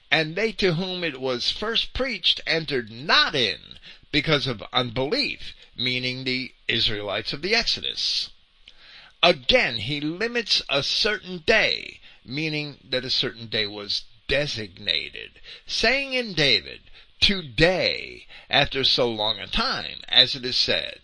and 0.10 0.36
they 0.36 0.52
to 0.54 0.74
whom 0.74 1.04
it 1.04 1.22
was 1.22 1.52
first 1.52 1.93
preached 1.93 2.41
entered 2.48 2.91
not 2.91 3.36
in 3.36 3.80
because 4.12 4.48
of 4.48 4.64
unbelief, 4.74 5.54
meaning 5.76 6.24
the 6.24 6.54
Israelites 6.68 7.34
of 7.34 7.41
the 7.41 7.54
Exodus. 7.54 8.30
Again, 9.22 9.78
he 9.78 10.00
limits 10.00 10.62
a 10.70 10.84
certain 10.84 11.39
day, 11.39 12.00
meaning 12.26 12.78
that 12.84 13.06
a 13.06 13.10
certain 13.10 13.48
day 13.48 13.68
was 13.68 14.04
designated, 14.28 15.39
saying 15.65 16.13
in 16.13 16.34
David, 16.34 16.82
Today, 17.19 18.28
after 18.49 18.84
so 18.84 19.09
long 19.09 19.39
a 19.39 19.47
time, 19.47 20.01
as 20.07 20.36
it 20.36 20.45
is 20.45 20.55
said, 20.55 20.99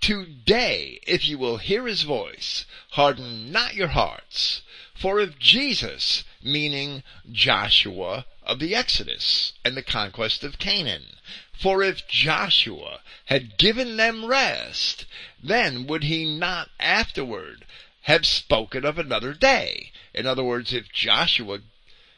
Today, 0.00 0.98
if 1.06 1.28
you 1.28 1.38
will 1.38 1.58
hear 1.58 1.86
his 1.86 2.02
voice, 2.02 2.64
harden 2.90 3.52
not 3.52 3.74
your 3.74 3.88
hearts. 3.88 4.62
For 4.94 5.20
if 5.20 5.38
Jesus, 5.38 6.24
meaning 6.42 7.02
Joshua 7.30 8.26
of 8.42 8.58
the 8.58 8.74
Exodus 8.74 9.52
and 9.64 9.76
the 9.76 9.82
conquest 9.82 10.42
of 10.42 10.58
Canaan, 10.58 11.16
for 11.52 11.82
if 11.82 12.08
Joshua 12.08 13.00
had 13.26 13.58
given 13.58 13.96
them 13.96 14.24
rest, 14.24 15.06
then 15.42 15.86
would 15.86 16.04
he 16.04 16.24
not 16.24 16.70
afterward 16.80 17.64
have 18.02 18.26
spoken 18.26 18.84
of 18.84 18.98
another 18.98 19.34
day? 19.34 19.92
In 20.12 20.26
other 20.26 20.42
words, 20.42 20.72
if 20.72 20.90
Joshua, 20.92 21.60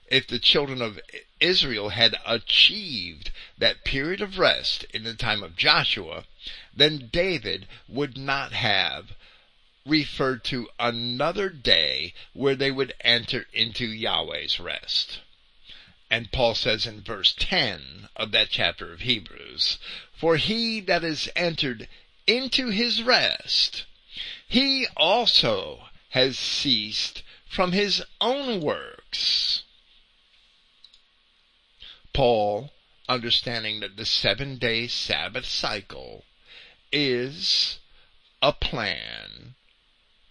if 0.09 0.27
the 0.27 0.39
children 0.39 0.83
of 0.83 1.01
Israel 1.41 1.91
had 1.91 2.17
achieved 2.27 3.31
that 3.59 3.85
period 3.85 4.21
of 4.21 4.39
rest 4.39 4.85
in 4.93 5.05
the 5.05 5.15
time 5.15 5.43
of 5.43 5.57
Joshua, 5.57 6.25
then 6.75 7.09
David 7.13 7.67
would 7.89 8.17
not 8.17 8.53
have 8.53 9.13
referred 9.87 10.45
to 10.45 10.69
another 10.79 11.49
day 11.51 12.15
where 12.33 12.55
they 12.55 12.71
would 12.71 12.95
enter 13.01 13.47
into 13.53 13.87
Yahweh's 13.87 14.59
rest. 14.59 15.21
And 16.11 16.31
Paul 16.31 16.55
says 16.55 16.87
in 16.87 17.03
verse 17.03 17.35
10 17.39 18.09
of 18.17 18.31
that 18.31 18.49
chapter 18.51 18.93
of 18.93 19.01
Hebrews, 19.01 19.79
For 20.17 20.37
he 20.37 20.81
that 20.81 21.03
is 21.03 21.29
entered 21.35 21.89
into 22.27 22.69
his 22.69 23.03
rest, 23.03 23.85
he 24.47 24.87
also 24.97 25.89
has 26.11 26.39
ceased 26.39 27.23
from 27.47 27.73
his 27.73 28.03
own 28.21 28.61
works. 28.61 29.64
Paul, 32.15 32.73
understanding 33.09 33.81
that 33.81 33.99
the 33.99 34.07
seven 34.07 34.57
day 34.57 34.87
Sabbath 34.87 35.45
cycle 35.45 36.25
is 36.91 37.79
a 38.41 38.53
plan 38.53 39.57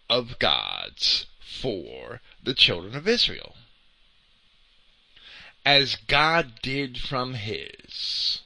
of 0.09 0.39
God's 0.39 1.27
for 1.39 2.21
the 2.41 2.53
children 2.55 2.95
of 2.95 3.07
Israel 3.07 3.55
as 5.65 5.95
God 6.07 6.61
did 6.61 6.99
from 6.99 7.35
his. 7.35 8.41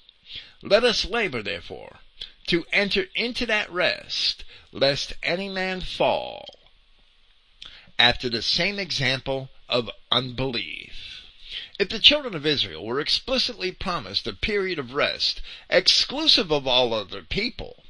Let 0.62 0.84
us 0.84 1.06
labor, 1.06 1.42
therefore, 1.42 2.00
to 2.48 2.66
enter 2.72 3.06
into 3.16 3.46
that 3.46 3.72
rest, 3.72 4.44
lest 4.72 5.14
any 5.24 5.50
man 5.50 5.82
fall 5.82 6.46
after 8.00 8.30
the 8.30 8.42
same 8.42 8.78
example 8.80 9.50
of 9.68 9.90
unbelief. 10.12 11.16
If 11.80 11.89
the 11.89 11.99
children 11.99 12.34
of 12.34 12.43
Israel 12.43 12.84
were 12.84 12.99
explicitly 12.99 13.71
promised 13.71 14.25
a 14.25 14.34
period 14.34 14.80
of 14.80 14.95
rest 14.95 15.43
exclusive 15.69 16.49
of 16.49 16.65
all 16.65 16.91
other 16.91 17.21
people, 17.21 17.84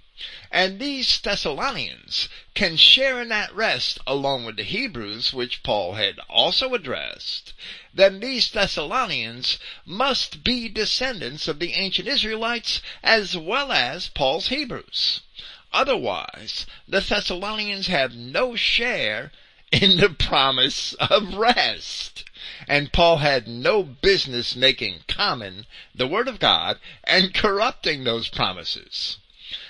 and 0.51 0.77
these 0.77 1.17
Thessalonians 1.21 2.27
can 2.53 2.75
share 2.75 3.21
in 3.21 3.29
that 3.29 3.55
rest 3.55 3.97
along 4.05 4.43
with 4.43 4.57
the 4.57 4.63
Hebrews, 4.63 5.31
which 5.31 5.63
Paul 5.63 5.93
had 5.93 6.19
also 6.27 6.73
addressed, 6.73 7.53
then 7.93 8.19
these 8.19 8.51
Thessalonians 8.51 9.57
must 9.85 10.43
be 10.43 10.67
descendants 10.67 11.47
of 11.47 11.59
the 11.59 11.71
ancient 11.71 12.09
Israelites 12.09 12.81
as 13.01 13.37
well 13.37 13.71
as 13.71 14.09
Paul's 14.09 14.49
Hebrews. 14.49 15.21
Otherwise, 15.71 16.65
the 16.89 16.99
Thessalonians 16.99 17.87
have 17.87 18.13
no 18.13 18.57
share 18.57 19.31
in 19.71 19.97
the 19.97 20.09
promise 20.09 20.93
of 20.93 21.33
rest. 21.35 22.23
And 22.67 22.93
Paul 22.93 23.17
had 23.17 23.47
no 23.47 23.83
business 23.83 24.55
making 24.55 25.01
common 25.07 25.65
the 25.93 26.07
Word 26.07 26.27
of 26.27 26.39
God 26.39 26.79
and 27.03 27.33
corrupting 27.33 28.03
those 28.03 28.29
promises. 28.29 29.17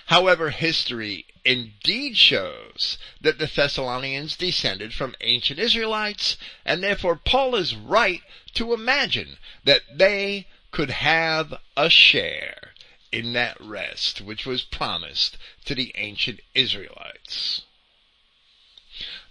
However, 0.07 0.51
history 0.51 1.25
indeed 1.43 2.17
shows 2.17 2.97
that 3.21 3.39
the 3.39 3.47
Thessalonians 3.47 4.35
descended 4.35 4.93
from 4.93 5.15
ancient 5.21 5.59
Israelites, 5.59 6.37
and 6.65 6.83
therefore 6.83 7.15
Paul 7.15 7.55
is 7.55 7.75
right 7.75 8.21
to 8.53 8.73
imagine 8.73 9.37
that 9.63 9.81
they 9.91 10.47
could 10.71 10.89
have 10.89 11.59
a 11.75 11.89
share 11.89 12.73
in 13.11 13.33
that 13.33 13.59
rest 13.59 14.21
which 14.21 14.45
was 14.45 14.63
promised 14.63 15.37
to 15.65 15.73
the 15.73 15.91
ancient 15.95 16.39
Israelites. 16.53 17.63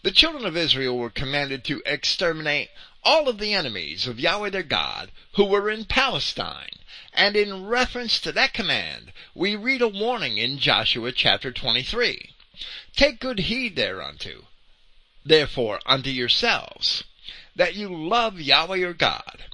The 0.06 0.12
children 0.12 0.46
of 0.46 0.56
Israel 0.56 0.96
were 0.96 1.10
commanded 1.10 1.64
to 1.64 1.82
exterminate 1.84 2.70
all 3.02 3.28
of 3.28 3.38
the 3.38 3.52
enemies 3.52 4.06
of 4.06 4.20
Yahweh 4.20 4.50
their 4.50 4.62
God 4.62 5.10
who 5.32 5.44
were 5.44 5.68
in 5.68 5.84
Palestine. 5.84 6.78
And 7.12 7.34
in 7.34 7.66
reference 7.66 8.20
to 8.20 8.30
that 8.30 8.52
command, 8.52 9.12
we 9.34 9.56
read 9.56 9.82
a 9.82 9.88
warning 9.88 10.38
in 10.38 10.60
Joshua 10.60 11.10
chapter 11.10 11.50
23. 11.50 12.30
Take 12.94 13.18
good 13.18 13.40
heed 13.50 13.74
thereunto, 13.74 14.46
therefore 15.24 15.80
unto 15.84 16.10
yourselves, 16.10 17.02
that 17.56 17.74
you 17.74 17.88
love 17.88 18.40
Yahweh 18.40 18.76
your 18.76 18.94
God. 18.94 19.46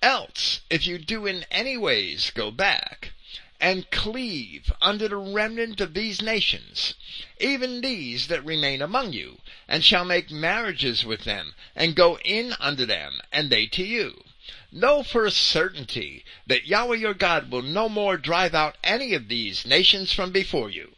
Else, 0.00 0.62
if 0.70 0.86
you 0.86 0.96
do 0.96 1.26
in 1.26 1.44
any 1.50 1.76
ways 1.76 2.30
go 2.34 2.50
back, 2.50 3.12
and 3.60 3.90
cleave 3.90 4.72
unto 4.80 5.08
the 5.08 5.16
remnant 5.16 5.80
of 5.80 5.94
these 5.94 6.22
nations, 6.22 6.94
even 7.40 7.80
these 7.80 8.28
that 8.28 8.44
remain 8.44 8.80
among 8.80 9.12
you, 9.12 9.40
and 9.66 9.84
shall 9.84 10.04
make 10.04 10.30
marriages 10.30 11.04
with 11.04 11.24
them, 11.24 11.54
and 11.74 11.96
go 11.96 12.18
in 12.18 12.54
unto 12.60 12.86
them, 12.86 13.20
and 13.32 13.50
they 13.50 13.66
to 13.66 13.84
you. 13.84 14.22
Know 14.70 15.02
for 15.02 15.26
a 15.26 15.30
certainty 15.30 16.24
that 16.46 16.66
Yahweh 16.66 16.96
your 16.96 17.14
God 17.14 17.50
will 17.50 17.62
no 17.62 17.88
more 17.88 18.16
drive 18.16 18.54
out 18.54 18.76
any 18.84 19.14
of 19.14 19.28
these 19.28 19.66
nations 19.66 20.12
from 20.12 20.30
before 20.30 20.70
you, 20.70 20.94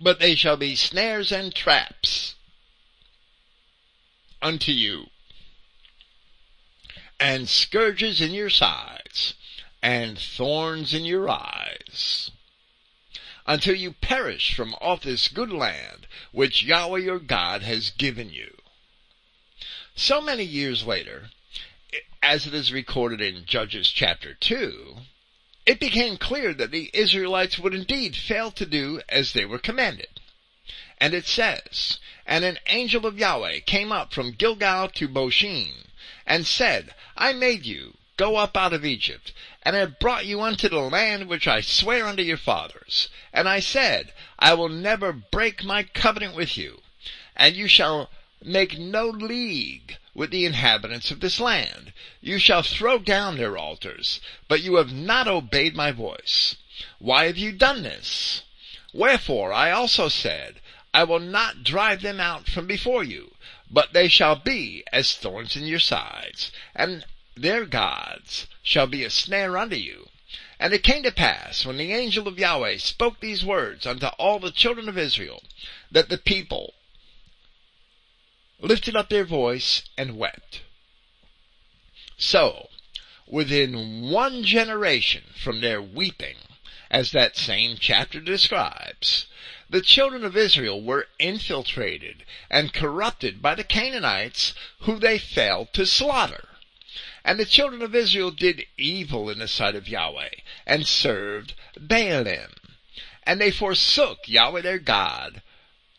but 0.00 0.20
they 0.20 0.34
shall 0.34 0.56
be 0.56 0.74
snares 0.74 1.30
and 1.30 1.54
traps 1.54 2.34
unto 4.40 4.72
you, 4.72 5.10
and 7.20 7.48
scourges 7.48 8.20
in 8.20 8.32
your 8.32 8.50
sides, 8.50 9.34
and 9.82 10.18
thorns 10.18 10.92
in 10.92 11.04
your 11.04 11.28
eyes, 11.28 12.30
until 13.46 13.74
you 13.74 13.92
perish 13.92 14.54
from 14.54 14.74
off 14.74 15.02
this 15.02 15.28
good 15.28 15.52
land 15.52 16.06
which 16.32 16.62
Yahweh 16.62 17.00
your 17.00 17.18
God 17.18 17.62
has 17.62 17.90
given 17.90 18.30
you. 18.30 18.56
So 19.94 20.20
many 20.20 20.44
years 20.44 20.84
later, 20.84 21.30
as 22.22 22.46
it 22.46 22.54
is 22.54 22.72
recorded 22.72 23.20
in 23.20 23.46
Judges 23.46 23.90
chapter 23.90 24.34
2, 24.34 24.98
it 25.66 25.80
became 25.80 26.16
clear 26.16 26.54
that 26.54 26.70
the 26.70 26.90
Israelites 26.92 27.58
would 27.58 27.74
indeed 27.74 28.16
fail 28.16 28.50
to 28.52 28.64
do 28.64 29.00
as 29.08 29.32
they 29.32 29.44
were 29.44 29.58
commanded. 29.58 30.20
And 30.98 31.14
it 31.14 31.26
says, 31.26 31.98
And 32.26 32.44
an 32.44 32.58
angel 32.66 33.06
of 33.06 33.18
Yahweh 33.18 33.60
came 33.60 33.92
up 33.92 34.12
from 34.12 34.32
Gilgal 34.32 34.88
to 34.90 35.08
Bochim, 35.08 35.86
and 36.26 36.46
said, 36.46 36.94
I 37.16 37.32
made 37.32 37.66
you 37.66 37.96
go 38.16 38.36
up 38.36 38.56
out 38.56 38.72
of 38.72 38.84
Egypt, 38.84 39.32
and 39.68 39.76
have 39.76 39.98
brought 39.98 40.24
you 40.24 40.40
unto 40.40 40.66
the 40.66 40.78
land 40.78 41.28
which 41.28 41.46
I 41.46 41.60
swear 41.60 42.06
unto 42.06 42.22
your 42.22 42.38
fathers. 42.38 43.10
And 43.34 43.46
I 43.46 43.60
said, 43.60 44.14
I 44.38 44.54
will 44.54 44.70
never 44.70 45.12
break 45.12 45.62
my 45.62 45.82
covenant 45.82 46.34
with 46.34 46.56
you, 46.56 46.80
and 47.36 47.54
you 47.54 47.68
shall 47.68 48.08
make 48.42 48.78
no 48.78 49.08
league 49.08 49.98
with 50.14 50.30
the 50.30 50.46
inhabitants 50.46 51.10
of 51.10 51.20
this 51.20 51.38
land. 51.38 51.92
You 52.22 52.38
shall 52.38 52.62
throw 52.62 52.98
down 52.98 53.36
their 53.36 53.58
altars, 53.58 54.20
but 54.48 54.62
you 54.62 54.76
have 54.76 54.90
not 54.90 55.28
obeyed 55.28 55.76
my 55.76 55.92
voice. 55.92 56.56
Why 56.98 57.26
have 57.26 57.36
you 57.36 57.52
done 57.52 57.82
this? 57.82 58.44
Wherefore 58.94 59.52
I 59.52 59.70
also 59.70 60.08
said, 60.08 60.62
I 60.94 61.04
will 61.04 61.20
not 61.20 61.62
drive 61.62 62.00
them 62.00 62.20
out 62.20 62.48
from 62.48 62.66
before 62.66 63.04
you, 63.04 63.34
but 63.70 63.92
they 63.92 64.08
shall 64.08 64.36
be 64.36 64.82
as 64.94 65.12
thorns 65.12 65.56
in 65.56 65.66
your 65.66 65.78
sides, 65.78 66.52
and 66.74 67.04
their 67.42 67.64
gods 67.64 68.46
shall 68.62 68.86
be 68.86 69.04
a 69.04 69.10
snare 69.10 69.56
unto 69.56 69.76
you. 69.76 70.08
And 70.60 70.72
it 70.72 70.82
came 70.82 71.04
to 71.04 71.12
pass, 71.12 71.64
when 71.64 71.76
the 71.76 71.92
angel 71.92 72.26
of 72.26 72.38
Yahweh 72.38 72.78
spoke 72.78 73.20
these 73.20 73.44
words 73.44 73.86
unto 73.86 74.06
all 74.18 74.38
the 74.38 74.50
children 74.50 74.88
of 74.88 74.98
Israel, 74.98 75.42
that 75.90 76.08
the 76.08 76.18
people 76.18 76.74
lifted 78.60 78.96
up 78.96 79.08
their 79.08 79.24
voice 79.24 79.84
and 79.96 80.16
wept. 80.16 80.62
So, 82.16 82.70
within 83.26 84.10
one 84.10 84.42
generation 84.42 85.22
from 85.36 85.60
their 85.60 85.80
weeping, 85.80 86.36
as 86.90 87.12
that 87.12 87.36
same 87.36 87.76
chapter 87.78 88.20
describes, 88.20 89.26
the 89.70 89.82
children 89.82 90.24
of 90.24 90.36
Israel 90.36 90.82
were 90.82 91.08
infiltrated 91.18 92.24
and 92.50 92.72
corrupted 92.72 93.40
by 93.40 93.54
the 93.54 93.64
Canaanites 93.64 94.54
who 94.80 94.98
they 94.98 95.18
failed 95.18 95.72
to 95.74 95.86
slaughter. 95.86 96.48
And 97.28 97.38
the 97.38 97.44
children 97.44 97.82
of 97.82 97.94
Israel 97.94 98.30
did 98.30 98.64
evil 98.78 99.28
in 99.28 99.38
the 99.38 99.48
sight 99.48 99.74
of 99.74 99.86
Yahweh 99.86 100.30
and 100.66 100.88
served 100.88 101.52
Baalim. 101.78 102.54
And 103.22 103.38
they 103.38 103.50
forsook 103.50 104.20
Yahweh 104.26 104.62
their 104.62 104.78
God, 104.78 105.42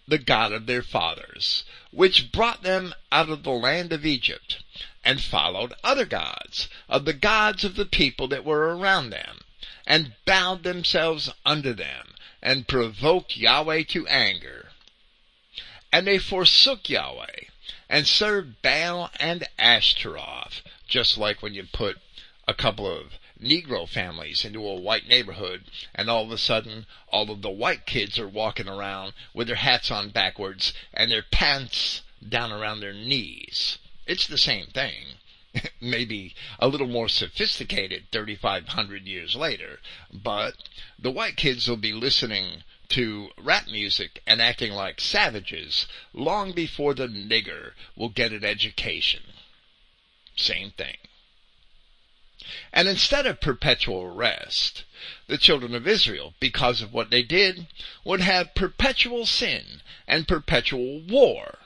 the 0.08 0.18
God 0.18 0.52
of 0.52 0.66
their 0.66 0.82
fathers, 0.82 1.66
which 1.92 2.32
brought 2.32 2.64
them 2.64 2.96
out 3.12 3.30
of 3.30 3.44
the 3.44 3.52
land 3.52 3.94
of 3.94 4.08
Egypt, 4.08 4.64
and 5.06 5.24
followed 5.24 5.76
other 5.84 6.06
gods, 6.06 6.68
of 6.88 7.06
the 7.06 7.14
gods 7.14 7.64
of 7.64 7.76
the 7.76 7.86
people 7.86 8.28
that 8.30 8.44
were 8.44 8.76
around 8.76 9.12
them, 9.12 9.42
and 9.86 10.16
bowed 10.26 10.64
themselves 10.64 11.30
under 11.46 11.74
them, 11.74 12.16
and 12.42 12.68
provoked 12.68 13.38
Yahweh 13.38 13.84
to 13.90 14.08
anger. 14.08 14.72
And 15.92 16.08
they 16.08 16.18
forsook 16.18 16.90
Yahweh, 16.90 17.42
and 17.88 18.08
served 18.08 18.64
Baal 18.64 19.12
and 19.20 19.48
Ashtaroth, 19.60 20.64
just 20.90 21.18
like 21.18 21.42
when 21.42 21.54
you 21.54 21.64
put 21.72 21.98
a 22.48 22.54
couple 22.54 22.88
of 22.88 23.20
Negro 23.40 23.88
families 23.88 24.44
into 24.44 24.68
a 24.68 24.74
white 24.74 25.08
neighborhood, 25.08 25.64
and 25.96 26.10
all 26.10 26.24
of 26.26 26.32
a 26.32 26.38
sudden, 26.38 26.88
all 27.08 27.32
of 27.32 27.42
the 27.42 27.50
white 27.50 27.86
kids 27.86 28.20
are 28.20 28.28
walking 28.28 28.68
around 28.68 29.14
with 29.34 29.48
their 29.48 29.56
hats 29.56 29.92
on 29.92 30.10
backwards 30.10 30.74
and 30.94 31.12
their 31.12 31.22
pants 31.22 32.02
down 32.28 32.52
around 32.52 32.80
their 32.80 32.92
knees. 32.94 33.78
It's 34.08 34.28
the 34.28 34.38
same 34.38 34.66
thing. 34.68 35.20
Maybe 35.80 36.36
a 36.58 36.68
little 36.68 36.88
more 36.88 37.08
sophisticated 37.08 38.12
3,500 38.12 39.08
years 39.08 39.36
later, 39.36 39.80
but 40.12 40.56
the 40.98 41.12
white 41.12 41.38
kids 41.38 41.68
will 41.68 41.78
be 41.78 41.94
listening 41.94 42.64
to 42.90 43.30
rap 43.38 43.68
music 43.68 44.22
and 44.26 44.42
acting 44.42 44.72
like 44.72 45.00
savages 45.00 45.86
long 46.12 46.52
before 46.52 46.94
the 46.96 47.08
nigger 47.08 47.74
will 47.96 48.10
get 48.10 48.34
an 48.34 48.44
education. 48.44 49.22
Same 50.40 50.72
thing. 50.72 50.96
And 52.72 52.88
instead 52.88 53.26
of 53.26 53.42
perpetual 53.42 54.08
rest, 54.08 54.86
the 55.28 55.38
children 55.38 55.76
of 55.76 55.86
Israel, 55.86 56.34
because 56.40 56.82
of 56.82 56.94
what 56.94 57.10
they 57.10 57.24
did, 57.24 57.68
would 58.06 58.22
have 58.22 58.56
perpetual 58.56 59.26
sin 59.26 59.82
and 60.08 60.28
perpetual 60.28 61.02
war, 61.02 61.60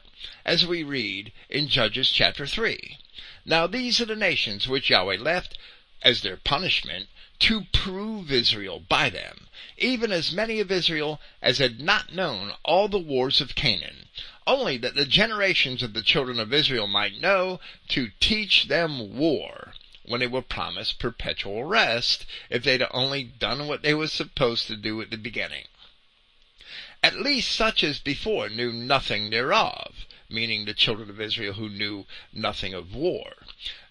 as 0.43 0.65
we 0.65 0.81
read 0.81 1.31
in 1.49 1.67
Judges 1.67 2.11
chapter 2.11 2.47
3. 2.47 2.97
Now 3.45 3.67
these 3.67 4.01
are 4.01 4.05
the 4.05 4.15
nations 4.15 4.67
which 4.67 4.89
Yahweh 4.89 5.17
left 5.17 5.55
as 6.01 6.21
their 6.21 6.37
punishment 6.37 7.09
to 7.39 7.67
prove 7.71 8.31
Israel 8.31 8.79
by 8.79 9.09
them, 9.09 9.47
even 9.77 10.11
as 10.11 10.31
many 10.31 10.59
of 10.59 10.71
Israel 10.71 11.21
as 11.41 11.59
had 11.59 11.79
not 11.79 12.11
known 12.11 12.53
all 12.63 12.87
the 12.87 12.97
wars 12.97 13.39
of 13.39 13.55
Canaan, 13.55 14.02
only 14.45 14.77
that 14.77 14.95
the 14.95 15.05
generations 15.05 15.83
of 15.83 15.93
the 15.93 16.01
children 16.01 16.39
of 16.39 16.53
Israel 16.53 16.87
might 16.87 17.21
know 17.21 17.59
to 17.89 18.11
teach 18.19 18.65
them 18.67 19.17
war 19.17 19.73
when 20.05 20.21
it 20.21 20.31
would 20.31 20.49
promise 20.49 20.91
perpetual 20.91 21.63
rest 21.63 22.25
if 22.49 22.63
they'd 22.63 22.85
only 22.91 23.23
done 23.23 23.67
what 23.67 23.81
they 23.81 23.93
were 23.93 24.07
supposed 24.07 24.67
to 24.67 24.75
do 24.75 25.01
at 25.01 25.09
the 25.09 25.17
beginning. 25.17 25.65
At 27.01 27.19
least 27.19 27.51
such 27.51 27.83
as 27.83 27.99
before 27.99 28.49
knew 28.49 28.71
nothing 28.71 29.29
thereof, 29.29 30.05
meaning 30.29 30.65
the 30.65 30.73
children 30.73 31.09
of 31.09 31.21
Israel 31.21 31.53
who 31.53 31.69
knew 31.69 32.05
nothing 32.31 32.73
of 32.73 32.93
war. 32.93 33.33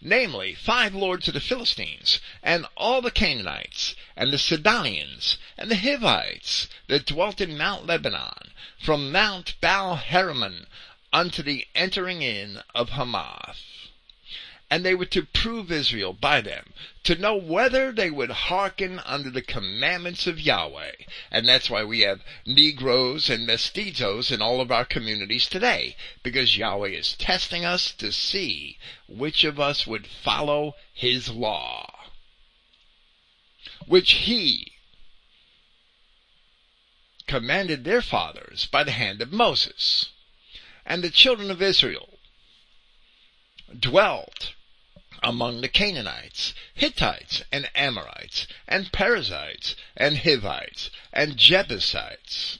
Namely, 0.03 0.55
five 0.55 0.95
lords 0.95 1.29
of 1.29 1.35
the 1.35 1.41
Philistines, 1.41 2.21
and 2.43 2.67
all 2.77 3.01
the 3.01 3.11
Canaanites, 3.11 3.95
and 4.15 4.31
the 4.31 4.37
Sidonians, 4.39 5.39
and 5.57 5.71
the 5.71 5.77
Hivites, 5.79 6.69
that 6.89 7.07
dwelt 7.07 7.41
in 7.41 7.57
Mount 7.57 7.87
Lebanon, 7.87 8.53
from 8.79 9.11
Mount 9.11 9.55
Baal 9.63 9.97
Hermon 9.97 10.67
unto 11.11 11.43
the 11.43 11.67
entering 11.75 12.21
in 12.21 12.63
of 12.75 12.91
Hamath 12.91 13.72
and 14.73 14.87
they 14.87 14.95
were 14.95 15.05
to 15.05 15.27
prove 15.27 15.71
Israel 15.71 16.15
by 16.15 16.41
them, 16.41 16.73
to 17.05 17.15
know 17.15 17.37
whether 17.37 17.93
they 17.93 18.11
would 18.11 18.31
hearken 18.31 18.99
unto 19.01 19.29
the 19.29 19.43
commandments 19.43 20.27
of 20.27 20.41
Yahweh. 20.41 20.93
And 21.31 21.47
that's 21.47 21.69
why 21.69 21.85
we 21.85 22.01
have 22.01 22.25
Negroes 22.47 23.29
and 23.29 23.47
mestizos 23.47 24.33
in 24.33 24.41
all 24.41 24.63
of 24.63 24.73
our 24.73 24.87
communities 24.87 25.47
today, 25.47 25.95
because 26.23 26.57
Yahweh 26.57 26.89
is 26.89 27.13
testing 27.13 27.67
us 27.67 27.93
to 27.99 28.11
see 28.11 28.79
which 29.07 29.45
of 29.45 29.61
us 29.61 29.87
would 29.87 30.07
follow 30.07 30.75
His 30.95 31.29
law, 31.29 32.07
which 33.87 34.13
He 34.13 34.73
commanded 37.27 37.85
their 37.85 38.01
fathers 38.01 38.65
by 38.73 38.83
the 38.83 38.93
hand 38.93 39.21
of 39.21 39.31
Moses. 39.31 40.09
And 40.87 41.05
the 41.05 41.11
children 41.11 41.51
of 41.51 41.61
Israel 41.61 42.09
dwelt 43.79 44.55
among 45.23 45.61
the 45.61 45.69
Canaanites, 45.69 46.53
Hittites, 46.75 47.43
and 47.53 47.71
Amorites, 47.75 48.47
and 48.67 48.93
Perizzites, 48.93 49.77
and 49.97 50.19
Hivites, 50.19 50.91
and 51.13 51.37
Jebusites. 51.37 52.59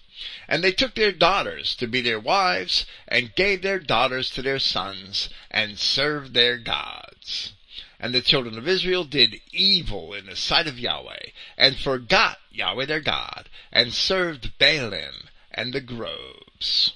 And 0.49 0.63
they 0.63 0.73
took 0.73 0.95
their 0.95 1.13
daughters 1.13 1.75
to 1.77 1.87
be 1.87 2.01
their 2.01 2.21
wives, 2.21 2.87
and 3.09 3.35
gave 3.35 3.63
their 3.63 3.79
daughters 3.79 4.31
to 4.31 4.43
their 4.43 4.59
sons, 4.59 5.29
and 5.51 5.79
served 5.79 6.35
their 6.35 6.59
gods. 6.59 7.53
And 7.99 8.15
the 8.15 8.21
children 8.21 8.59
of 8.59 8.69
Israel 8.69 9.05
did 9.05 9.41
evil 9.53 10.15
in 10.15 10.27
the 10.27 10.37
sight 10.37 10.67
of 10.67 10.79
Yahweh, 10.79 11.31
and 11.57 11.77
forgot 11.79 12.39
Yahweh 12.51 12.87
their 12.87 13.01
God, 13.01 13.49
and 13.73 13.93
served 13.93 14.59
Baalim 14.59 15.29
and 15.51 15.73
the 15.73 15.81
groves. 15.81 16.93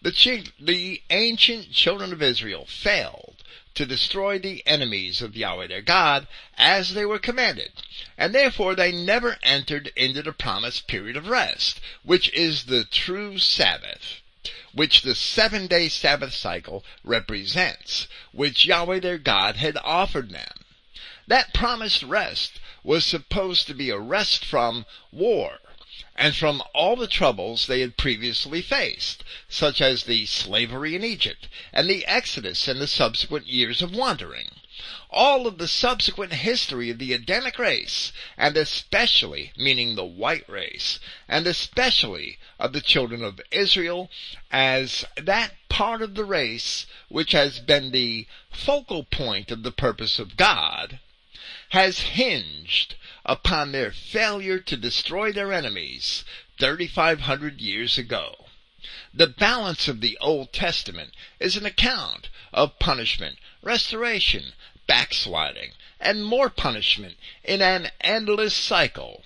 The, 0.00 0.12
ch- 0.12 0.52
the 0.60 1.02
ancient 1.10 1.72
children 1.72 2.12
of 2.12 2.22
Israel 2.22 2.66
failed 2.66 3.31
to 3.74 3.86
destroy 3.86 4.38
the 4.38 4.62
enemies 4.66 5.22
of 5.22 5.36
Yahweh 5.36 5.66
their 5.66 5.82
God 5.82 6.26
as 6.56 6.94
they 6.94 7.04
were 7.04 7.18
commanded. 7.18 7.72
And 8.18 8.34
therefore 8.34 8.74
they 8.74 8.92
never 8.92 9.38
entered 9.42 9.92
into 9.96 10.22
the 10.22 10.32
promised 10.32 10.86
period 10.86 11.16
of 11.16 11.28
rest, 11.28 11.80
which 12.02 12.32
is 12.32 12.64
the 12.64 12.84
true 12.84 13.38
Sabbath, 13.38 14.20
which 14.72 15.02
the 15.02 15.14
seven 15.14 15.66
day 15.66 15.88
Sabbath 15.88 16.34
cycle 16.34 16.84
represents, 17.02 18.08
which 18.32 18.66
Yahweh 18.66 19.00
their 19.00 19.18
God 19.18 19.56
had 19.56 19.76
offered 19.82 20.30
them. 20.30 20.64
That 21.26 21.54
promised 21.54 22.02
rest 22.02 22.60
was 22.82 23.06
supposed 23.06 23.66
to 23.68 23.74
be 23.74 23.90
a 23.90 23.98
rest 23.98 24.44
from 24.44 24.86
war, 25.12 25.60
and 26.16 26.34
from 26.34 26.62
all 26.72 26.96
the 26.96 27.06
troubles 27.06 27.66
they 27.66 27.80
had 27.80 27.98
previously 27.98 28.62
faced, 28.62 29.22
such 29.46 29.82
as 29.82 30.04
the 30.04 30.24
slavery 30.24 30.94
in 30.94 31.04
Egypt, 31.04 31.48
and 31.70 31.86
the 31.86 32.06
exodus 32.06 32.66
and 32.66 32.80
the 32.80 32.86
subsequent 32.86 33.46
years 33.46 33.82
of 33.82 33.94
wandering. 33.94 34.48
all 35.10 35.46
of 35.46 35.58
the 35.58 35.68
subsequent 35.68 36.32
history 36.32 36.88
of 36.88 36.98
the 36.98 37.12
Adamic 37.12 37.58
race, 37.58 38.10
and 38.38 38.56
especially, 38.56 39.52
meaning 39.54 39.94
the 39.94 40.02
white 40.02 40.48
race, 40.48 40.98
and 41.28 41.46
especially 41.46 42.38
of 42.58 42.72
the 42.72 42.80
children 42.80 43.22
of 43.22 43.38
Israel 43.50 44.10
as 44.50 45.04
that 45.18 45.52
part 45.68 46.00
of 46.00 46.14
the 46.14 46.24
race 46.24 46.86
which 47.08 47.32
has 47.32 47.58
been 47.60 47.90
the 47.90 48.26
focal 48.50 49.04
point 49.04 49.50
of 49.50 49.62
the 49.62 49.70
purpose 49.70 50.18
of 50.18 50.38
God, 50.38 50.98
has 51.68 52.00
hinged 52.00 52.94
upon 53.24 53.72
their 53.72 53.92
failure 53.92 54.58
to 54.58 54.76
destroy 54.76 55.32
their 55.32 55.52
enemies 55.52 56.24
3,500 56.58 57.60
years 57.60 57.98
ago. 57.98 58.46
The 59.14 59.26
balance 59.26 59.88
of 59.88 60.00
the 60.00 60.18
Old 60.20 60.52
Testament 60.52 61.12
is 61.38 61.56
an 61.56 61.66
account 61.66 62.28
of 62.52 62.78
punishment, 62.78 63.38
restoration, 63.62 64.54
backsliding, 64.86 65.72
and 66.00 66.24
more 66.24 66.50
punishment 66.50 67.16
in 67.44 67.62
an 67.62 67.90
endless 68.00 68.54
cycle 68.54 69.22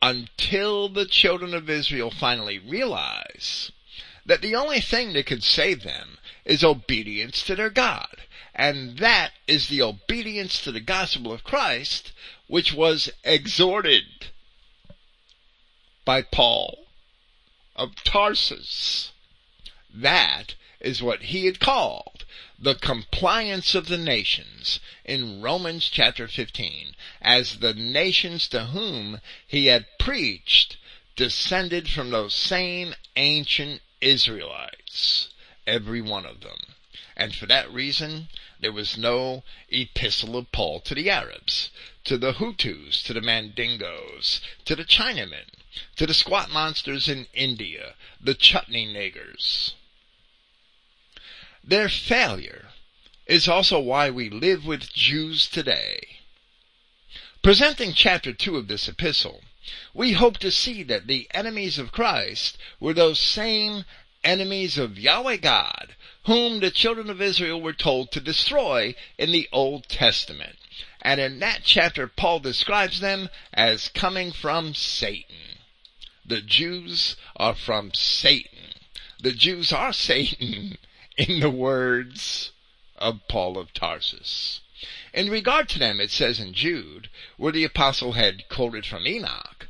until 0.00 0.88
the 0.88 1.06
children 1.06 1.54
of 1.54 1.70
Israel 1.70 2.10
finally 2.10 2.58
realize 2.58 3.70
that 4.26 4.42
the 4.42 4.54
only 4.54 4.80
thing 4.80 5.12
that 5.12 5.26
could 5.26 5.44
save 5.44 5.82
them 5.82 6.18
is 6.44 6.64
obedience 6.64 7.42
to 7.44 7.54
their 7.54 7.70
God. 7.70 8.16
And 8.54 8.98
that 8.98 9.32
is 9.46 9.68
the 9.68 9.82
obedience 9.82 10.60
to 10.62 10.72
the 10.72 10.80
gospel 10.80 11.32
of 11.32 11.44
Christ, 11.44 12.12
which 12.52 12.74
was 12.74 13.08
exhorted 13.24 14.26
by 16.04 16.20
Paul 16.20 16.84
of 17.74 17.94
Tarsus. 18.04 19.12
That 19.88 20.54
is 20.78 21.00
what 21.00 21.22
he 21.22 21.46
had 21.46 21.60
called 21.60 22.26
the 22.58 22.74
compliance 22.74 23.74
of 23.74 23.86
the 23.88 23.96
nations 23.96 24.80
in 25.02 25.40
Romans 25.40 25.88
chapter 25.88 26.28
15, 26.28 26.94
as 27.22 27.60
the 27.60 27.72
nations 27.72 28.46
to 28.48 28.66
whom 28.66 29.22
he 29.46 29.68
had 29.68 29.86
preached 29.98 30.76
descended 31.16 31.88
from 31.88 32.10
those 32.10 32.34
same 32.34 32.94
ancient 33.16 33.80
Israelites, 34.02 35.28
every 35.66 36.02
one 36.02 36.26
of 36.26 36.42
them. 36.42 36.58
And 37.16 37.34
for 37.34 37.46
that 37.46 37.72
reason, 37.72 38.28
there 38.60 38.72
was 38.72 38.98
no 38.98 39.42
epistle 39.70 40.36
of 40.36 40.52
Paul 40.52 40.80
to 40.80 40.94
the 40.94 41.08
Arabs, 41.08 41.70
to 42.04 42.18
the 42.18 42.34
Hutus, 42.34 43.02
to 43.04 43.12
the 43.12 43.20
Mandingos, 43.20 44.40
to 44.64 44.74
the 44.74 44.84
Chinamen, 44.84 45.48
to 45.96 46.06
the 46.06 46.14
squat 46.14 46.50
monsters 46.50 47.08
in 47.08 47.26
India, 47.32 47.94
the 48.20 48.34
chutney 48.34 48.86
niggers. 48.86 49.72
Their 51.64 51.88
failure 51.88 52.70
is 53.26 53.46
also 53.48 53.78
why 53.78 54.10
we 54.10 54.28
live 54.28 54.64
with 54.64 54.92
Jews 54.92 55.48
today. 55.48 56.18
Presenting 57.40 57.92
chapter 57.92 58.32
2 58.32 58.56
of 58.56 58.68
this 58.68 58.88
epistle, 58.88 59.42
we 59.94 60.12
hope 60.12 60.38
to 60.38 60.50
see 60.50 60.82
that 60.82 61.06
the 61.06 61.28
enemies 61.32 61.78
of 61.78 61.92
Christ 61.92 62.58
were 62.80 62.92
those 62.92 63.18
same 63.18 63.84
enemies 64.24 64.76
of 64.76 64.98
Yahweh 64.98 65.36
God, 65.36 65.94
whom 66.24 66.60
the 66.60 66.70
children 66.70 67.10
of 67.10 67.22
Israel 67.22 67.60
were 67.60 67.72
told 67.72 68.10
to 68.12 68.20
destroy 68.20 68.94
in 69.18 69.32
the 69.32 69.48
Old 69.52 69.88
Testament. 69.88 70.56
And 71.02 71.20
in 71.20 71.40
that 71.40 71.62
chapter, 71.64 72.06
Paul 72.06 72.38
describes 72.38 73.00
them 73.00 73.28
as 73.52 73.88
coming 73.88 74.30
from 74.30 74.72
Satan. 74.72 75.58
The 76.24 76.40
Jews 76.40 77.16
are 77.36 77.56
from 77.56 77.92
Satan. 77.92 78.74
The 79.20 79.32
Jews 79.32 79.72
are 79.72 79.92
Satan 80.08 80.78
in 81.16 81.40
the 81.40 81.50
words 81.50 82.52
of 82.96 83.26
Paul 83.28 83.58
of 83.58 83.74
Tarsus. 83.74 84.60
In 85.12 85.28
regard 85.28 85.68
to 85.70 85.78
them, 85.78 86.00
it 86.00 86.10
says 86.10 86.38
in 86.38 86.54
Jude, 86.54 87.10
where 87.36 87.52
the 87.52 87.64
apostle 87.64 88.12
had 88.12 88.48
quoted 88.48 88.86
from 88.86 89.06
Enoch, 89.06 89.68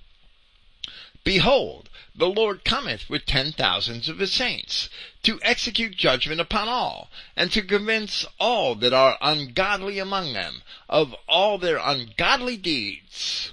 Behold, 1.25 1.89
the 2.15 2.29
Lord 2.29 2.63
cometh 2.63 3.09
with 3.09 3.25
ten 3.25 3.53
thousands 3.53 4.07
of 4.07 4.19
his 4.19 4.33
saints, 4.33 4.91
to 5.23 5.41
execute 5.43 5.97
judgment 5.97 6.43
upon 6.43 6.69
all, 6.69 7.11
and 7.35 7.51
to 7.53 7.63
convince 7.63 8.27
all 8.39 8.75
that 8.75 8.93
are 8.93 9.17
ungodly 9.23 9.99
among 9.99 10.35
them 10.35 10.63
of 10.91 11.15
all 11.27 11.57
their 11.57 11.79
ungodly 11.79 12.59
deeds, 12.59 13.53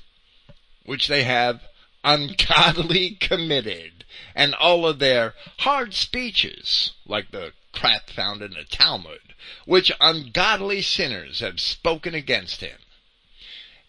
which 0.84 1.08
they 1.08 1.24
have 1.24 1.62
ungodly 2.04 3.12
committed, 3.22 4.04
and 4.36 4.54
all 4.56 4.86
of 4.86 5.00
their 5.00 5.36
hard 5.60 5.94
speeches, 5.94 6.92
like 7.06 7.32
the 7.32 7.54
crap 7.72 8.10
found 8.10 8.42
in 8.42 8.52
the 8.52 8.66
Talmud, 8.66 9.34
which 9.66 9.90
ungodly 10.02 10.82
sinners 10.82 11.40
have 11.40 11.62
spoken 11.62 12.14
against 12.14 12.60
him. 12.60 12.80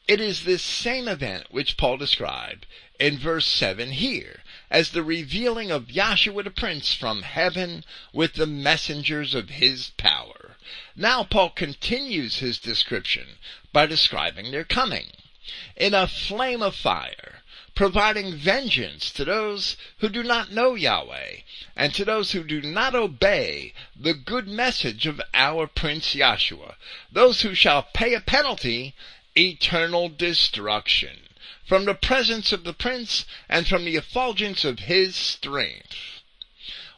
It 0.06 0.20
is 0.20 0.44
this 0.44 0.62
same 0.62 1.08
event 1.08 1.46
which 1.50 1.76
Paul 1.76 1.96
described 1.96 2.66
in 3.00 3.18
verse 3.18 3.46
7 3.46 3.90
here 3.92 4.39
as 4.70 4.90
the 4.90 5.02
revealing 5.02 5.70
of 5.70 5.88
Yahshua 5.88 6.44
the 6.44 6.50
Prince 6.50 6.94
from 6.94 7.22
heaven 7.22 7.84
with 8.12 8.34
the 8.34 8.46
messengers 8.46 9.34
of 9.34 9.50
his 9.50 9.90
power. 9.96 10.56
Now 10.94 11.24
Paul 11.24 11.50
continues 11.50 12.38
his 12.38 12.58
description 12.58 13.38
by 13.72 13.86
describing 13.86 14.50
their 14.50 14.64
coming. 14.64 15.06
In 15.76 15.94
a 15.94 16.06
flame 16.06 16.62
of 16.62 16.76
fire, 16.76 17.42
providing 17.74 18.36
vengeance 18.36 19.10
to 19.10 19.24
those 19.24 19.76
who 19.98 20.08
do 20.08 20.22
not 20.22 20.52
know 20.52 20.74
Yahweh, 20.74 21.38
and 21.74 21.94
to 21.94 22.04
those 22.04 22.32
who 22.32 22.44
do 22.44 22.60
not 22.60 22.94
obey 22.94 23.72
the 23.96 24.14
good 24.14 24.46
message 24.46 25.06
of 25.06 25.20
our 25.34 25.66
Prince 25.66 26.14
Yahshua, 26.14 26.76
those 27.10 27.40
who 27.40 27.54
shall 27.54 27.82
pay 27.82 28.14
a 28.14 28.20
penalty, 28.20 28.94
eternal 29.36 30.08
destruction, 30.08 31.16
from 31.70 31.84
the 31.84 31.94
presence 31.94 32.50
of 32.50 32.64
the 32.64 32.72
Prince 32.72 33.24
and 33.48 33.64
from 33.64 33.84
the 33.84 33.94
effulgence 33.94 34.64
of 34.64 34.80
his 34.80 35.14
strength. 35.14 36.20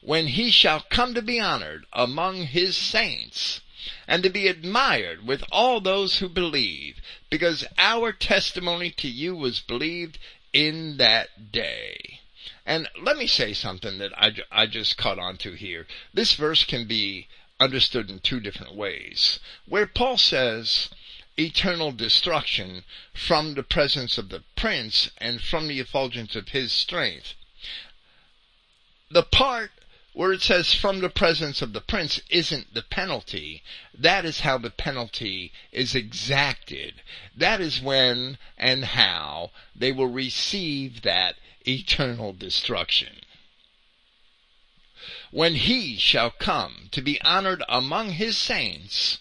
When 0.00 0.28
he 0.28 0.50
shall 0.50 0.80
come 0.88 1.12
to 1.12 1.20
be 1.20 1.38
honored 1.38 1.84
among 1.92 2.46
his 2.46 2.74
saints, 2.74 3.60
and 4.08 4.22
to 4.22 4.30
be 4.30 4.48
admired 4.48 5.26
with 5.26 5.44
all 5.52 5.82
those 5.82 6.20
who 6.20 6.28
believe, 6.30 7.02
because 7.28 7.66
our 7.76 8.12
testimony 8.12 8.90
to 8.92 9.08
you 9.08 9.36
was 9.36 9.60
believed 9.60 10.18
in 10.54 10.96
that 10.96 11.52
day. 11.52 12.20
And 12.64 12.88
let 12.98 13.18
me 13.18 13.26
say 13.26 13.52
something 13.52 13.98
that 13.98 14.16
I, 14.16 14.32
I 14.50 14.64
just 14.64 14.96
caught 14.96 15.18
on 15.18 15.36
to 15.38 15.52
here. 15.52 15.86
This 16.14 16.32
verse 16.32 16.64
can 16.64 16.86
be 16.86 17.28
understood 17.60 18.08
in 18.08 18.20
two 18.20 18.40
different 18.40 18.74
ways. 18.74 19.38
Where 19.66 19.86
Paul 19.86 20.16
says, 20.16 20.88
eternal 21.38 21.92
destruction 21.92 22.84
from 23.14 23.54
the 23.54 23.62
presence 23.62 24.18
of 24.18 24.28
the 24.28 24.42
prince 24.56 25.10
and 25.18 25.40
from 25.40 25.68
the 25.68 25.80
effulgence 25.80 26.36
of 26.36 26.48
his 26.48 26.72
strength. 26.72 27.34
The 29.10 29.22
part 29.22 29.70
where 30.14 30.32
it 30.32 30.42
says 30.42 30.74
from 30.74 31.00
the 31.00 31.08
presence 31.08 31.62
of 31.62 31.72
the 31.72 31.80
prince 31.80 32.20
isn't 32.28 32.74
the 32.74 32.82
penalty. 32.82 33.62
That 33.94 34.24
is 34.26 34.40
how 34.40 34.58
the 34.58 34.70
penalty 34.70 35.52
is 35.70 35.94
exacted. 35.94 37.00
That 37.34 37.60
is 37.60 37.80
when 37.80 38.36
and 38.58 38.84
how 38.84 39.52
they 39.74 39.90
will 39.90 40.08
receive 40.08 41.02
that 41.02 41.36
eternal 41.66 42.34
destruction. 42.34 43.20
When 45.30 45.54
he 45.54 45.96
shall 45.96 46.30
come 46.30 46.88
to 46.92 47.00
be 47.00 47.20
honored 47.22 47.62
among 47.68 48.10
his 48.12 48.36
saints 48.36 49.18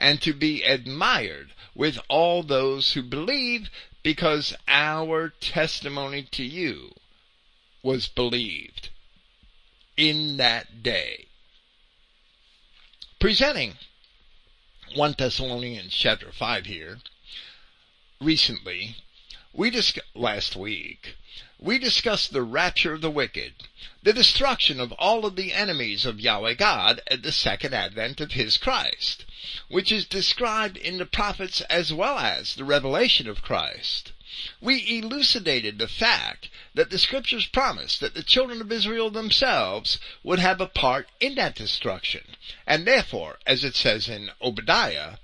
and 0.00 0.20
to 0.22 0.32
be 0.32 0.62
admired 0.64 1.52
with 1.74 1.98
all 2.08 2.42
those 2.42 2.94
who 2.94 3.02
believe 3.02 3.70
because 4.02 4.56
our 4.66 5.28
testimony 5.40 6.22
to 6.22 6.42
you 6.42 6.90
was 7.82 8.08
believed 8.08 8.88
in 9.96 10.38
that 10.38 10.82
day. 10.82 11.26
Presenting 13.18 13.74
1 14.94 15.14
Thessalonians 15.18 15.94
chapter 15.94 16.32
5 16.32 16.64
here, 16.64 16.98
recently, 18.20 18.96
we 19.52 19.70
discussed, 19.70 20.06
last 20.14 20.56
week, 20.56 21.16
we 21.62 21.78
discussed 21.78 22.32
the 22.32 22.42
rapture 22.42 22.94
of 22.94 23.02
the 23.02 23.10
wicked, 23.10 23.52
the 24.02 24.14
destruction 24.14 24.80
of 24.80 24.92
all 24.92 25.26
of 25.26 25.36
the 25.36 25.52
enemies 25.52 26.06
of 26.06 26.18
Yahweh 26.18 26.54
God 26.54 27.02
at 27.06 27.22
the 27.22 27.30
second 27.30 27.74
advent 27.74 28.18
of 28.18 28.32
His 28.32 28.56
Christ, 28.56 29.26
which 29.68 29.92
is 29.92 30.06
described 30.06 30.78
in 30.78 30.96
the 30.96 31.04
prophets 31.04 31.60
as 31.62 31.92
well 31.92 32.18
as 32.18 32.54
the 32.54 32.64
revelation 32.64 33.28
of 33.28 33.42
Christ. 33.42 34.12
We 34.60 34.98
elucidated 34.98 35.78
the 35.78 35.88
fact 35.88 36.48
that 36.74 36.90
the 36.90 36.98
scriptures 36.98 37.46
promised 37.46 38.00
that 38.00 38.14
the 38.14 38.22
children 38.22 38.60
of 38.60 38.70
Israel 38.70 39.10
themselves 39.10 39.98
would 40.22 40.38
have 40.38 40.60
a 40.60 40.66
part 40.66 41.08
in 41.18 41.34
that 41.34 41.56
destruction. 41.56 42.36
And 42.66 42.86
therefore, 42.86 43.38
as 43.46 43.64
it 43.64 43.74
says 43.74 44.08
in 44.08 44.30
Obadiah, 44.40 45.16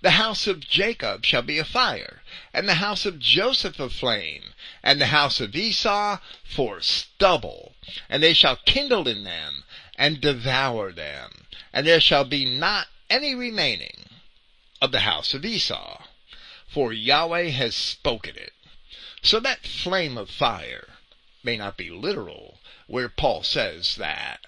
the 0.00 0.12
house 0.12 0.46
of 0.46 0.60
Jacob 0.60 1.24
shall 1.24 1.42
be 1.42 1.58
a 1.58 1.64
fire, 1.64 2.22
and 2.52 2.68
the 2.68 2.74
house 2.74 3.04
of 3.04 3.18
Joseph 3.18 3.80
a 3.80 3.90
flame, 3.90 4.54
and 4.82 5.00
the 5.00 5.06
house 5.06 5.40
of 5.40 5.56
Esau 5.56 6.18
for 6.44 6.80
stubble, 6.80 7.74
and 8.08 8.22
they 8.22 8.32
shall 8.32 8.56
kindle 8.64 9.08
in 9.08 9.24
them, 9.24 9.64
and 9.96 10.20
devour 10.20 10.92
them, 10.92 11.46
and 11.72 11.86
there 11.86 12.00
shall 12.00 12.24
be 12.24 12.44
not 12.44 12.88
any 13.10 13.34
remaining. 13.34 14.06
of 14.80 14.90
the 14.90 15.00
house 15.00 15.32
of 15.32 15.44
Esau. 15.44 16.01
For 16.72 16.92
Yahweh 16.92 17.50
has 17.50 17.74
spoken 17.74 18.36
it. 18.36 18.54
So 19.20 19.40
that 19.40 19.66
flame 19.66 20.16
of 20.16 20.30
fire 20.30 20.88
may 21.42 21.58
not 21.58 21.76
be 21.76 21.90
literal, 21.90 22.60
where 22.86 23.10
Paul 23.10 23.42
says 23.42 23.96
that 23.96 24.40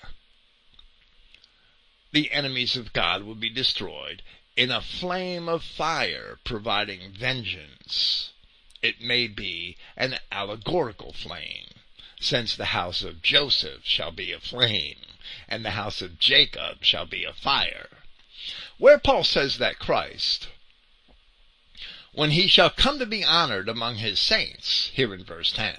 the 2.13 2.31
enemies 2.31 2.77
of 2.77 2.93
God 2.93 3.25
will 3.25 3.35
be 3.35 3.51
destroyed 3.51 4.23
in 4.57 4.71
a 4.71 4.81
flame 4.81 5.49
of 5.49 5.63
fire 5.65 6.39
providing 6.45 7.13
vengeance. 7.13 8.31
It 8.81 9.01
may 9.01 9.27
be 9.27 9.77
an 9.97 10.19
allegorical 10.31 11.13
flame, 11.13 11.75
since 12.21 12.55
the 12.55 12.67
house 12.67 13.03
of 13.03 13.21
Joseph 13.21 13.85
shall 13.85 14.13
be 14.13 14.33
a 14.33 14.41
flame, 14.41 15.01
and 15.49 15.65
the 15.65 15.73
house 15.73 16.01
of 16.01 16.19
Jacob 16.19 16.85
shall 16.85 17.05
be 17.05 17.25
a 17.25 17.33
fire. 17.33 17.99
Where 18.79 18.99
Paul 18.99 19.25
says 19.25 19.59
that 19.59 19.79
Christ, 19.79 20.49
when 22.15 22.31
he 22.31 22.47
shall 22.47 22.71
come 22.71 23.01
to 23.01 23.07
be 23.07 23.25
honored 23.25 23.69
among 23.69 23.97
his 23.97 24.21
saints, 24.21 24.89
here 24.95 25.13
in 25.13 25.25
verse 25.25 25.51
10, 25.51 25.77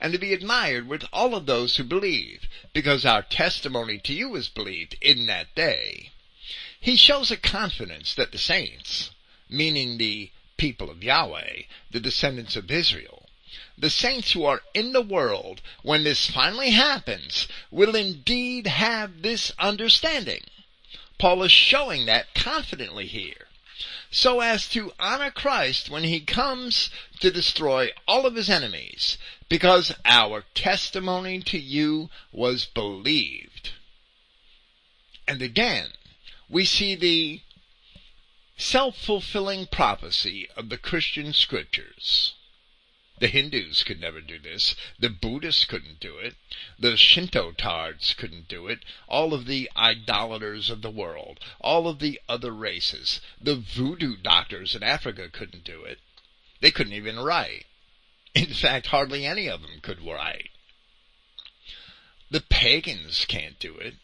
and 0.00 0.12
to 0.12 0.18
be 0.18 0.32
admired 0.32 0.88
with 0.88 1.04
all 1.12 1.32
of 1.32 1.46
those 1.46 1.76
who 1.76 1.84
believe, 1.84 2.48
because 2.72 3.06
our 3.06 3.22
testimony 3.22 3.96
to 3.96 4.12
you 4.12 4.34
is 4.34 4.48
believed 4.48 4.96
in 5.00 5.26
that 5.26 5.54
day. 5.54 6.10
He 6.80 6.96
shows 6.96 7.30
a 7.30 7.36
confidence 7.36 8.16
that 8.16 8.32
the 8.32 8.38
saints, 8.38 9.10
meaning 9.48 9.96
the 9.96 10.32
people 10.56 10.90
of 10.90 11.04
Yahweh, 11.04 11.62
the 11.90 12.00
descendants 12.00 12.56
of 12.56 12.68
Israel, 12.68 13.28
the 13.78 13.90
saints 13.90 14.32
who 14.32 14.44
are 14.44 14.62
in 14.74 14.92
the 14.92 15.00
world, 15.00 15.62
when 15.82 16.02
this 16.02 16.28
finally 16.28 16.70
happens, 16.70 17.46
will 17.70 17.94
indeed 17.94 18.66
have 18.66 19.22
this 19.22 19.52
understanding. 19.56 20.42
Paul 21.16 21.44
is 21.44 21.52
showing 21.52 22.06
that 22.06 22.34
confidently 22.34 23.06
here 23.06 23.46
so 24.10 24.40
as 24.40 24.68
to 24.70 24.92
honor 24.98 25.30
Christ 25.30 25.88
when 25.88 26.04
he 26.04 26.20
comes 26.20 26.90
to 27.20 27.30
destroy 27.30 27.90
all 28.08 28.26
of 28.26 28.34
his 28.34 28.50
enemies, 28.50 29.16
because 29.48 29.94
our 30.04 30.44
testimony 30.54 31.40
to 31.40 31.58
you 31.58 32.10
was 32.32 32.64
believed. 32.64 33.70
And 35.28 35.40
again, 35.42 35.90
we 36.48 36.64
see 36.64 36.96
the 36.96 37.40
self-fulfilling 38.56 39.66
prophecy 39.66 40.48
of 40.56 40.68
the 40.68 40.78
Christian 40.78 41.32
scriptures. 41.32 42.34
The 43.20 43.28
Hindus 43.28 43.84
could 43.84 44.00
never 44.00 44.22
do 44.22 44.38
this. 44.38 44.74
The 44.98 45.10
Buddhists 45.10 45.66
couldn't 45.66 46.00
do 46.00 46.16
it. 46.16 46.36
The 46.78 46.96
Shinto 46.96 47.52
tards 47.52 48.14
couldn't 48.14 48.48
do 48.48 48.66
it. 48.66 48.82
All 49.08 49.34
of 49.34 49.44
the 49.44 49.70
idolaters 49.76 50.70
of 50.70 50.80
the 50.80 50.90
world. 50.90 51.38
All 51.60 51.86
of 51.86 51.98
the 51.98 52.18
other 52.30 52.50
races. 52.52 53.20
The 53.38 53.56
voodoo 53.56 54.16
doctors 54.16 54.74
in 54.74 54.82
Africa 54.82 55.28
couldn't 55.30 55.64
do 55.64 55.84
it. 55.84 55.98
They 56.60 56.70
couldn't 56.70 56.94
even 56.94 57.18
write. 57.18 57.66
In 58.34 58.54
fact, 58.54 58.86
hardly 58.86 59.26
any 59.26 59.48
of 59.48 59.60
them 59.60 59.80
could 59.82 60.00
write. 60.00 60.48
The 62.30 62.40
pagans 62.40 63.26
can't 63.26 63.58
do 63.58 63.76
it. 63.76 63.96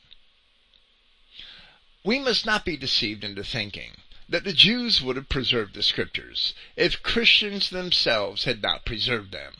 We 2.05 2.19
must 2.19 2.45
not 2.45 2.67
be 2.67 2.77
deceived 2.77 3.25
into 3.25 3.45
thinking 3.45 3.93
that 4.29 4.45
the 4.45 4.53
Jews 4.53 5.01
would 5.01 5.17
have 5.17 5.29
preserved 5.29 5.75
the 5.75 5.83
scriptures 5.83 6.55
if 6.77 7.03
Christians 7.03 7.71
themselves 7.71 8.45
had 8.45 8.63
not 8.63 8.85
preserved 8.85 9.33
them. 9.33 9.55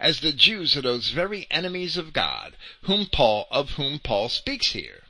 As 0.00 0.20
the 0.20 0.32
Jews 0.32 0.76
are 0.76 0.82
those 0.82 1.10
very 1.10 1.46
enemies 1.50 1.96
of 1.96 2.12
God 2.12 2.56
whom 2.82 3.06
Paul, 3.06 3.46
of 3.50 3.72
whom 3.72 3.98
Paul 3.98 4.28
speaks 4.28 4.72
here. 4.72 5.04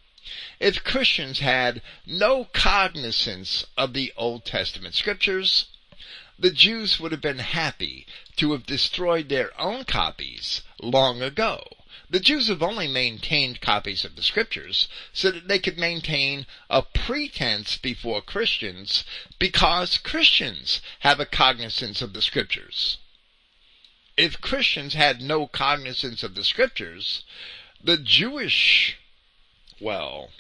If 0.59 0.85
Christians 0.85 1.39
had 1.39 1.83
no 2.05 2.45
cognizance 2.45 3.65
of 3.77 3.95
the 3.95 4.13
Old 4.17 4.45
Testament 4.45 4.95
scriptures, 4.95 5.67
the 6.39 6.51
Jews 6.51 6.99
would 6.99 7.13
have 7.13 7.21
been 7.21 7.39
happy 7.39 8.07
to 8.37 8.53
have 8.53 8.67
destroyed 8.67 9.29
their 9.29 9.59
own 9.61 9.85
copies 9.85 10.63
long 10.81 11.23
ago. 11.23 11.63
The 12.11 12.19
Jews 12.19 12.49
have 12.49 12.61
only 12.61 12.89
maintained 12.89 13.61
copies 13.61 14.05
of 14.05 14.17
the 14.17 14.23
scriptures 14.25 14.89
so 15.13 15.31
that 15.31 15.47
they 15.47 15.61
could 15.61 15.79
maintain 15.79 16.45
a 16.69 16.83
pretense 16.83 17.77
before 17.77 18.21
Christians 18.21 19.05
because 19.39 19.97
Christians 19.97 20.81
have 21.01 21.21
a 21.21 21.25
cognizance 21.25 22.03
of 22.03 22.13
the 22.13 22.21
scriptures. 22.21 22.99
If 24.17 24.41
Christians 24.41 24.95
had 24.95 25.23
no 25.23 25.47
cognizance 25.47 26.25
of 26.25 26.35
the 26.35 26.43
scriptures, 26.43 27.23
the 27.81 27.97
Jewish, 27.97 28.97
well, 29.79 30.33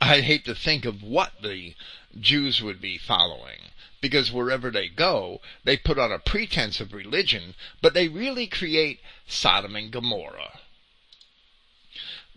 I 0.00 0.20
hate 0.20 0.44
to 0.44 0.54
think 0.54 0.84
of 0.84 1.02
what 1.02 1.42
the 1.42 1.74
Jews 2.18 2.62
would 2.62 2.80
be 2.80 2.96
following 2.96 3.70
because 4.00 4.32
wherever 4.32 4.70
they 4.70 4.88
go, 4.88 5.40
they 5.64 5.76
put 5.76 5.98
on 5.98 6.12
a 6.12 6.18
pretense 6.18 6.80
of 6.80 6.92
religion, 6.92 7.54
but 7.82 7.92
they 7.92 8.08
really 8.08 8.46
create 8.46 9.00
Sodom 9.26 9.76
and 9.76 9.90
Gomorrah. 9.90 10.59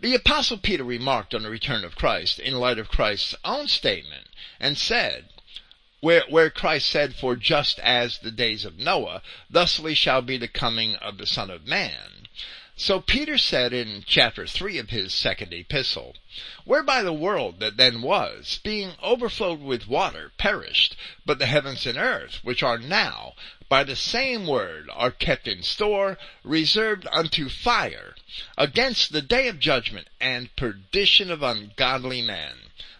The 0.04 0.14
apostle 0.14 0.58
Peter 0.58 0.84
remarked 0.84 1.34
on 1.34 1.44
the 1.44 1.48
return 1.48 1.82
of 1.82 1.96
Christ 1.96 2.38
in 2.38 2.60
light 2.60 2.78
of 2.78 2.90
Christ's 2.90 3.34
own 3.42 3.68
statement 3.68 4.28
and 4.60 4.76
said, 4.76 5.30
where, 6.00 6.24
where 6.28 6.50
Christ 6.50 6.90
said, 6.90 7.14
for 7.14 7.36
just 7.36 7.78
as 7.78 8.18
the 8.18 8.30
days 8.30 8.66
of 8.66 8.78
Noah, 8.78 9.22
thusly 9.48 9.94
shall 9.94 10.20
be 10.20 10.36
the 10.36 10.46
coming 10.46 10.96
of 10.96 11.16
the 11.16 11.24
Son 11.24 11.48
of 11.48 11.66
Man. 11.66 12.28
So 12.76 13.00
Peter 13.00 13.38
said 13.38 13.72
in 13.72 14.04
chapter 14.06 14.46
3 14.46 14.76
of 14.76 14.90
his 14.90 15.14
second 15.14 15.54
epistle, 15.54 16.16
Whereby 16.66 17.02
the 17.02 17.14
world 17.14 17.60
that 17.60 17.78
then 17.78 18.02
was, 18.02 18.60
being 18.62 18.96
overflowed 19.02 19.60
with 19.60 19.88
water, 19.88 20.32
perished, 20.36 20.96
but 21.24 21.38
the 21.38 21.46
heavens 21.46 21.86
and 21.86 21.96
earth, 21.96 22.40
which 22.42 22.62
are 22.62 22.76
now, 22.76 23.32
by 23.70 23.84
the 23.84 23.96
same 23.96 24.46
word, 24.46 24.90
are 24.92 25.10
kept 25.10 25.48
in 25.48 25.62
store, 25.62 26.18
reserved 26.42 27.06
unto 27.10 27.48
fire, 27.48 28.13
against 28.56 29.12
the 29.12 29.22
day 29.22 29.48
of 29.48 29.58
judgment 29.58 30.08
and 30.20 30.54
perdition 30.56 31.30
of 31.30 31.42
ungodly 31.42 32.22
men. 32.22 32.54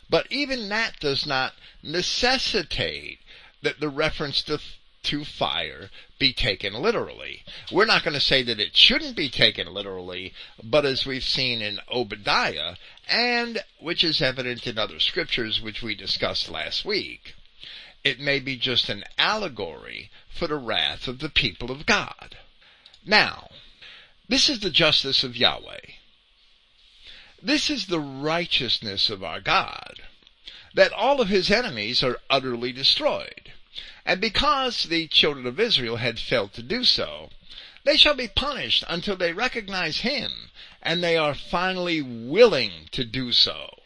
But 0.09 0.27
even 0.31 0.69
that 0.69 1.01
does 1.01 1.27
not 1.27 1.55
necessitate 1.83 3.21
that 3.63 3.81
the 3.81 3.89
reference 3.89 4.43
to 4.43 4.61
to 5.05 5.25
fire 5.25 5.91
be 6.19 6.33
taken 6.33 6.73
literally. 6.75 7.45
We're 7.71 7.85
not 7.85 8.05
going 8.05 8.15
to 8.15 8.21
say 8.21 8.43
that 8.43 8.59
it 8.59 8.77
shouldn't 8.77 9.17
be 9.17 9.29
taken 9.29 9.73
literally, 9.73 10.33
but 10.63 10.87
as 10.87 11.05
we've 11.05 11.25
seen 11.25 11.61
in 11.61 11.81
Obadiah, 11.91 12.77
and 13.09 13.63
which 13.79 14.03
is 14.03 14.23
evident 14.23 14.67
in 14.67 14.79
other 14.79 14.99
scriptures 14.99 15.61
which 15.61 15.83
we 15.83 15.95
discussed 15.95 16.49
last 16.49 16.85
week, 16.85 17.35
it 18.03 18.19
may 18.19 18.41
be 18.41 18.57
just 18.57 18.89
an 18.89 19.05
allegory 19.19 20.11
for 20.29 20.47
the 20.47 20.57
wrath 20.57 21.07
of 21.07 21.19
the 21.19 21.29
people 21.29 21.71
of 21.71 21.87
God. 21.87 22.39
Now, 23.05 23.51
this 24.29 24.49
is 24.49 24.61
the 24.61 24.71
justice 24.71 25.23
of 25.23 25.37
Yahweh. 25.37 25.81
This 27.43 27.69
is 27.69 27.87
the 27.87 28.01
righteousness 28.01 29.11
of 29.11 29.23
our 29.23 29.41
God, 29.41 30.03
that 30.75 30.93
all 30.93 31.21
of 31.21 31.29
his 31.29 31.51
enemies 31.51 32.03
are 32.03 32.21
utterly 32.31 32.73
destroyed. 32.73 33.53
And 34.07 34.21
because 34.21 34.85
the 34.85 35.09
children 35.09 35.47
of 35.47 35.59
Israel 35.59 35.97
had 35.97 36.19
failed 36.19 36.53
to 36.55 36.63
do 36.63 36.85
so, 36.85 37.31
they 37.85 37.97
shall 37.99 38.15
be 38.15 38.29
punished 38.29 38.83
until 38.89 39.17
they 39.17 39.33
recognize 39.33 40.01
Him, 40.01 40.51
and 40.83 41.03
they 41.03 41.17
are 41.19 41.35
finally 41.35 42.01
willing 42.01 42.89
to 42.93 43.05
do 43.05 43.31
so. 43.31 43.83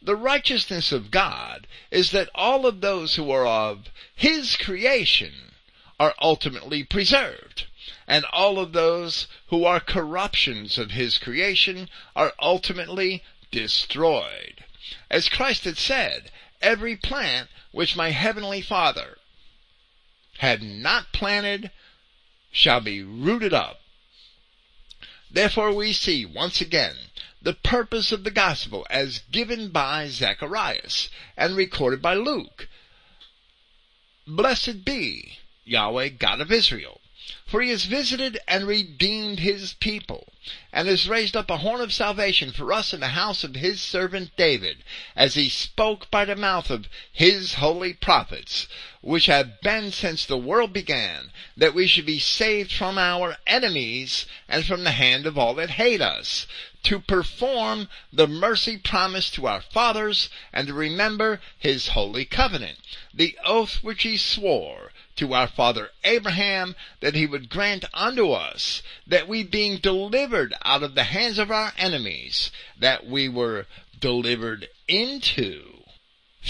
The 0.00 0.16
righteousness 0.16 0.92
of 0.92 1.10
God 1.10 1.66
is 1.90 2.10
that 2.10 2.30
all 2.34 2.66
of 2.66 2.80
those 2.80 3.16
who 3.16 3.30
are 3.30 3.46
of 3.46 3.90
His 4.14 4.56
creation 4.56 5.52
are 6.00 6.14
ultimately 6.20 6.84
preserved, 6.84 7.66
and 8.12 8.26
all 8.26 8.58
of 8.58 8.74
those 8.74 9.26
who 9.46 9.64
are 9.64 9.80
corruptions 9.80 10.76
of 10.76 10.90
His 10.90 11.16
creation 11.16 11.88
are 12.14 12.34
ultimately 12.38 13.22
destroyed. 13.50 14.66
As 15.10 15.30
Christ 15.30 15.64
had 15.64 15.78
said, 15.78 16.30
every 16.60 16.94
plant 16.94 17.48
which 17.70 17.96
my 17.96 18.10
heavenly 18.10 18.60
Father 18.60 19.16
had 20.40 20.62
not 20.62 21.14
planted 21.14 21.70
shall 22.50 22.80
be 22.80 23.02
rooted 23.02 23.54
up. 23.54 23.80
Therefore 25.30 25.72
we 25.72 25.94
see 25.94 26.26
once 26.26 26.60
again 26.60 26.96
the 27.40 27.54
purpose 27.54 28.12
of 28.12 28.24
the 28.24 28.30
gospel 28.30 28.86
as 28.90 29.22
given 29.30 29.70
by 29.70 30.08
Zacharias 30.08 31.08
and 31.34 31.56
recorded 31.56 32.02
by 32.02 32.12
Luke. 32.12 32.68
Blessed 34.26 34.84
be 34.84 35.38
Yahweh 35.64 36.10
God 36.10 36.42
of 36.42 36.52
Israel, 36.52 37.00
For 37.46 37.62
he 37.62 37.70
has 37.70 37.84
visited 37.84 38.36
and 38.48 38.66
redeemed 38.66 39.38
his 39.38 39.74
people, 39.74 40.32
and 40.72 40.88
has 40.88 41.06
raised 41.06 41.36
up 41.36 41.50
a 41.50 41.58
horn 41.58 41.80
of 41.80 41.92
salvation 41.92 42.50
for 42.50 42.72
us 42.72 42.92
in 42.92 42.98
the 42.98 43.10
house 43.14 43.44
of 43.44 43.54
his 43.54 43.80
servant 43.80 44.36
David, 44.36 44.82
as 45.14 45.34
he 45.34 45.48
spoke 45.48 46.10
by 46.10 46.24
the 46.24 46.34
mouth 46.34 46.68
of 46.68 46.88
his 47.12 47.54
holy 47.54 47.92
prophets, 47.92 48.66
which 49.02 49.26
have 49.26 49.60
been 49.60 49.92
since 49.92 50.24
the 50.24 50.36
world 50.36 50.72
began, 50.72 51.30
that 51.56 51.74
we 51.74 51.86
should 51.86 52.06
be 52.06 52.18
saved 52.18 52.72
from 52.72 52.98
our 52.98 53.36
enemies 53.46 54.26
and 54.48 54.66
from 54.66 54.82
the 54.82 54.90
hand 54.90 55.24
of 55.24 55.38
all 55.38 55.54
that 55.54 55.70
hate 55.78 56.00
us, 56.00 56.48
to 56.82 56.98
perform 56.98 57.88
the 58.12 58.26
mercy 58.26 58.76
promised 58.76 59.32
to 59.34 59.46
our 59.46 59.60
fathers, 59.62 60.28
and 60.52 60.66
to 60.66 60.74
remember 60.74 61.40
his 61.56 61.86
holy 61.94 62.24
covenant, 62.24 62.80
the 63.14 63.38
oath 63.44 63.76
which 63.76 64.02
he 64.02 64.16
swore 64.16 64.90
to 65.16 65.34
our 65.34 65.46
father 65.46 65.90
Abraham 66.04 66.74
that 67.00 67.14
he 67.14 67.26
would 67.26 67.48
grant 67.48 67.84
unto 67.92 68.30
us 68.30 68.82
that 69.06 69.28
we 69.28 69.42
being 69.42 69.78
delivered 69.78 70.54
out 70.64 70.82
of 70.82 70.94
the 70.94 71.04
hands 71.04 71.38
of 71.38 71.50
our 71.50 71.72
enemies, 71.76 72.50
that 72.78 73.06
we 73.06 73.28
were 73.28 73.66
delivered 73.98 74.68
into 74.88 75.82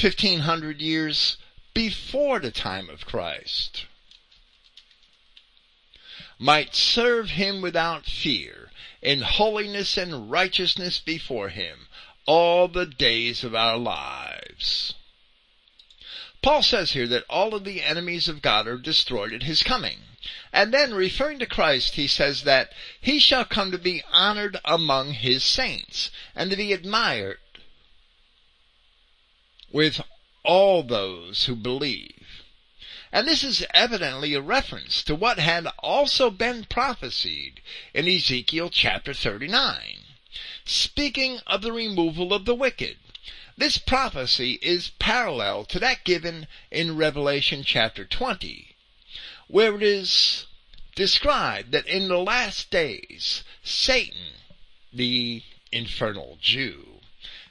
1500 0.01 0.81
years 0.81 1.37
before 1.75 2.39
the 2.39 2.51
time 2.51 2.89
of 2.89 3.07
Christ, 3.07 3.87
might 6.39 6.75
serve 6.75 7.31
him 7.31 7.61
without 7.61 8.05
fear 8.05 8.71
in 9.01 9.23
holiness 9.23 9.97
and 9.97 10.31
righteousness 10.31 10.99
before 10.99 11.49
him 11.49 11.89
all 12.27 12.69
the 12.69 12.87
days 12.87 13.45
of 13.45 13.55
our 13.55 13.77
lives. 13.77 14.95
Paul 16.43 16.63
says 16.63 16.93
here 16.93 17.07
that 17.07 17.25
all 17.31 17.55
of 17.55 17.63
the 17.63 17.83
enemies 17.83 18.29
of 18.29 18.43
God 18.43 18.67
are 18.67 18.77
destroyed 18.77 19.33
at 19.33 19.45
his 19.45 19.63
coming. 19.63 19.99
And 20.53 20.75
then 20.75 20.93
referring 20.93 21.39
to 21.39 21.47
Christ, 21.47 21.95
he 21.95 22.09
says 22.09 22.43
that 22.43 22.73
he 23.01 23.19
shall 23.19 23.45
come 23.45 23.71
to 23.71 23.79
be 23.79 24.03
honored 24.11 24.59
among 24.65 25.13
his 25.13 25.45
saints 25.45 26.11
and 26.35 26.51
to 26.51 26.57
be 26.57 26.73
admired 26.73 27.39
with 29.71 30.01
all 30.45 30.83
those 30.83 31.47
who 31.47 31.55
believe. 31.55 32.43
And 33.13 33.29
this 33.29 33.45
is 33.45 33.65
evidently 33.73 34.35
a 34.35 34.41
reference 34.41 35.03
to 35.05 35.15
what 35.15 35.39
had 35.39 35.67
also 35.79 36.31
been 36.31 36.65
prophesied 36.65 37.61
in 37.95 38.09
Ezekiel 38.09 38.71
chapter 38.71 39.15
39, 39.15 39.99
speaking 40.65 41.41
of 41.47 41.63
the 41.63 41.73
removal 41.73 42.33
of 42.33 42.47
the 42.47 42.55
wicked 42.55 42.97
this 43.63 43.79
prophecy 43.79 44.59
is 44.61 44.91
parallel 44.99 45.65
to 45.65 45.79
that 45.79 46.03
given 46.03 46.49
in 46.73 46.97
Revelation 46.97 47.63
chapter 47.63 48.05
20, 48.05 48.75
where 49.47 49.77
it 49.77 49.85
is 49.85 50.47
described 50.97 51.71
that 51.71 51.87
in 51.87 52.09
the 52.09 52.19
last 52.19 52.73
days, 52.73 53.45
Satan, 53.63 54.33
the 54.93 55.45
infernal 55.71 56.39
Jew, 56.41 57.03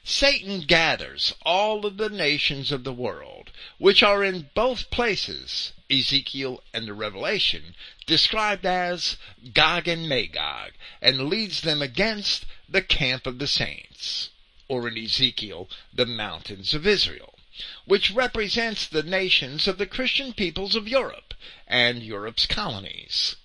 Satan 0.04 0.60
gathers 0.60 1.32
all 1.46 1.86
of 1.86 1.96
the 1.96 2.10
nations 2.10 2.70
of 2.70 2.84
the 2.84 2.92
world, 2.92 3.50
which 3.78 4.02
are 4.02 4.22
in 4.22 4.50
both 4.54 4.90
places, 4.90 5.72
Ezekiel 5.90 6.62
and 6.74 6.86
the 6.86 6.92
Revelation, 6.92 7.74
described 8.04 8.66
as 8.66 9.16
Gog 9.54 9.88
and 9.88 10.10
Magog, 10.10 10.72
and 11.00 11.30
leads 11.30 11.62
them 11.62 11.80
against 11.80 12.44
the 12.68 12.82
camp 12.82 13.26
of 13.26 13.38
the 13.38 13.46
saints 13.46 14.28
or 14.72 14.88
in 14.88 14.96
Ezekiel, 14.96 15.68
the 15.92 16.06
mountains 16.06 16.72
of 16.72 16.86
Israel, 16.86 17.38
which 17.84 18.10
represents 18.10 18.86
the 18.86 19.02
nations 19.02 19.68
of 19.68 19.76
the 19.76 19.84
Christian 19.84 20.32
peoples 20.32 20.74
of 20.74 20.88
Europe 20.88 21.34
and 21.66 22.02
Europe's 22.02 22.46
colonies. 22.46 23.36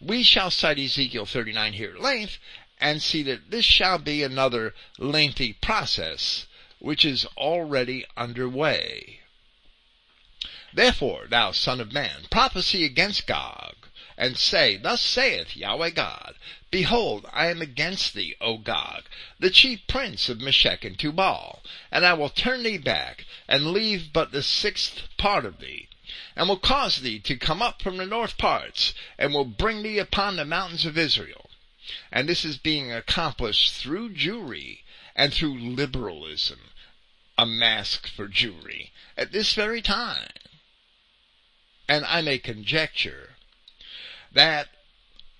We 0.00 0.24
shall 0.24 0.50
cite 0.50 0.80
Ezekiel 0.80 1.24
39 1.24 1.74
here 1.74 1.92
at 1.94 2.00
length 2.00 2.38
and 2.80 3.00
see 3.00 3.22
that 3.22 3.52
this 3.52 3.64
shall 3.64 3.98
be 3.98 4.24
another 4.24 4.74
lengthy 4.98 5.52
process 5.52 6.46
which 6.80 7.04
is 7.04 7.26
already 7.36 8.04
underway. 8.16 9.20
Therefore, 10.72 11.28
thou 11.28 11.52
son 11.52 11.80
of 11.80 11.92
man, 11.92 12.26
prophesy 12.28 12.82
against 12.84 13.28
Gog, 13.28 13.81
and 14.22 14.38
say, 14.38 14.76
Thus 14.76 15.00
saith 15.00 15.56
Yahweh 15.56 15.90
God, 15.90 16.36
Behold, 16.70 17.26
I 17.32 17.48
am 17.48 17.60
against 17.60 18.14
thee, 18.14 18.36
O 18.40 18.56
Gog, 18.56 19.02
the 19.40 19.50
chief 19.50 19.84
prince 19.88 20.28
of 20.28 20.40
Meshech 20.40 20.84
and 20.84 20.96
Tubal, 20.96 21.60
and 21.90 22.06
I 22.06 22.12
will 22.12 22.28
turn 22.28 22.62
thee 22.62 22.78
back, 22.78 23.24
and 23.48 23.72
leave 23.72 24.12
but 24.12 24.30
the 24.30 24.44
sixth 24.44 25.08
part 25.16 25.44
of 25.44 25.58
thee, 25.58 25.88
and 26.36 26.48
will 26.48 26.56
cause 26.56 27.00
thee 27.00 27.18
to 27.18 27.36
come 27.36 27.60
up 27.60 27.82
from 27.82 27.96
the 27.96 28.06
north 28.06 28.38
parts, 28.38 28.94
and 29.18 29.34
will 29.34 29.44
bring 29.44 29.82
thee 29.82 29.98
upon 29.98 30.36
the 30.36 30.44
mountains 30.44 30.86
of 30.86 30.96
Israel. 30.96 31.50
And 32.12 32.28
this 32.28 32.44
is 32.44 32.58
being 32.58 32.92
accomplished 32.92 33.72
through 33.72 34.14
Jewry 34.14 34.84
and 35.16 35.34
through 35.34 35.58
liberalism, 35.58 36.70
a 37.36 37.44
mask 37.44 38.06
for 38.06 38.28
Jewry, 38.28 38.90
at 39.16 39.32
this 39.32 39.52
very 39.54 39.82
time. 39.82 40.30
And 41.88 42.04
I 42.04 42.20
may 42.20 42.38
conjecture 42.38 43.31
that 44.34 44.68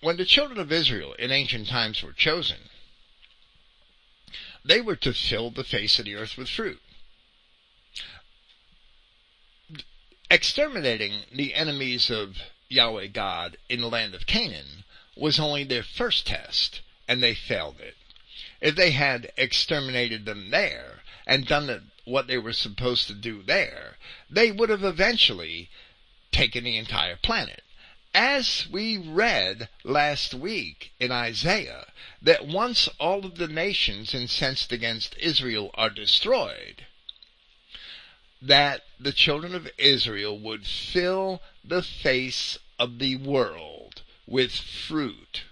when 0.00 0.16
the 0.16 0.24
children 0.24 0.58
of 0.58 0.72
Israel 0.72 1.14
in 1.14 1.30
ancient 1.30 1.68
times 1.68 2.02
were 2.02 2.12
chosen, 2.12 2.68
they 4.64 4.80
were 4.80 4.96
to 4.96 5.12
fill 5.12 5.50
the 5.50 5.64
face 5.64 5.98
of 5.98 6.04
the 6.04 6.14
earth 6.14 6.36
with 6.36 6.48
fruit. 6.48 6.80
Exterminating 10.30 11.22
the 11.32 11.54
enemies 11.54 12.10
of 12.10 12.36
Yahweh 12.68 13.08
God 13.08 13.56
in 13.68 13.80
the 13.80 13.88
land 13.88 14.14
of 14.14 14.26
Canaan 14.26 14.84
was 15.14 15.38
only 15.38 15.64
their 15.64 15.82
first 15.82 16.26
test, 16.26 16.80
and 17.06 17.22
they 17.22 17.34
failed 17.34 17.80
it. 17.80 17.96
If 18.60 18.76
they 18.76 18.92
had 18.92 19.30
exterminated 19.36 20.24
them 20.24 20.50
there 20.50 21.02
and 21.26 21.46
done 21.46 21.90
what 22.04 22.26
they 22.26 22.38
were 22.38 22.52
supposed 22.52 23.06
to 23.08 23.14
do 23.14 23.42
there, 23.42 23.98
they 24.30 24.50
would 24.50 24.70
have 24.70 24.84
eventually 24.84 25.68
taken 26.30 26.64
the 26.64 26.76
entire 26.76 27.16
planet 27.16 27.62
as 28.14 28.68
we 28.70 28.98
read 28.98 29.68
last 29.84 30.34
week 30.34 30.92
in 31.00 31.10
Isaiah, 31.10 31.86
that 32.20 32.46
once 32.46 32.88
all 33.00 33.24
of 33.24 33.36
the 33.36 33.48
nations 33.48 34.14
incensed 34.14 34.70
against 34.70 35.16
Israel 35.18 35.70
are 35.74 35.90
destroyed, 35.90 36.86
that 38.40 38.82
the 38.98 39.12
children 39.12 39.54
of 39.54 39.70
Israel 39.78 40.38
would 40.38 40.66
fill 40.66 41.40
the 41.64 41.82
face 41.82 42.58
of 42.78 42.98
the 42.98 43.16
world 43.16 44.02
with 44.26 44.52
fruit. 44.52 45.44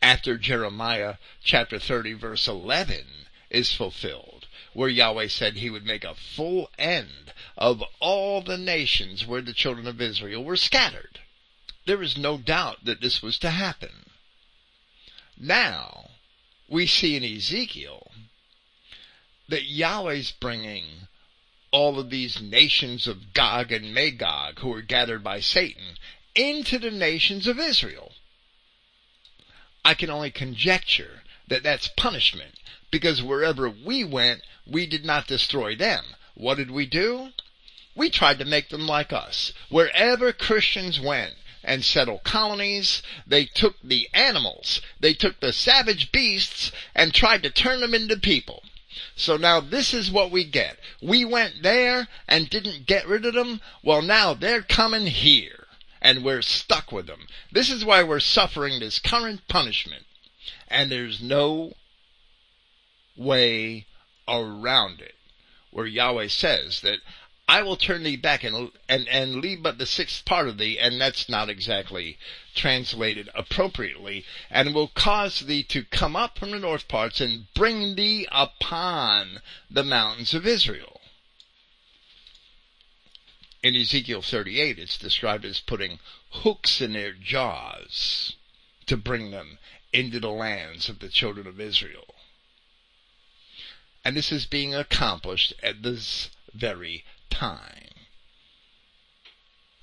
After 0.00 0.38
Jeremiah 0.38 1.16
chapter 1.42 1.78
30 1.78 2.14
verse 2.14 2.46
11 2.46 3.04
is 3.50 3.72
fulfilled, 3.72 4.46
where 4.72 4.88
Yahweh 4.88 5.28
said 5.28 5.56
he 5.56 5.70
would 5.70 5.84
make 5.84 6.04
a 6.04 6.14
full 6.14 6.70
end 6.78 7.32
of 7.56 7.82
all 8.00 8.42
the 8.42 8.58
nations 8.58 9.26
where 9.26 9.42
the 9.42 9.52
children 9.52 9.86
of 9.86 10.00
Israel 10.00 10.44
were 10.44 10.56
scattered. 10.56 11.20
There 11.86 12.02
is 12.02 12.16
no 12.16 12.38
doubt 12.38 12.84
that 12.84 13.00
this 13.00 13.22
was 13.22 13.38
to 13.38 13.50
happen. 13.50 14.10
Now, 15.36 16.10
we 16.68 16.86
see 16.86 17.16
in 17.16 17.24
Ezekiel 17.24 18.10
that 19.48 19.64
Yahweh's 19.64 20.32
bringing 20.32 21.08
all 21.70 21.98
of 21.98 22.10
these 22.10 22.40
nations 22.40 23.06
of 23.06 23.34
Gog 23.34 23.72
and 23.72 23.92
Magog 23.92 24.60
who 24.60 24.68
were 24.68 24.82
gathered 24.82 25.22
by 25.22 25.40
Satan 25.40 25.98
into 26.34 26.78
the 26.78 26.90
nations 26.90 27.46
of 27.46 27.58
Israel. 27.58 28.12
I 29.84 29.94
can 29.94 30.08
only 30.08 30.30
conjecture 30.30 31.22
that 31.48 31.62
that's 31.62 31.88
punishment 31.88 32.54
because 32.90 33.22
wherever 33.22 33.68
we 33.68 34.04
went, 34.04 34.42
we 34.66 34.86
did 34.86 35.04
not 35.04 35.26
destroy 35.26 35.76
them. 35.76 36.04
What 36.34 36.56
did 36.56 36.70
we 36.70 36.86
do? 36.86 37.32
We 37.94 38.10
tried 38.10 38.40
to 38.40 38.44
make 38.44 38.68
them 38.68 38.86
like 38.86 39.12
us. 39.12 39.52
Wherever 39.68 40.32
Christians 40.32 40.98
went 40.98 41.34
and 41.62 41.84
settled 41.84 42.24
colonies, 42.24 43.02
they 43.26 43.46
took 43.46 43.76
the 43.82 44.08
animals, 44.12 44.80
they 44.98 45.14
took 45.14 45.40
the 45.40 45.52
savage 45.52 46.10
beasts 46.10 46.72
and 46.94 47.14
tried 47.14 47.42
to 47.44 47.50
turn 47.50 47.80
them 47.80 47.94
into 47.94 48.16
people. 48.16 48.64
So 49.16 49.36
now 49.36 49.60
this 49.60 49.94
is 49.94 50.10
what 50.10 50.30
we 50.30 50.44
get. 50.44 50.78
We 51.00 51.24
went 51.24 51.62
there 51.62 52.08
and 52.26 52.50
didn't 52.50 52.86
get 52.86 53.06
rid 53.06 53.24
of 53.24 53.34
them. 53.34 53.60
Well 53.82 54.02
now 54.02 54.34
they're 54.34 54.62
coming 54.62 55.06
here 55.06 55.66
and 56.02 56.24
we're 56.24 56.42
stuck 56.42 56.92
with 56.92 57.06
them. 57.06 57.26
This 57.50 57.70
is 57.70 57.84
why 57.84 58.02
we're 58.02 58.20
suffering 58.20 58.78
this 58.80 58.98
current 58.98 59.46
punishment. 59.48 60.04
And 60.68 60.90
there's 60.90 61.22
no 61.22 61.74
way 63.16 63.86
around 64.28 65.00
it. 65.00 65.14
Where 65.74 65.86
Yahweh 65.88 66.28
says 66.28 66.82
that 66.82 67.00
I 67.48 67.62
will 67.62 67.76
turn 67.76 68.04
thee 68.04 68.14
back 68.14 68.44
and, 68.44 68.70
and, 68.88 69.08
and 69.08 69.40
leave 69.40 69.60
but 69.60 69.76
the 69.78 69.86
sixth 69.86 70.24
part 70.24 70.48
of 70.48 70.56
thee, 70.56 70.78
and 70.78 71.00
that's 71.00 71.28
not 71.28 71.50
exactly 71.50 72.16
translated 72.54 73.28
appropriately, 73.34 74.24
and 74.48 74.72
will 74.72 74.86
cause 74.86 75.40
thee 75.40 75.64
to 75.64 75.82
come 75.82 76.14
up 76.14 76.38
from 76.38 76.52
the 76.52 76.60
north 76.60 76.86
parts 76.86 77.20
and 77.20 77.52
bring 77.54 77.96
thee 77.96 78.28
upon 78.30 79.42
the 79.68 79.82
mountains 79.82 80.32
of 80.32 80.46
Israel. 80.46 81.00
In 83.60 83.74
Ezekiel 83.74 84.22
38, 84.22 84.78
it's 84.78 84.96
described 84.96 85.44
as 85.44 85.58
putting 85.58 85.98
hooks 86.30 86.80
in 86.80 86.92
their 86.92 87.12
jaws 87.12 88.36
to 88.86 88.96
bring 88.96 89.32
them 89.32 89.58
into 89.92 90.20
the 90.20 90.30
lands 90.30 90.88
of 90.88 91.00
the 91.00 91.08
children 91.08 91.48
of 91.48 91.60
Israel. 91.60 92.13
And 94.04 94.16
this 94.16 94.30
is 94.30 94.46
being 94.46 94.74
accomplished 94.74 95.54
at 95.62 95.82
this 95.82 96.30
very 96.52 97.04
time. 97.30 97.90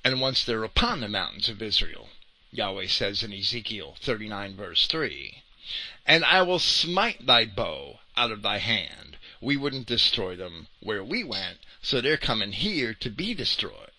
And 0.03 0.21
once 0.21 0.43
they're 0.43 0.63
upon 0.63 1.01
the 1.01 1.07
mountains 1.07 1.49
of 1.49 1.61
Israel, 1.61 2.09
Yahweh 2.51 2.87
says 2.87 3.23
in 3.23 3.33
Ezekiel 3.33 3.95
39 4.01 4.55
verse 4.55 4.87
3, 4.87 5.43
And 6.05 6.25
I 6.25 6.41
will 6.41 6.59
smite 6.59 7.25
thy 7.25 7.45
bow 7.45 7.99
out 8.17 8.31
of 8.31 8.41
thy 8.41 8.57
hand. 8.57 9.17
We 9.39 9.57
wouldn't 9.57 9.87
destroy 9.87 10.35
them 10.35 10.67
where 10.79 11.03
we 11.03 11.23
went, 11.23 11.59
so 11.81 12.01
they're 12.01 12.17
coming 12.17 12.51
here 12.51 12.93
to 12.95 13.09
be 13.09 13.33
destroyed. 13.33 13.89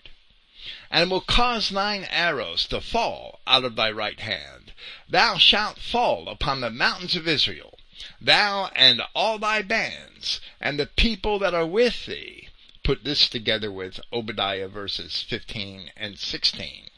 And 0.90 1.10
will 1.10 1.20
cause 1.20 1.70
thine 1.70 2.04
arrows 2.04 2.66
to 2.68 2.80
fall 2.80 3.40
out 3.46 3.64
of 3.64 3.76
thy 3.76 3.90
right 3.90 4.20
hand. 4.20 4.72
Thou 5.08 5.38
shalt 5.38 5.78
fall 5.78 6.28
upon 6.28 6.60
the 6.60 6.70
mountains 6.70 7.16
of 7.16 7.26
Israel, 7.26 7.71
thou 8.24 8.70
and 8.74 9.02
all 9.14 9.38
thy 9.38 9.62
bands, 9.62 10.40
and 10.60 10.78
the 10.78 10.86
people 10.86 11.38
that 11.38 11.54
are 11.54 11.66
with 11.66 12.06
thee. 12.06 12.48
Put 12.82 13.04
this 13.04 13.28
together 13.28 13.70
with 13.70 14.00
Obadiah 14.12 14.68
verses 14.68 15.22
15 15.22 15.92
and 15.96 16.18
16 16.18 16.90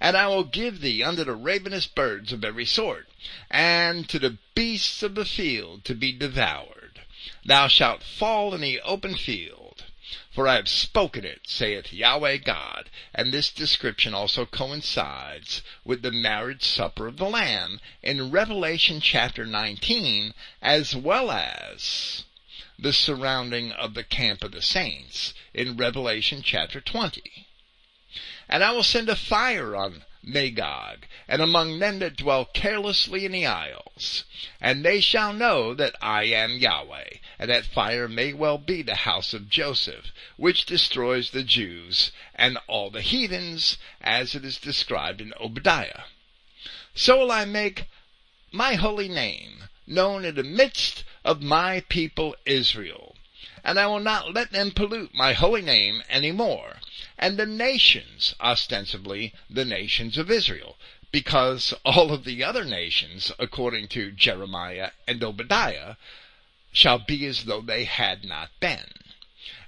and 0.00 0.16
I 0.16 0.26
will 0.26 0.44
give 0.44 0.80
thee 0.80 1.02
unto 1.02 1.24
the 1.24 1.34
ravenous 1.34 1.86
birds 1.86 2.32
of 2.32 2.44
every 2.44 2.66
sort, 2.66 3.08
and 3.50 4.08
to 4.10 4.18
the 4.18 4.36
beasts 4.54 5.02
of 5.02 5.14
the 5.14 5.24
field 5.24 5.84
to 5.86 5.94
be 5.94 6.12
devoured. 6.12 7.00
Thou 7.44 7.68
shalt 7.68 8.02
fall 8.02 8.54
in 8.54 8.60
the 8.60 8.80
open 8.82 9.16
field. 9.16 9.63
For 10.30 10.46
I 10.46 10.56
have 10.56 10.68
spoken 10.68 11.24
it, 11.24 11.42
saith 11.46 11.90
Yahweh 11.90 12.36
God. 12.36 12.90
And 13.14 13.32
this 13.32 13.50
description 13.50 14.12
also 14.12 14.44
coincides 14.44 15.62
with 15.82 16.02
the 16.02 16.12
marriage 16.12 16.62
supper 16.62 17.06
of 17.06 17.16
the 17.16 17.24
Lamb 17.24 17.80
in 18.02 18.30
Revelation 18.30 19.00
chapter 19.00 19.46
19, 19.46 20.34
as 20.60 20.94
well 20.94 21.30
as 21.30 22.24
the 22.78 22.92
surrounding 22.92 23.72
of 23.72 23.94
the 23.94 24.04
camp 24.04 24.44
of 24.44 24.52
the 24.52 24.60
saints 24.60 25.32
in 25.54 25.78
Revelation 25.78 26.42
chapter 26.42 26.82
20. 26.82 27.46
And 28.46 28.62
I 28.62 28.72
will 28.72 28.82
send 28.82 29.08
a 29.08 29.16
fire 29.16 29.74
on 29.74 30.04
Magog, 30.26 31.06
and 31.28 31.42
among 31.42 31.80
them 31.80 31.98
that 31.98 32.16
dwell 32.16 32.46
carelessly 32.46 33.26
in 33.26 33.32
the 33.32 33.44
isles. 33.44 34.24
And 34.58 34.82
they 34.82 35.00
shall 35.00 35.34
know 35.34 35.74
that 35.74 35.94
I 36.00 36.24
am 36.24 36.56
Yahweh, 36.56 37.18
and 37.38 37.50
that 37.50 37.66
fire 37.66 38.08
may 38.08 38.32
well 38.32 38.56
be 38.56 38.80
the 38.80 38.94
house 38.94 39.34
of 39.34 39.50
Joseph, 39.50 40.06
which 40.36 40.64
destroys 40.64 41.30
the 41.30 41.42
Jews 41.42 42.10
and 42.34 42.56
all 42.66 42.88
the 42.88 43.02
heathens, 43.02 43.76
as 44.00 44.34
it 44.34 44.46
is 44.46 44.56
described 44.56 45.20
in 45.20 45.34
Obadiah. 45.38 46.04
So 46.94 47.18
will 47.18 47.30
I 47.30 47.44
make 47.44 47.84
my 48.50 48.76
holy 48.76 49.08
name 49.08 49.64
known 49.86 50.24
in 50.24 50.36
the 50.36 50.42
midst 50.42 51.04
of 51.22 51.42
my 51.42 51.80
people 51.88 52.34
Israel, 52.46 53.14
and 53.62 53.78
I 53.78 53.86
will 53.86 54.00
not 54.00 54.32
let 54.32 54.52
them 54.52 54.70
pollute 54.70 55.12
my 55.12 55.34
holy 55.34 55.60
name 55.60 56.02
any 56.08 56.32
more 56.32 56.80
and 57.18 57.36
the 57.36 57.46
nations, 57.46 58.34
ostensibly 58.40 59.32
the 59.48 59.64
nations 59.64 60.18
of 60.18 60.30
Israel, 60.30 60.76
because 61.12 61.72
all 61.84 62.12
of 62.12 62.24
the 62.24 62.42
other 62.42 62.64
nations, 62.64 63.30
according 63.38 63.86
to 63.88 64.10
Jeremiah 64.10 64.90
and 65.06 65.22
Obadiah, 65.22 65.96
shall 66.72 66.98
be 66.98 67.24
as 67.26 67.44
though 67.44 67.60
they 67.60 67.84
had 67.84 68.24
not 68.24 68.50
been. 68.58 68.92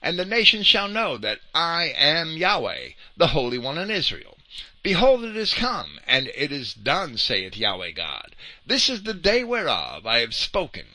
And 0.03 0.19
the 0.19 0.25
nations 0.25 0.67
shall 0.67 0.89
know 0.89 1.17
that 1.19 1.41
I 1.55 1.95
am 1.97 2.37
Yahweh, 2.37 2.91
the 3.17 3.29
Holy 3.29 3.59
One 3.59 3.79
in 3.79 3.91
Israel. 3.91 4.39
Behold, 4.83 5.25
it 5.25 5.37
is 5.37 5.55
come, 5.55 5.99
and 6.07 6.29
it 6.35 6.53
is 6.53 6.75
done, 6.75 7.17
saith 7.17 7.57
Yahweh 7.57 7.93
God. 7.93 8.37
This 8.65 8.89
is 8.89 9.03
the 9.03 9.15
day 9.15 9.43
whereof 9.43 10.07
I 10.07 10.19
have 10.19 10.35
spoken, 10.35 10.87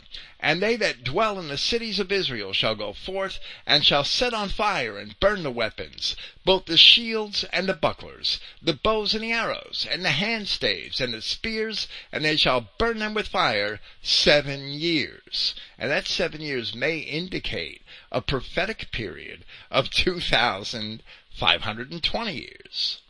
and 0.44 0.60
they 0.62 0.76
that 0.76 1.04
dwell 1.04 1.40
in 1.40 1.50
the 1.50 1.58
cities 1.58 2.00
of 2.00 2.12
Israel 2.12 2.52
shall 2.52 2.74
go 2.74 2.94
forth, 2.94 3.40
and 3.66 3.86
shall 3.86 4.04
set 4.04 4.34
on 4.34 4.50
fire 4.50 4.98
and 4.98 5.20
burn 5.20 5.44
the 5.44 5.52
weapons, 5.52 6.16
both 6.44 6.66
the 6.66 6.78
shields 6.78 7.44
and 7.54 7.70
the 7.70 7.76
bucklers, 7.76 8.40
the 8.60 8.74
bows 8.74 9.14
and 9.14 9.24
the 9.24 9.32
arrows, 9.32 9.86
and 9.88 10.04
the 10.04 10.10
handstaves 10.10 11.00
and 11.00 11.14
the 11.14 11.22
spears, 11.22 11.88
and 12.12 12.26
they 12.26 12.36
shall 12.36 12.72
burn 12.80 12.98
them 12.98 13.14
with 13.14 13.28
fire 13.28 13.80
seven 14.02 14.74
years. 14.74 15.54
And 15.78 15.92
that 15.92 16.08
seven 16.08 16.42
years 16.42 16.74
may 16.74 16.98
indicate 16.98 17.84
a 18.12 18.22
prophetic 18.22 18.92
period 18.92 19.46
of 19.70 19.92
2,520 19.92 22.34
years 22.34 23.02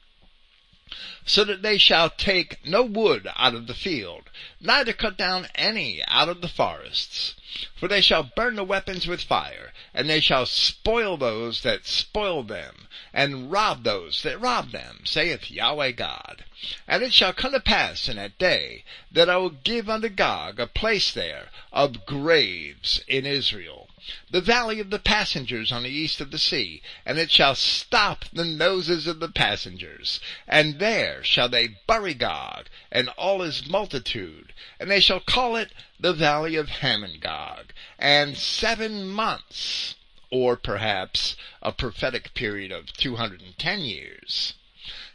so 1.25 1.43
that 1.43 1.61
they 1.61 1.77
shall 1.77 2.09
take 2.09 2.65
no 2.65 2.83
wood 2.83 3.29
out 3.35 3.53
of 3.53 3.67
the 3.67 3.73
field, 3.73 4.29
neither 4.59 4.93
cut 4.93 5.17
down 5.17 5.47
any 5.55 6.03
out 6.07 6.27
of 6.27 6.41
the 6.41 6.47
forests. 6.47 7.35
For 7.75 7.87
they 7.87 8.01
shall 8.01 8.23
burn 8.23 8.55
the 8.55 8.63
weapons 8.63 9.07
with 9.07 9.21
fire, 9.21 9.73
and 9.93 10.09
they 10.09 10.19
shall 10.19 10.45
spoil 10.45 11.17
those 11.17 11.61
that 11.61 11.85
spoil 11.85 12.43
them, 12.43 12.87
and 13.13 13.51
rob 13.51 13.83
those 13.83 14.23
that 14.23 14.39
rob 14.39 14.71
them, 14.71 15.01
saith 15.05 15.51
Yahweh 15.51 15.91
God. 15.91 16.45
And 16.87 17.03
it 17.03 17.13
shall 17.13 17.33
come 17.33 17.51
to 17.51 17.59
pass 17.59 18.09
in 18.09 18.15
that 18.15 18.37
day 18.37 18.83
that 19.11 19.29
I 19.29 19.37
will 19.37 19.49
give 19.49 19.89
unto 19.89 20.09
Gog 20.09 20.59
a 20.59 20.67
place 20.67 21.11
there 21.13 21.49
of 21.71 22.05
graves 22.05 23.01
in 23.07 23.25
Israel, 23.25 23.89
the 24.29 24.41
valley 24.41 24.79
of 24.79 24.89
the 24.89 24.99
passengers 24.99 25.71
on 25.71 25.83
the 25.83 25.89
east 25.89 26.19
of 26.21 26.31
the 26.31 26.37
sea, 26.37 26.81
and 27.05 27.19
it 27.19 27.29
shall 27.29 27.55
stop 27.55 28.25
the 28.33 28.45
noses 28.45 29.07
of 29.07 29.19
the 29.19 29.29
passengers. 29.29 30.19
And 30.47 30.79
there 30.79 31.23
shall 31.23 31.49
they 31.49 31.77
bury 31.87 32.13
Gog 32.13 32.67
and 32.91 33.09
all 33.09 33.41
his 33.41 33.69
multitude, 33.69 34.53
and 34.79 34.89
they 34.89 34.99
shall 34.99 35.19
call 35.19 35.55
it 35.55 35.73
the 35.99 36.13
valley 36.13 36.55
of 36.55 36.69
Hamon-Gog. 36.69 37.73
And 37.99 38.37
seven 38.37 39.07
months, 39.07 39.95
or 40.31 40.55
perhaps 40.55 41.35
a 41.61 41.71
prophetic 41.71 42.33
period 42.33 42.71
of 42.71 42.93
210 42.93 43.79
years, 43.81 44.55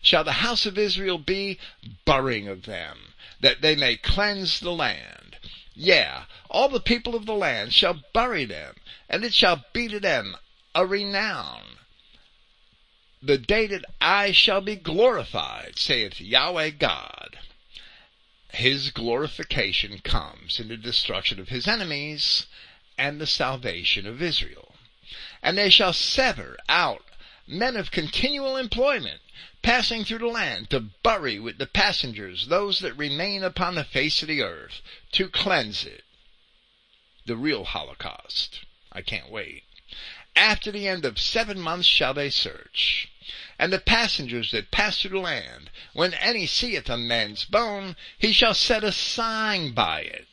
shall 0.01 0.23
the 0.23 0.33
house 0.33 0.67
of 0.67 0.79
Israel 0.79 1.19
be 1.19 1.59
burying 2.05 2.47
of 2.47 2.67
them, 2.67 3.15
that 3.41 3.63
they 3.63 3.75
may 3.75 3.97
cleanse 3.97 4.61
the 4.61 4.71
land. 4.71 5.26
Yeah, 5.79 6.25
all 6.49 6.71
the 6.71 6.81
people 6.81 7.15
of 7.15 7.27
the 7.27 7.35
land 7.35 7.75
shall 7.75 8.03
bury 8.15 8.47
them, 8.47 8.77
and 9.11 9.23
it 9.27 9.35
shall 9.35 9.67
be 9.75 9.89
to 9.89 10.01
them 10.01 10.35
a 10.75 10.87
renown. 10.87 11.77
The 13.21 13.37
day 13.37 13.67
that 13.67 13.85
I 14.01 14.33
shall 14.33 14.63
be 14.63 14.77
glorified, 14.77 15.79
saith 15.79 16.19
Yahweh 16.19 16.71
God. 16.71 17.39
His 18.53 18.91
glorification 18.91 19.99
comes 19.99 20.59
in 20.59 20.69
the 20.69 20.79
destruction 20.79 21.39
of 21.39 21.51
his 21.51 21.69
enemies 21.69 22.47
and 22.97 23.21
the 23.21 23.27
salvation 23.27 24.07
of 24.07 24.23
Israel. 24.23 24.77
And 25.43 25.59
they 25.59 25.69
shall 25.69 25.93
sever 25.93 26.57
out 26.71 27.05
men 27.47 27.77
of 27.77 27.91
continual 27.91 28.57
employment, 28.57 29.21
passing 29.63 30.05
through 30.05 30.19
the 30.19 30.27
land, 30.27 30.71
to 30.71 30.81
bury 31.03 31.39
with 31.39 31.59
the 31.59 31.67
passengers 31.67 32.47
those 32.47 32.81
that 32.81 32.97
remain 32.97 33.43
upon 33.43 33.75
the 33.75 33.85
face 33.85 34.23
of 34.23 34.29
the 34.29 34.43
earth, 34.43 34.81
to 35.13 35.29
cleanse 35.29 35.85
it. 35.85 36.05
The 37.27 37.37
real 37.37 37.65
Holocaust. 37.65 38.65
I 38.93 39.03
can't 39.03 39.31
wait. 39.31 39.65
After 40.35 40.71
the 40.71 40.87
end 40.87 41.05
of 41.05 41.19
seven 41.19 41.59
months 41.59 41.89
shall 41.89 42.15
they 42.15 42.31
search. 42.31 43.09
And 43.59 43.73
the 43.73 43.79
passengers 43.79 44.53
that 44.53 44.71
pass 44.71 45.01
through 45.01 45.11
the 45.11 45.19
land, 45.19 45.71
when 45.95 46.15
any 46.15 46.47
seeth 46.47 46.89
a 46.89 46.97
man's 46.97 47.45
bone, 47.45 47.97
he 48.19 48.33
shall 48.33 48.55
set 48.55 48.85
a 48.85 48.93
sign 48.93 49.73
by 49.73 50.03
it, 50.03 50.29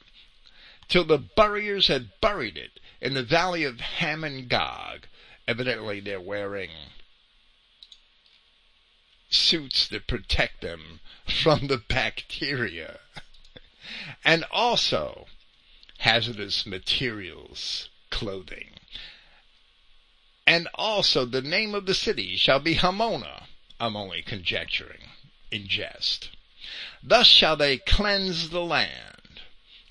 till 0.89 1.05
the 1.05 1.17
buriers 1.17 1.87
had 1.87 2.19
buried 2.21 2.57
it 2.57 2.79
in 3.01 3.13
the 3.13 3.23
valley 3.23 3.63
of 3.63 3.79
Hamon-Gog. 3.79 5.07
Evidently 5.47 5.99
they're 6.01 6.21
wearing 6.21 6.69
suits 9.34 9.88
that 9.88 10.07
protect 10.07 10.61
them 10.61 10.99
from 11.26 11.68
the 11.68 11.77
bacteria. 11.77 12.99
and 14.26 14.45
also 14.51 15.27
hazardous 15.99 16.65
materials 16.65 17.89
clothing. 18.10 18.72
And 20.45 20.68
also 20.76 21.26
the 21.26 21.41
name 21.41 21.73
of 21.73 21.85
the 21.85 21.93
city 21.93 22.35
shall 22.35 22.60
be 22.60 22.76
Hamonah. 22.76 23.43
I'm 23.80 23.95
only 23.95 24.22
conjecturing 24.22 25.10
in 25.51 25.68
jest. 25.68 26.30
Thus 27.01 27.27
shall 27.27 27.55
they 27.55 27.77
cleanse 27.77 28.49
the 28.49 28.61
land. 28.61 29.41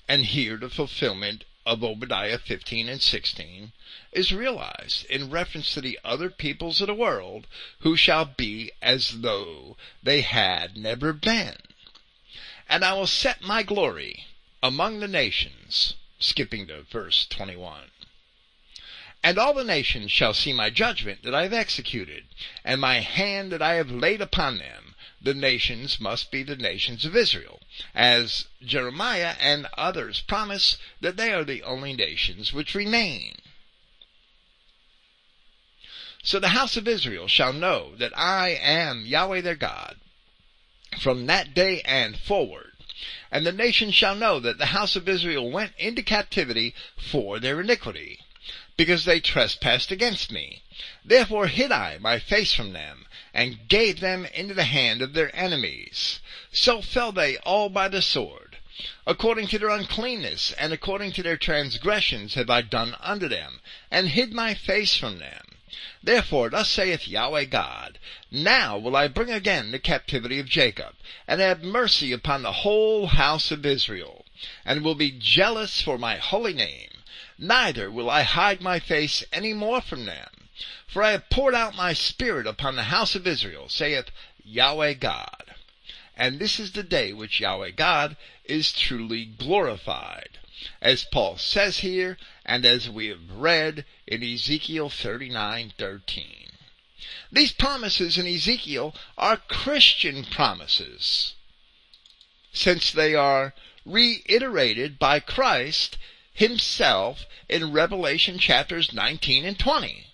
And 0.07 0.25
here 0.25 0.57
the 0.57 0.69
fulfillment 0.69 1.45
of 1.65 1.83
Obadiah 1.83 2.37
15 2.37 2.89
and 2.89 3.01
16 3.01 3.71
is 4.15 4.31
realized 4.31 5.05
in 5.05 5.29
reference 5.29 5.73
to 5.73 5.81
the 5.81 5.99
other 6.03 6.29
peoples 6.29 6.81
of 6.81 6.87
the 6.87 6.93
world 6.93 7.47
who 7.79 7.95
shall 7.95 8.25
be 8.25 8.71
as 8.81 9.21
though 9.21 9.75
they 10.01 10.21
had 10.21 10.77
never 10.77 11.13
been. 11.13 11.57
And 12.69 12.83
I 12.83 12.93
will 12.93 13.07
set 13.07 13.41
my 13.41 13.63
glory 13.63 14.25
among 14.61 14.99
the 14.99 15.07
nations, 15.07 15.95
skipping 16.19 16.67
to 16.67 16.83
verse 16.83 17.25
21. 17.27 17.91
And 19.21 19.37
all 19.37 19.53
the 19.53 19.63
nations 19.63 20.11
shall 20.11 20.33
see 20.33 20.53
my 20.53 20.69
judgment 20.69 21.23
that 21.23 21.33
I 21.33 21.43
have 21.43 21.53
executed, 21.53 22.25
and 22.63 22.81
my 22.81 22.99
hand 22.99 23.51
that 23.51 23.61
I 23.61 23.75
have 23.75 23.89
laid 23.89 24.21
upon 24.21 24.57
them. 24.57 24.95
The 25.21 25.33
nations 25.33 25.99
must 26.01 26.29
be 26.31 26.43
the 26.43 26.57
nations 26.57 27.05
of 27.05 27.15
Israel, 27.15 27.61
as 27.95 28.45
Jeremiah 28.61 29.35
and 29.39 29.67
others 29.77 30.19
promise 30.19 30.77
that 30.99 31.15
they 31.15 31.31
are 31.31 31.45
the 31.45 31.63
only 31.63 31.93
nations 31.93 32.51
which 32.51 32.75
remain. 32.75 33.37
So 36.23 36.39
the 36.39 36.49
house 36.49 36.77
of 36.77 36.87
Israel 36.87 37.27
shall 37.27 37.51
know 37.51 37.95
that 37.97 38.17
I 38.17 38.49
am 38.49 39.05
Yahweh 39.05 39.41
their 39.41 39.55
God 39.55 39.97
from 40.99 41.25
that 41.25 41.53
day 41.53 41.81
and 41.83 42.17
forward. 42.17 42.71
And 43.29 43.45
the 43.45 43.51
nations 43.51 43.93
shall 43.93 44.15
know 44.15 44.39
that 44.39 44.57
the 44.57 44.67
house 44.67 44.95
of 44.95 45.09
Israel 45.09 45.51
went 45.51 45.73
into 45.77 46.01
captivity 46.01 46.73
for 46.95 47.39
their 47.39 47.59
iniquity, 47.59 48.19
because 48.77 49.03
they 49.03 49.19
trespassed 49.19 49.91
against 49.91 50.31
me. 50.31 50.61
Therefore 51.03 51.47
hid 51.47 51.71
I 51.71 51.97
my 51.97 52.19
face 52.19 52.53
from 52.53 52.71
them, 52.71 53.05
and 53.33 53.67
gave 53.67 53.99
them 53.99 54.25
into 54.27 54.53
the 54.53 54.63
hand 54.63 55.01
of 55.01 55.13
their 55.13 55.35
enemies. 55.35 56.19
So 56.53 56.81
fell 56.81 57.11
they 57.11 57.37
all 57.37 57.69
by 57.69 57.89
the 57.89 58.01
sword. 58.01 58.57
According 59.05 59.47
to 59.47 59.59
their 59.59 59.69
uncleanness 59.69 60.53
and 60.53 60.71
according 60.71 61.11
to 61.13 61.23
their 61.23 61.37
transgressions 61.37 62.35
have 62.35 62.49
I 62.49 62.61
done 62.61 62.95
unto 63.01 63.27
them, 63.27 63.59
and 63.91 64.07
hid 64.09 64.31
my 64.31 64.53
face 64.53 64.95
from 64.95 65.19
them. 65.19 65.42
Therefore 66.03 66.49
thus 66.49 66.69
saith 66.69 67.07
Yahweh 67.07 67.45
God, 67.45 67.97
Now 68.29 68.77
will 68.77 68.95
I 68.95 69.07
bring 69.07 69.31
again 69.31 69.71
the 69.71 69.79
captivity 69.79 70.37
of 70.37 70.47
Jacob, 70.47 70.95
and 71.27 71.41
have 71.41 71.63
mercy 71.63 72.11
upon 72.11 72.41
the 72.41 72.61
whole 72.63 73.07
house 73.07 73.49
of 73.49 73.65
Israel, 73.65 74.25
and 74.65 74.83
will 74.83 74.95
be 74.95 75.09
jealous 75.11 75.81
for 75.81 75.97
my 75.97 76.17
holy 76.17 76.53
name. 76.53 76.89
Neither 77.37 77.89
will 77.89 78.09
I 78.09 78.21
hide 78.21 78.61
my 78.61 78.79
face 78.79 79.23
any 79.31 79.53
more 79.53 79.81
from 79.81 80.05
them. 80.05 80.49
For 80.87 81.01
I 81.01 81.11
have 81.11 81.29
poured 81.29 81.55
out 81.55 81.75
my 81.75 81.93
spirit 81.93 82.45
upon 82.45 82.75
the 82.75 82.83
house 82.83 83.15
of 83.15 83.25
Israel, 83.25 83.67
saith 83.69 84.11
Yahweh 84.43 84.93
God. 84.93 85.55
And 86.15 86.39
this 86.39 86.59
is 86.59 86.73
the 86.73 86.83
day 86.83 87.13
which 87.13 87.39
Yahweh 87.39 87.71
God 87.71 88.15
is 88.45 88.71
truly 88.71 89.25
glorified 89.25 90.37
as 90.81 91.03
Paul 91.03 91.37
says 91.37 91.79
here, 91.79 92.17
and 92.45 92.65
as 92.65 92.89
we 92.89 93.07
have 93.07 93.31
read 93.31 93.85
in 94.05 94.23
Ezekiel 94.23 94.89
39:13. 94.89 96.51
These 97.31 97.53
promises 97.53 98.17
in 98.17 98.27
Ezekiel 98.27 98.95
are 99.17 99.37
Christian 99.37 100.23
promises, 100.25 101.33
since 102.51 102.91
they 102.91 103.15
are 103.15 103.53
reiterated 103.85 104.99
by 104.99 105.19
Christ 105.19 105.97
himself 106.33 107.25
in 107.49 107.71
Revelation 107.71 108.39
chapters 108.39 108.93
19 108.93 109.45
and 109.45 109.59
20. 109.59 110.07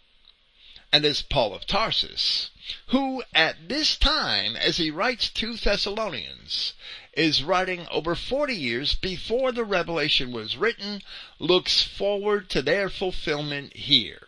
And 0.92 1.06
as 1.06 1.22
Paul 1.22 1.54
of 1.54 1.68
Tarsus, 1.68 2.50
who 2.88 3.24
at 3.34 3.70
this 3.70 3.96
time, 3.96 4.56
as 4.56 4.78
he 4.78 4.90
writes 4.90 5.30
to 5.30 5.56
Thessalonians, 5.56 6.74
is 7.20 7.44
writing 7.44 7.86
over 7.92 8.16
40 8.16 8.56
years 8.56 8.96
before 8.96 9.52
the 9.52 9.66
revelation 9.66 10.32
was 10.32 10.56
written, 10.56 11.02
looks 11.38 11.84
forward 11.84 12.50
to 12.50 12.62
their 12.62 12.90
fulfillment 12.90 13.76
here. 13.76 14.26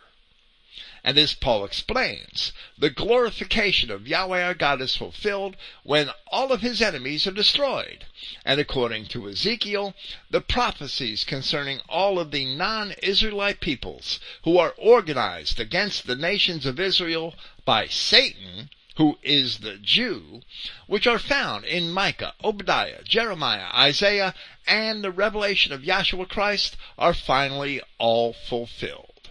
And 1.02 1.16
as 1.16 1.32
Paul 1.32 1.64
explains, 1.64 2.52
the 2.76 2.90
glorification 2.90 3.90
of 3.90 4.06
Yahweh 4.06 4.44
our 4.44 4.52
God 4.52 4.82
is 4.82 4.94
fulfilled 4.94 5.56
when 5.84 6.10
all 6.26 6.52
of 6.52 6.60
his 6.60 6.82
enemies 6.82 7.26
are 7.26 7.32
destroyed. 7.32 8.04
And 8.44 8.60
according 8.60 9.06
to 9.06 9.26
Ezekiel, 9.26 9.94
the 10.30 10.42
prophecies 10.42 11.24
concerning 11.24 11.80
all 11.88 12.18
of 12.18 12.30
the 12.30 12.44
non-Israelite 12.44 13.60
peoples 13.60 14.20
who 14.44 14.58
are 14.58 14.74
organized 14.76 15.58
against 15.58 16.06
the 16.06 16.14
nations 16.14 16.66
of 16.66 16.78
Israel 16.78 17.34
by 17.64 17.88
Satan 17.88 18.68
who 18.96 19.18
is 19.22 19.58
the 19.58 19.78
Jew, 19.78 20.42
which 20.86 21.06
are 21.06 21.18
found 21.18 21.64
in 21.64 21.90
Micah, 21.90 22.34
Obadiah, 22.44 23.02
Jeremiah, 23.04 23.68
Isaiah, 23.74 24.34
and 24.66 25.02
the 25.02 25.10
revelation 25.10 25.72
of 25.72 25.82
Yahshua 25.82 26.28
Christ 26.28 26.76
are 26.98 27.14
finally 27.14 27.80
all 27.98 28.32
fulfilled. 28.32 29.30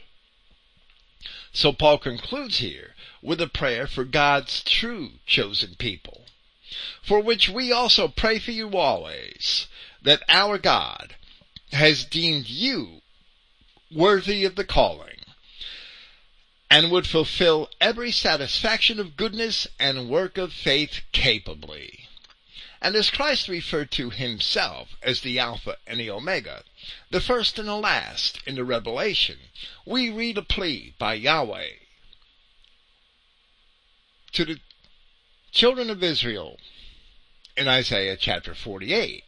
So 1.53 1.73
Paul 1.73 1.97
concludes 1.97 2.57
here 2.57 2.95
with 3.21 3.41
a 3.41 3.47
prayer 3.47 3.85
for 3.85 4.03
God's 4.03 4.63
true 4.63 5.19
chosen 5.25 5.75
people, 5.75 6.25
for 7.03 7.19
which 7.19 7.49
we 7.49 7.71
also 7.71 8.07
pray 8.07 8.39
for 8.39 8.51
you 8.51 8.75
always, 8.77 9.67
that 10.01 10.23
our 10.29 10.57
God 10.57 11.15
has 11.71 12.05
deemed 12.05 12.47
you 12.47 13.01
worthy 13.93 14.45
of 14.45 14.55
the 14.55 14.63
calling 14.63 15.20
and 16.71 16.89
would 16.89 17.05
fulfill 17.05 17.69
every 17.81 18.11
satisfaction 18.11 18.97
of 18.97 19.17
goodness 19.17 19.67
and 19.77 20.07
work 20.09 20.37
of 20.37 20.53
faith 20.53 21.01
capably. 21.11 22.07
And 22.81 22.95
as 22.95 23.09
Christ 23.09 23.49
referred 23.49 23.91
to 23.91 24.09
himself 24.09 24.95
as 25.03 25.19
the 25.19 25.37
Alpha 25.37 25.75
and 25.85 25.99
the 25.99 26.09
Omega, 26.09 26.63
the 27.09 27.19
first 27.19 27.59
and 27.59 27.67
the 27.67 27.75
last 27.75 28.39
in 28.47 28.55
the 28.55 28.63
Revelation, 28.63 29.37
we 29.85 30.09
read 30.09 30.37
a 30.37 30.41
plea 30.41 30.95
by 30.97 31.15
Yahweh 31.15 31.71
to 34.31 34.45
the 34.45 34.59
children 35.51 35.89
of 35.89 36.01
Israel 36.01 36.57
in 37.57 37.67
Isaiah 37.67 38.15
chapter 38.15 38.55
48. 38.55 39.25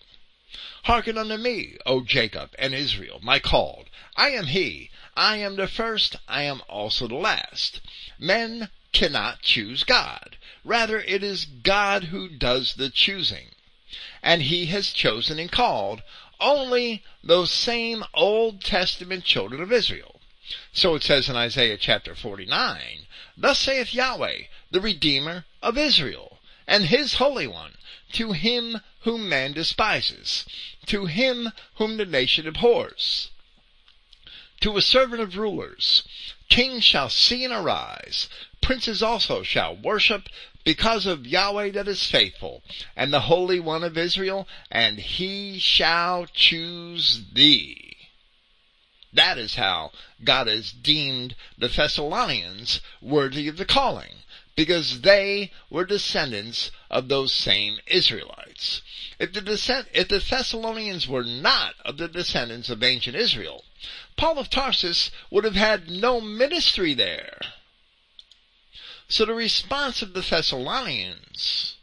Hearken 0.84 1.18
unto 1.18 1.36
me, 1.36 1.78
O 1.86 2.06
Jacob 2.06 2.52
and 2.58 2.74
Israel, 2.74 3.20
my 3.22 3.40
called. 3.40 3.90
I 4.16 4.30
am 4.30 4.46
he. 4.46 4.92
I 5.16 5.38
am 5.38 5.58
the 5.58 5.68
first, 5.68 6.16
I 6.28 6.42
am 6.42 6.64
also 6.68 7.08
the 7.08 7.14
last. 7.14 7.82
Men 8.18 8.72
cannot 8.94 9.44
choose 9.44 9.84
God. 9.84 10.38
Rather, 10.64 11.02
it 11.02 11.22
is 11.22 11.46
God 11.46 12.06
who 12.06 12.28
does 12.28 12.74
the 12.74 12.90
choosing. 12.90 13.50
And 14.24 14.42
he 14.42 14.66
has 14.68 14.92
chosen 14.92 15.38
and 15.38 15.52
called 15.52 16.02
only 16.40 17.04
those 17.24 17.52
same 17.52 18.04
Old 18.16 18.64
Testament 18.64 19.24
children 19.24 19.62
of 19.62 19.72
Israel. 19.72 20.20
So 20.72 20.96
it 20.96 21.04
says 21.04 21.30
in 21.30 21.36
Isaiah 21.36 21.78
chapter 21.78 22.16
49, 22.16 23.06
Thus 23.38 23.60
saith 23.60 23.94
Yahweh, 23.94 24.46
the 24.72 24.82
Redeemer 24.82 25.46
of 25.62 25.78
Israel, 25.78 26.40
and 26.66 26.86
his 26.86 27.16
Holy 27.16 27.46
One, 27.46 27.78
to 28.14 28.32
him 28.32 28.82
whom 29.02 29.30
man 29.30 29.54
despises, 29.54 30.46
to 30.88 31.06
him 31.06 31.52
whom 31.76 31.98
the 31.98 32.06
nation 32.08 32.48
abhors 32.48 33.30
to 34.64 34.78
a 34.78 34.82
servant 34.82 35.22
of 35.22 35.38
rulers. 35.38 36.04
Kings 36.48 36.86
shall 36.86 37.10
see 37.10 37.44
and 37.44 37.54
arise. 37.54 38.30
Princes 38.62 39.04
also 39.04 39.44
shall 39.44 39.76
worship 39.76 40.30
because 40.64 41.06
of 41.06 41.28
Yahweh 41.28 41.72
that 41.72 41.90
is 41.90 42.10
faithful 42.10 42.64
and 42.96 43.12
the 43.12 43.22
Holy 43.22 43.60
One 43.60 43.84
of 43.84 43.98
Israel, 43.98 44.48
and 44.72 45.00
he 45.00 45.60
shall 45.60 46.28
choose 46.28 47.24
thee. 47.34 47.98
That 49.12 49.38
is 49.38 49.56
how 49.56 49.92
God 50.24 50.48
has 50.48 50.72
deemed 50.72 51.36
the 51.58 51.68
Thessalonians 51.68 52.80
worthy 53.02 53.50
of 53.50 53.58
the 53.58 53.66
calling 53.66 54.24
because 54.56 55.02
they 55.02 55.52
were 55.70 55.86
descendants 55.86 56.72
of 56.90 57.10
those 57.10 57.34
same 57.34 57.80
Israelites. 57.88 58.82
If 59.20 59.34
the, 59.34 59.86
if 59.94 60.08
the 60.08 60.20
Thessalonians 60.20 61.06
were 61.06 61.24
not 61.24 61.76
of 61.84 61.98
the 61.98 62.08
descendants 62.08 62.70
of 62.70 62.82
ancient 62.82 63.18
Israel, 63.18 63.66
Paul 64.16 64.40
of 64.40 64.50
Tarsus 64.50 65.12
would 65.30 65.44
have 65.44 65.56
had 65.56 65.90
no 65.90 66.22
ministry 66.22 66.94
there. 66.94 67.40
So 69.08 69.26
the 69.26 69.34
response 69.34 70.02
of 70.02 70.14
the 70.14 70.22
Thessalonians 70.22 71.76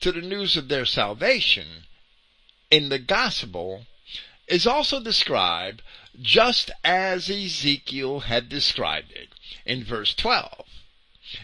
to 0.00 0.12
the 0.12 0.20
news 0.20 0.56
of 0.56 0.68
their 0.68 0.86
salvation 0.86 1.84
in 2.70 2.88
the 2.88 2.98
gospel 2.98 3.86
is 4.46 4.66
also 4.66 5.00
described 5.00 5.82
just 6.20 6.70
as 6.82 7.30
Ezekiel 7.30 8.20
had 8.20 8.48
described 8.48 9.12
it 9.12 9.28
in 9.64 9.84
verse 9.84 10.14
12 10.14 10.66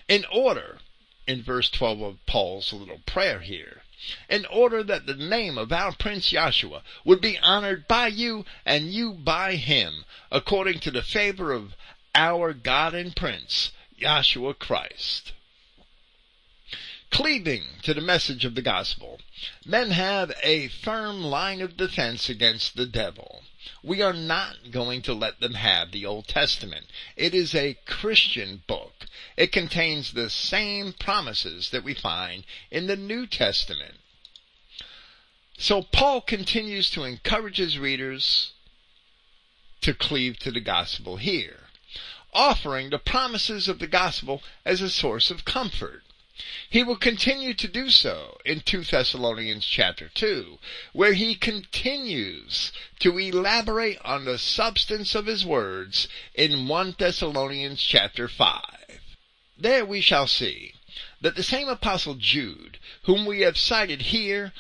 in 0.08 0.24
order, 0.32 0.78
in 1.26 1.42
verse 1.42 1.70
12 1.70 2.00
of 2.00 2.26
Paul's 2.26 2.72
little 2.72 3.00
prayer 3.06 3.40
here, 3.40 3.75
in 4.28 4.44
order 4.46 4.82
that 4.82 5.06
the 5.06 5.14
name 5.14 5.56
of 5.56 5.72
our 5.72 5.92
Prince 5.92 6.30
Yahshua 6.32 6.82
would 7.04 7.20
be 7.20 7.38
honored 7.38 7.88
by 7.88 8.08
you 8.08 8.44
and 8.64 8.92
you 8.92 9.12
by 9.12 9.56
him, 9.56 10.04
according 10.30 10.80
to 10.80 10.90
the 10.90 11.02
favor 11.02 11.52
of 11.52 11.74
our 12.14 12.52
God 12.52 12.94
and 12.94 13.14
Prince, 13.14 13.72
Yahshua 14.00 14.58
Christ. 14.58 15.32
Cleaving 17.10 17.64
to 17.82 17.94
the 17.94 18.00
message 18.00 18.44
of 18.44 18.54
the 18.54 18.62
gospel, 18.62 19.20
men 19.64 19.90
have 19.92 20.32
a 20.42 20.68
firm 20.68 21.22
line 21.22 21.60
of 21.60 21.76
defense 21.76 22.28
against 22.28 22.76
the 22.76 22.86
devil. 22.86 23.44
We 23.82 24.02
are 24.02 24.12
not 24.12 24.70
going 24.70 25.02
to 25.02 25.14
let 25.14 25.40
them 25.40 25.54
have 25.54 25.90
the 25.90 26.06
Old 26.06 26.28
Testament. 26.28 26.86
It 27.16 27.34
is 27.34 27.54
a 27.54 27.78
Christian 27.86 28.62
book. 28.66 29.06
It 29.36 29.52
contains 29.52 30.12
the 30.12 30.30
same 30.30 30.92
promises 30.92 31.70
that 31.70 31.84
we 31.84 31.94
find 31.94 32.44
in 32.70 32.86
the 32.86 32.96
New 32.96 33.26
Testament. 33.26 33.94
So 35.58 35.82
Paul 35.82 36.20
continues 36.20 36.90
to 36.90 37.04
encourage 37.04 37.56
his 37.56 37.78
readers 37.78 38.52
to 39.80 39.94
cleave 39.94 40.38
to 40.40 40.50
the 40.50 40.60
gospel 40.60 41.16
here. 41.16 41.60
offering 42.36 42.90
the 42.90 42.98
promises 42.98 43.66
of 43.66 43.78
the 43.78 43.86
gospel 43.86 44.42
as 44.64 44.82
a 44.82 44.90
source 44.90 45.30
of 45.30 45.44
comfort. 45.44 46.02
He 46.68 46.82
will 46.82 46.96
continue 46.96 47.54
to 47.54 47.66
do 47.66 47.88
so 47.88 48.38
in 48.44 48.60
2 48.60 48.84
Thessalonians 48.84 49.64
chapter 49.64 50.10
2, 50.10 50.58
where 50.92 51.14
he 51.14 51.34
continues 51.34 52.72
to 52.98 53.18
elaborate 53.18 53.98
on 54.04 54.26
the 54.26 54.36
substance 54.36 55.14
of 55.14 55.26
his 55.26 55.46
words 55.46 56.08
in 56.34 56.68
1 56.68 56.96
Thessalonians 56.98 57.82
chapter 57.82 58.28
5. 58.28 59.00
There 59.56 59.86
we 59.86 60.02
shall 60.02 60.26
see 60.26 60.74
that 61.22 61.36
the 61.36 61.42
same 61.42 61.68
apostle 61.68 62.16
Jude, 62.16 62.78
whom 63.04 63.24
we 63.24 63.40
have 63.40 63.56
cited 63.56 64.02
here 64.02 64.52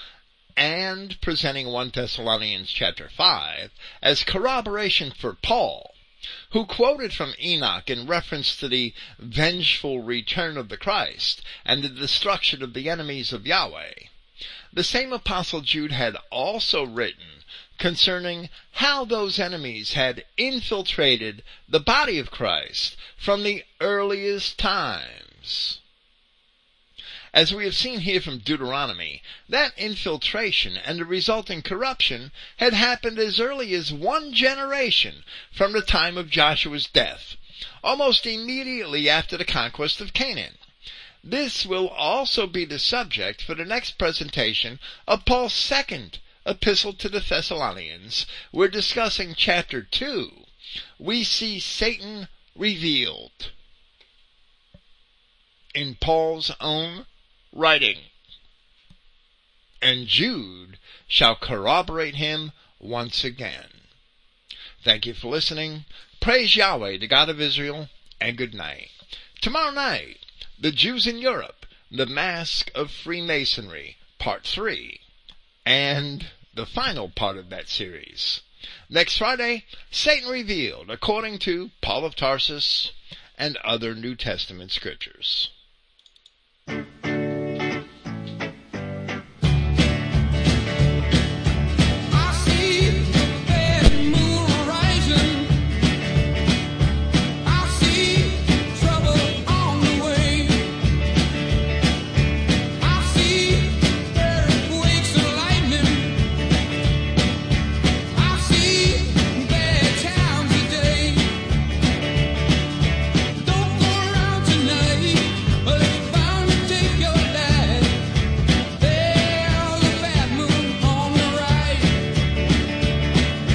and 0.56 1.20
presenting 1.20 1.68
1 1.68 1.90
Thessalonians 1.94 2.70
chapter 2.70 3.10
5 3.10 3.70
as 4.00 4.24
corroboration 4.24 5.10
for 5.10 5.34
Paul, 5.34 5.95
who 6.50 6.66
quoted 6.66 7.12
from 7.12 7.34
Enoch 7.40 7.88
in 7.88 8.06
reference 8.06 8.56
to 8.56 8.68
the 8.68 8.92
vengeful 9.18 10.02
return 10.02 10.56
of 10.56 10.68
the 10.68 10.76
Christ 10.76 11.42
and 11.64 11.82
the 11.82 11.88
destruction 11.88 12.62
of 12.62 12.74
the 12.74 12.88
enemies 12.88 13.32
of 13.32 13.46
Yahweh. 13.46 13.94
The 14.72 14.84
same 14.84 15.12
apostle 15.12 15.60
Jude 15.60 15.92
had 15.92 16.16
also 16.30 16.84
written 16.84 17.44
concerning 17.78 18.48
how 18.72 19.04
those 19.04 19.38
enemies 19.38 19.92
had 19.92 20.24
infiltrated 20.36 21.42
the 21.68 21.80
body 21.80 22.18
of 22.18 22.30
Christ 22.30 22.96
from 23.16 23.42
the 23.42 23.64
earliest 23.80 24.58
times. 24.58 25.80
As 27.36 27.52
we 27.52 27.64
have 27.64 27.76
seen 27.76 28.00
here 28.00 28.22
from 28.22 28.38
Deuteronomy, 28.38 29.22
that 29.46 29.76
infiltration 29.76 30.78
and 30.78 30.98
the 30.98 31.04
resulting 31.04 31.60
corruption 31.60 32.32
had 32.56 32.72
happened 32.72 33.18
as 33.18 33.38
early 33.38 33.74
as 33.74 33.92
one 33.92 34.32
generation 34.32 35.22
from 35.52 35.72
the 35.72 35.82
time 35.82 36.16
of 36.16 36.30
Joshua's 36.30 36.86
death, 36.86 37.36
almost 37.84 38.24
immediately 38.24 39.10
after 39.10 39.36
the 39.36 39.44
conquest 39.44 40.00
of 40.00 40.14
Canaan. 40.14 40.56
This 41.22 41.66
will 41.66 41.88
also 41.88 42.46
be 42.46 42.64
the 42.64 42.78
subject 42.78 43.42
for 43.42 43.54
the 43.54 43.66
next 43.66 43.98
presentation 43.98 44.80
of 45.06 45.26
Paul's 45.26 45.52
second 45.52 46.20
epistle 46.46 46.94
to 46.94 47.08
the 47.10 47.20
Thessalonians. 47.20 48.24
We're 48.50 48.68
discussing 48.68 49.34
chapter 49.34 49.82
2. 49.82 50.46
We 50.98 51.22
see 51.22 51.60
Satan 51.60 52.28
revealed. 52.54 53.52
In 55.74 55.96
Paul's 55.96 56.50
own 56.62 57.04
writing. 57.56 57.98
And 59.80 60.06
Jude 60.06 60.78
shall 61.08 61.36
corroborate 61.36 62.16
him 62.16 62.52
once 62.78 63.24
again. 63.24 63.66
Thank 64.84 65.06
you 65.06 65.14
for 65.14 65.28
listening. 65.28 65.84
Praise 66.20 66.56
Yahweh, 66.56 66.98
the 66.98 67.06
God 67.06 67.28
of 67.28 67.40
Israel, 67.40 67.88
and 68.20 68.36
good 68.36 68.54
night. 68.54 68.90
Tomorrow 69.40 69.72
night, 69.72 70.18
the 70.58 70.72
Jews 70.72 71.06
in 71.06 71.18
Europe, 71.18 71.66
the 71.90 72.06
Mask 72.06 72.70
of 72.74 72.90
Freemasonry, 72.90 73.96
Part 74.18 74.44
3, 74.44 75.00
and 75.64 76.26
the 76.54 76.66
final 76.66 77.08
part 77.08 77.36
of 77.36 77.50
that 77.50 77.68
series. 77.68 78.40
Next 78.88 79.18
Friday, 79.18 79.64
Satan 79.90 80.28
Revealed, 80.28 80.90
according 80.90 81.38
to 81.40 81.70
Paul 81.80 82.04
of 82.04 82.16
Tarsus 82.16 82.92
and 83.36 83.56
other 83.58 83.94
New 83.94 84.14
Testament 84.14 84.72
scriptures. 84.72 85.50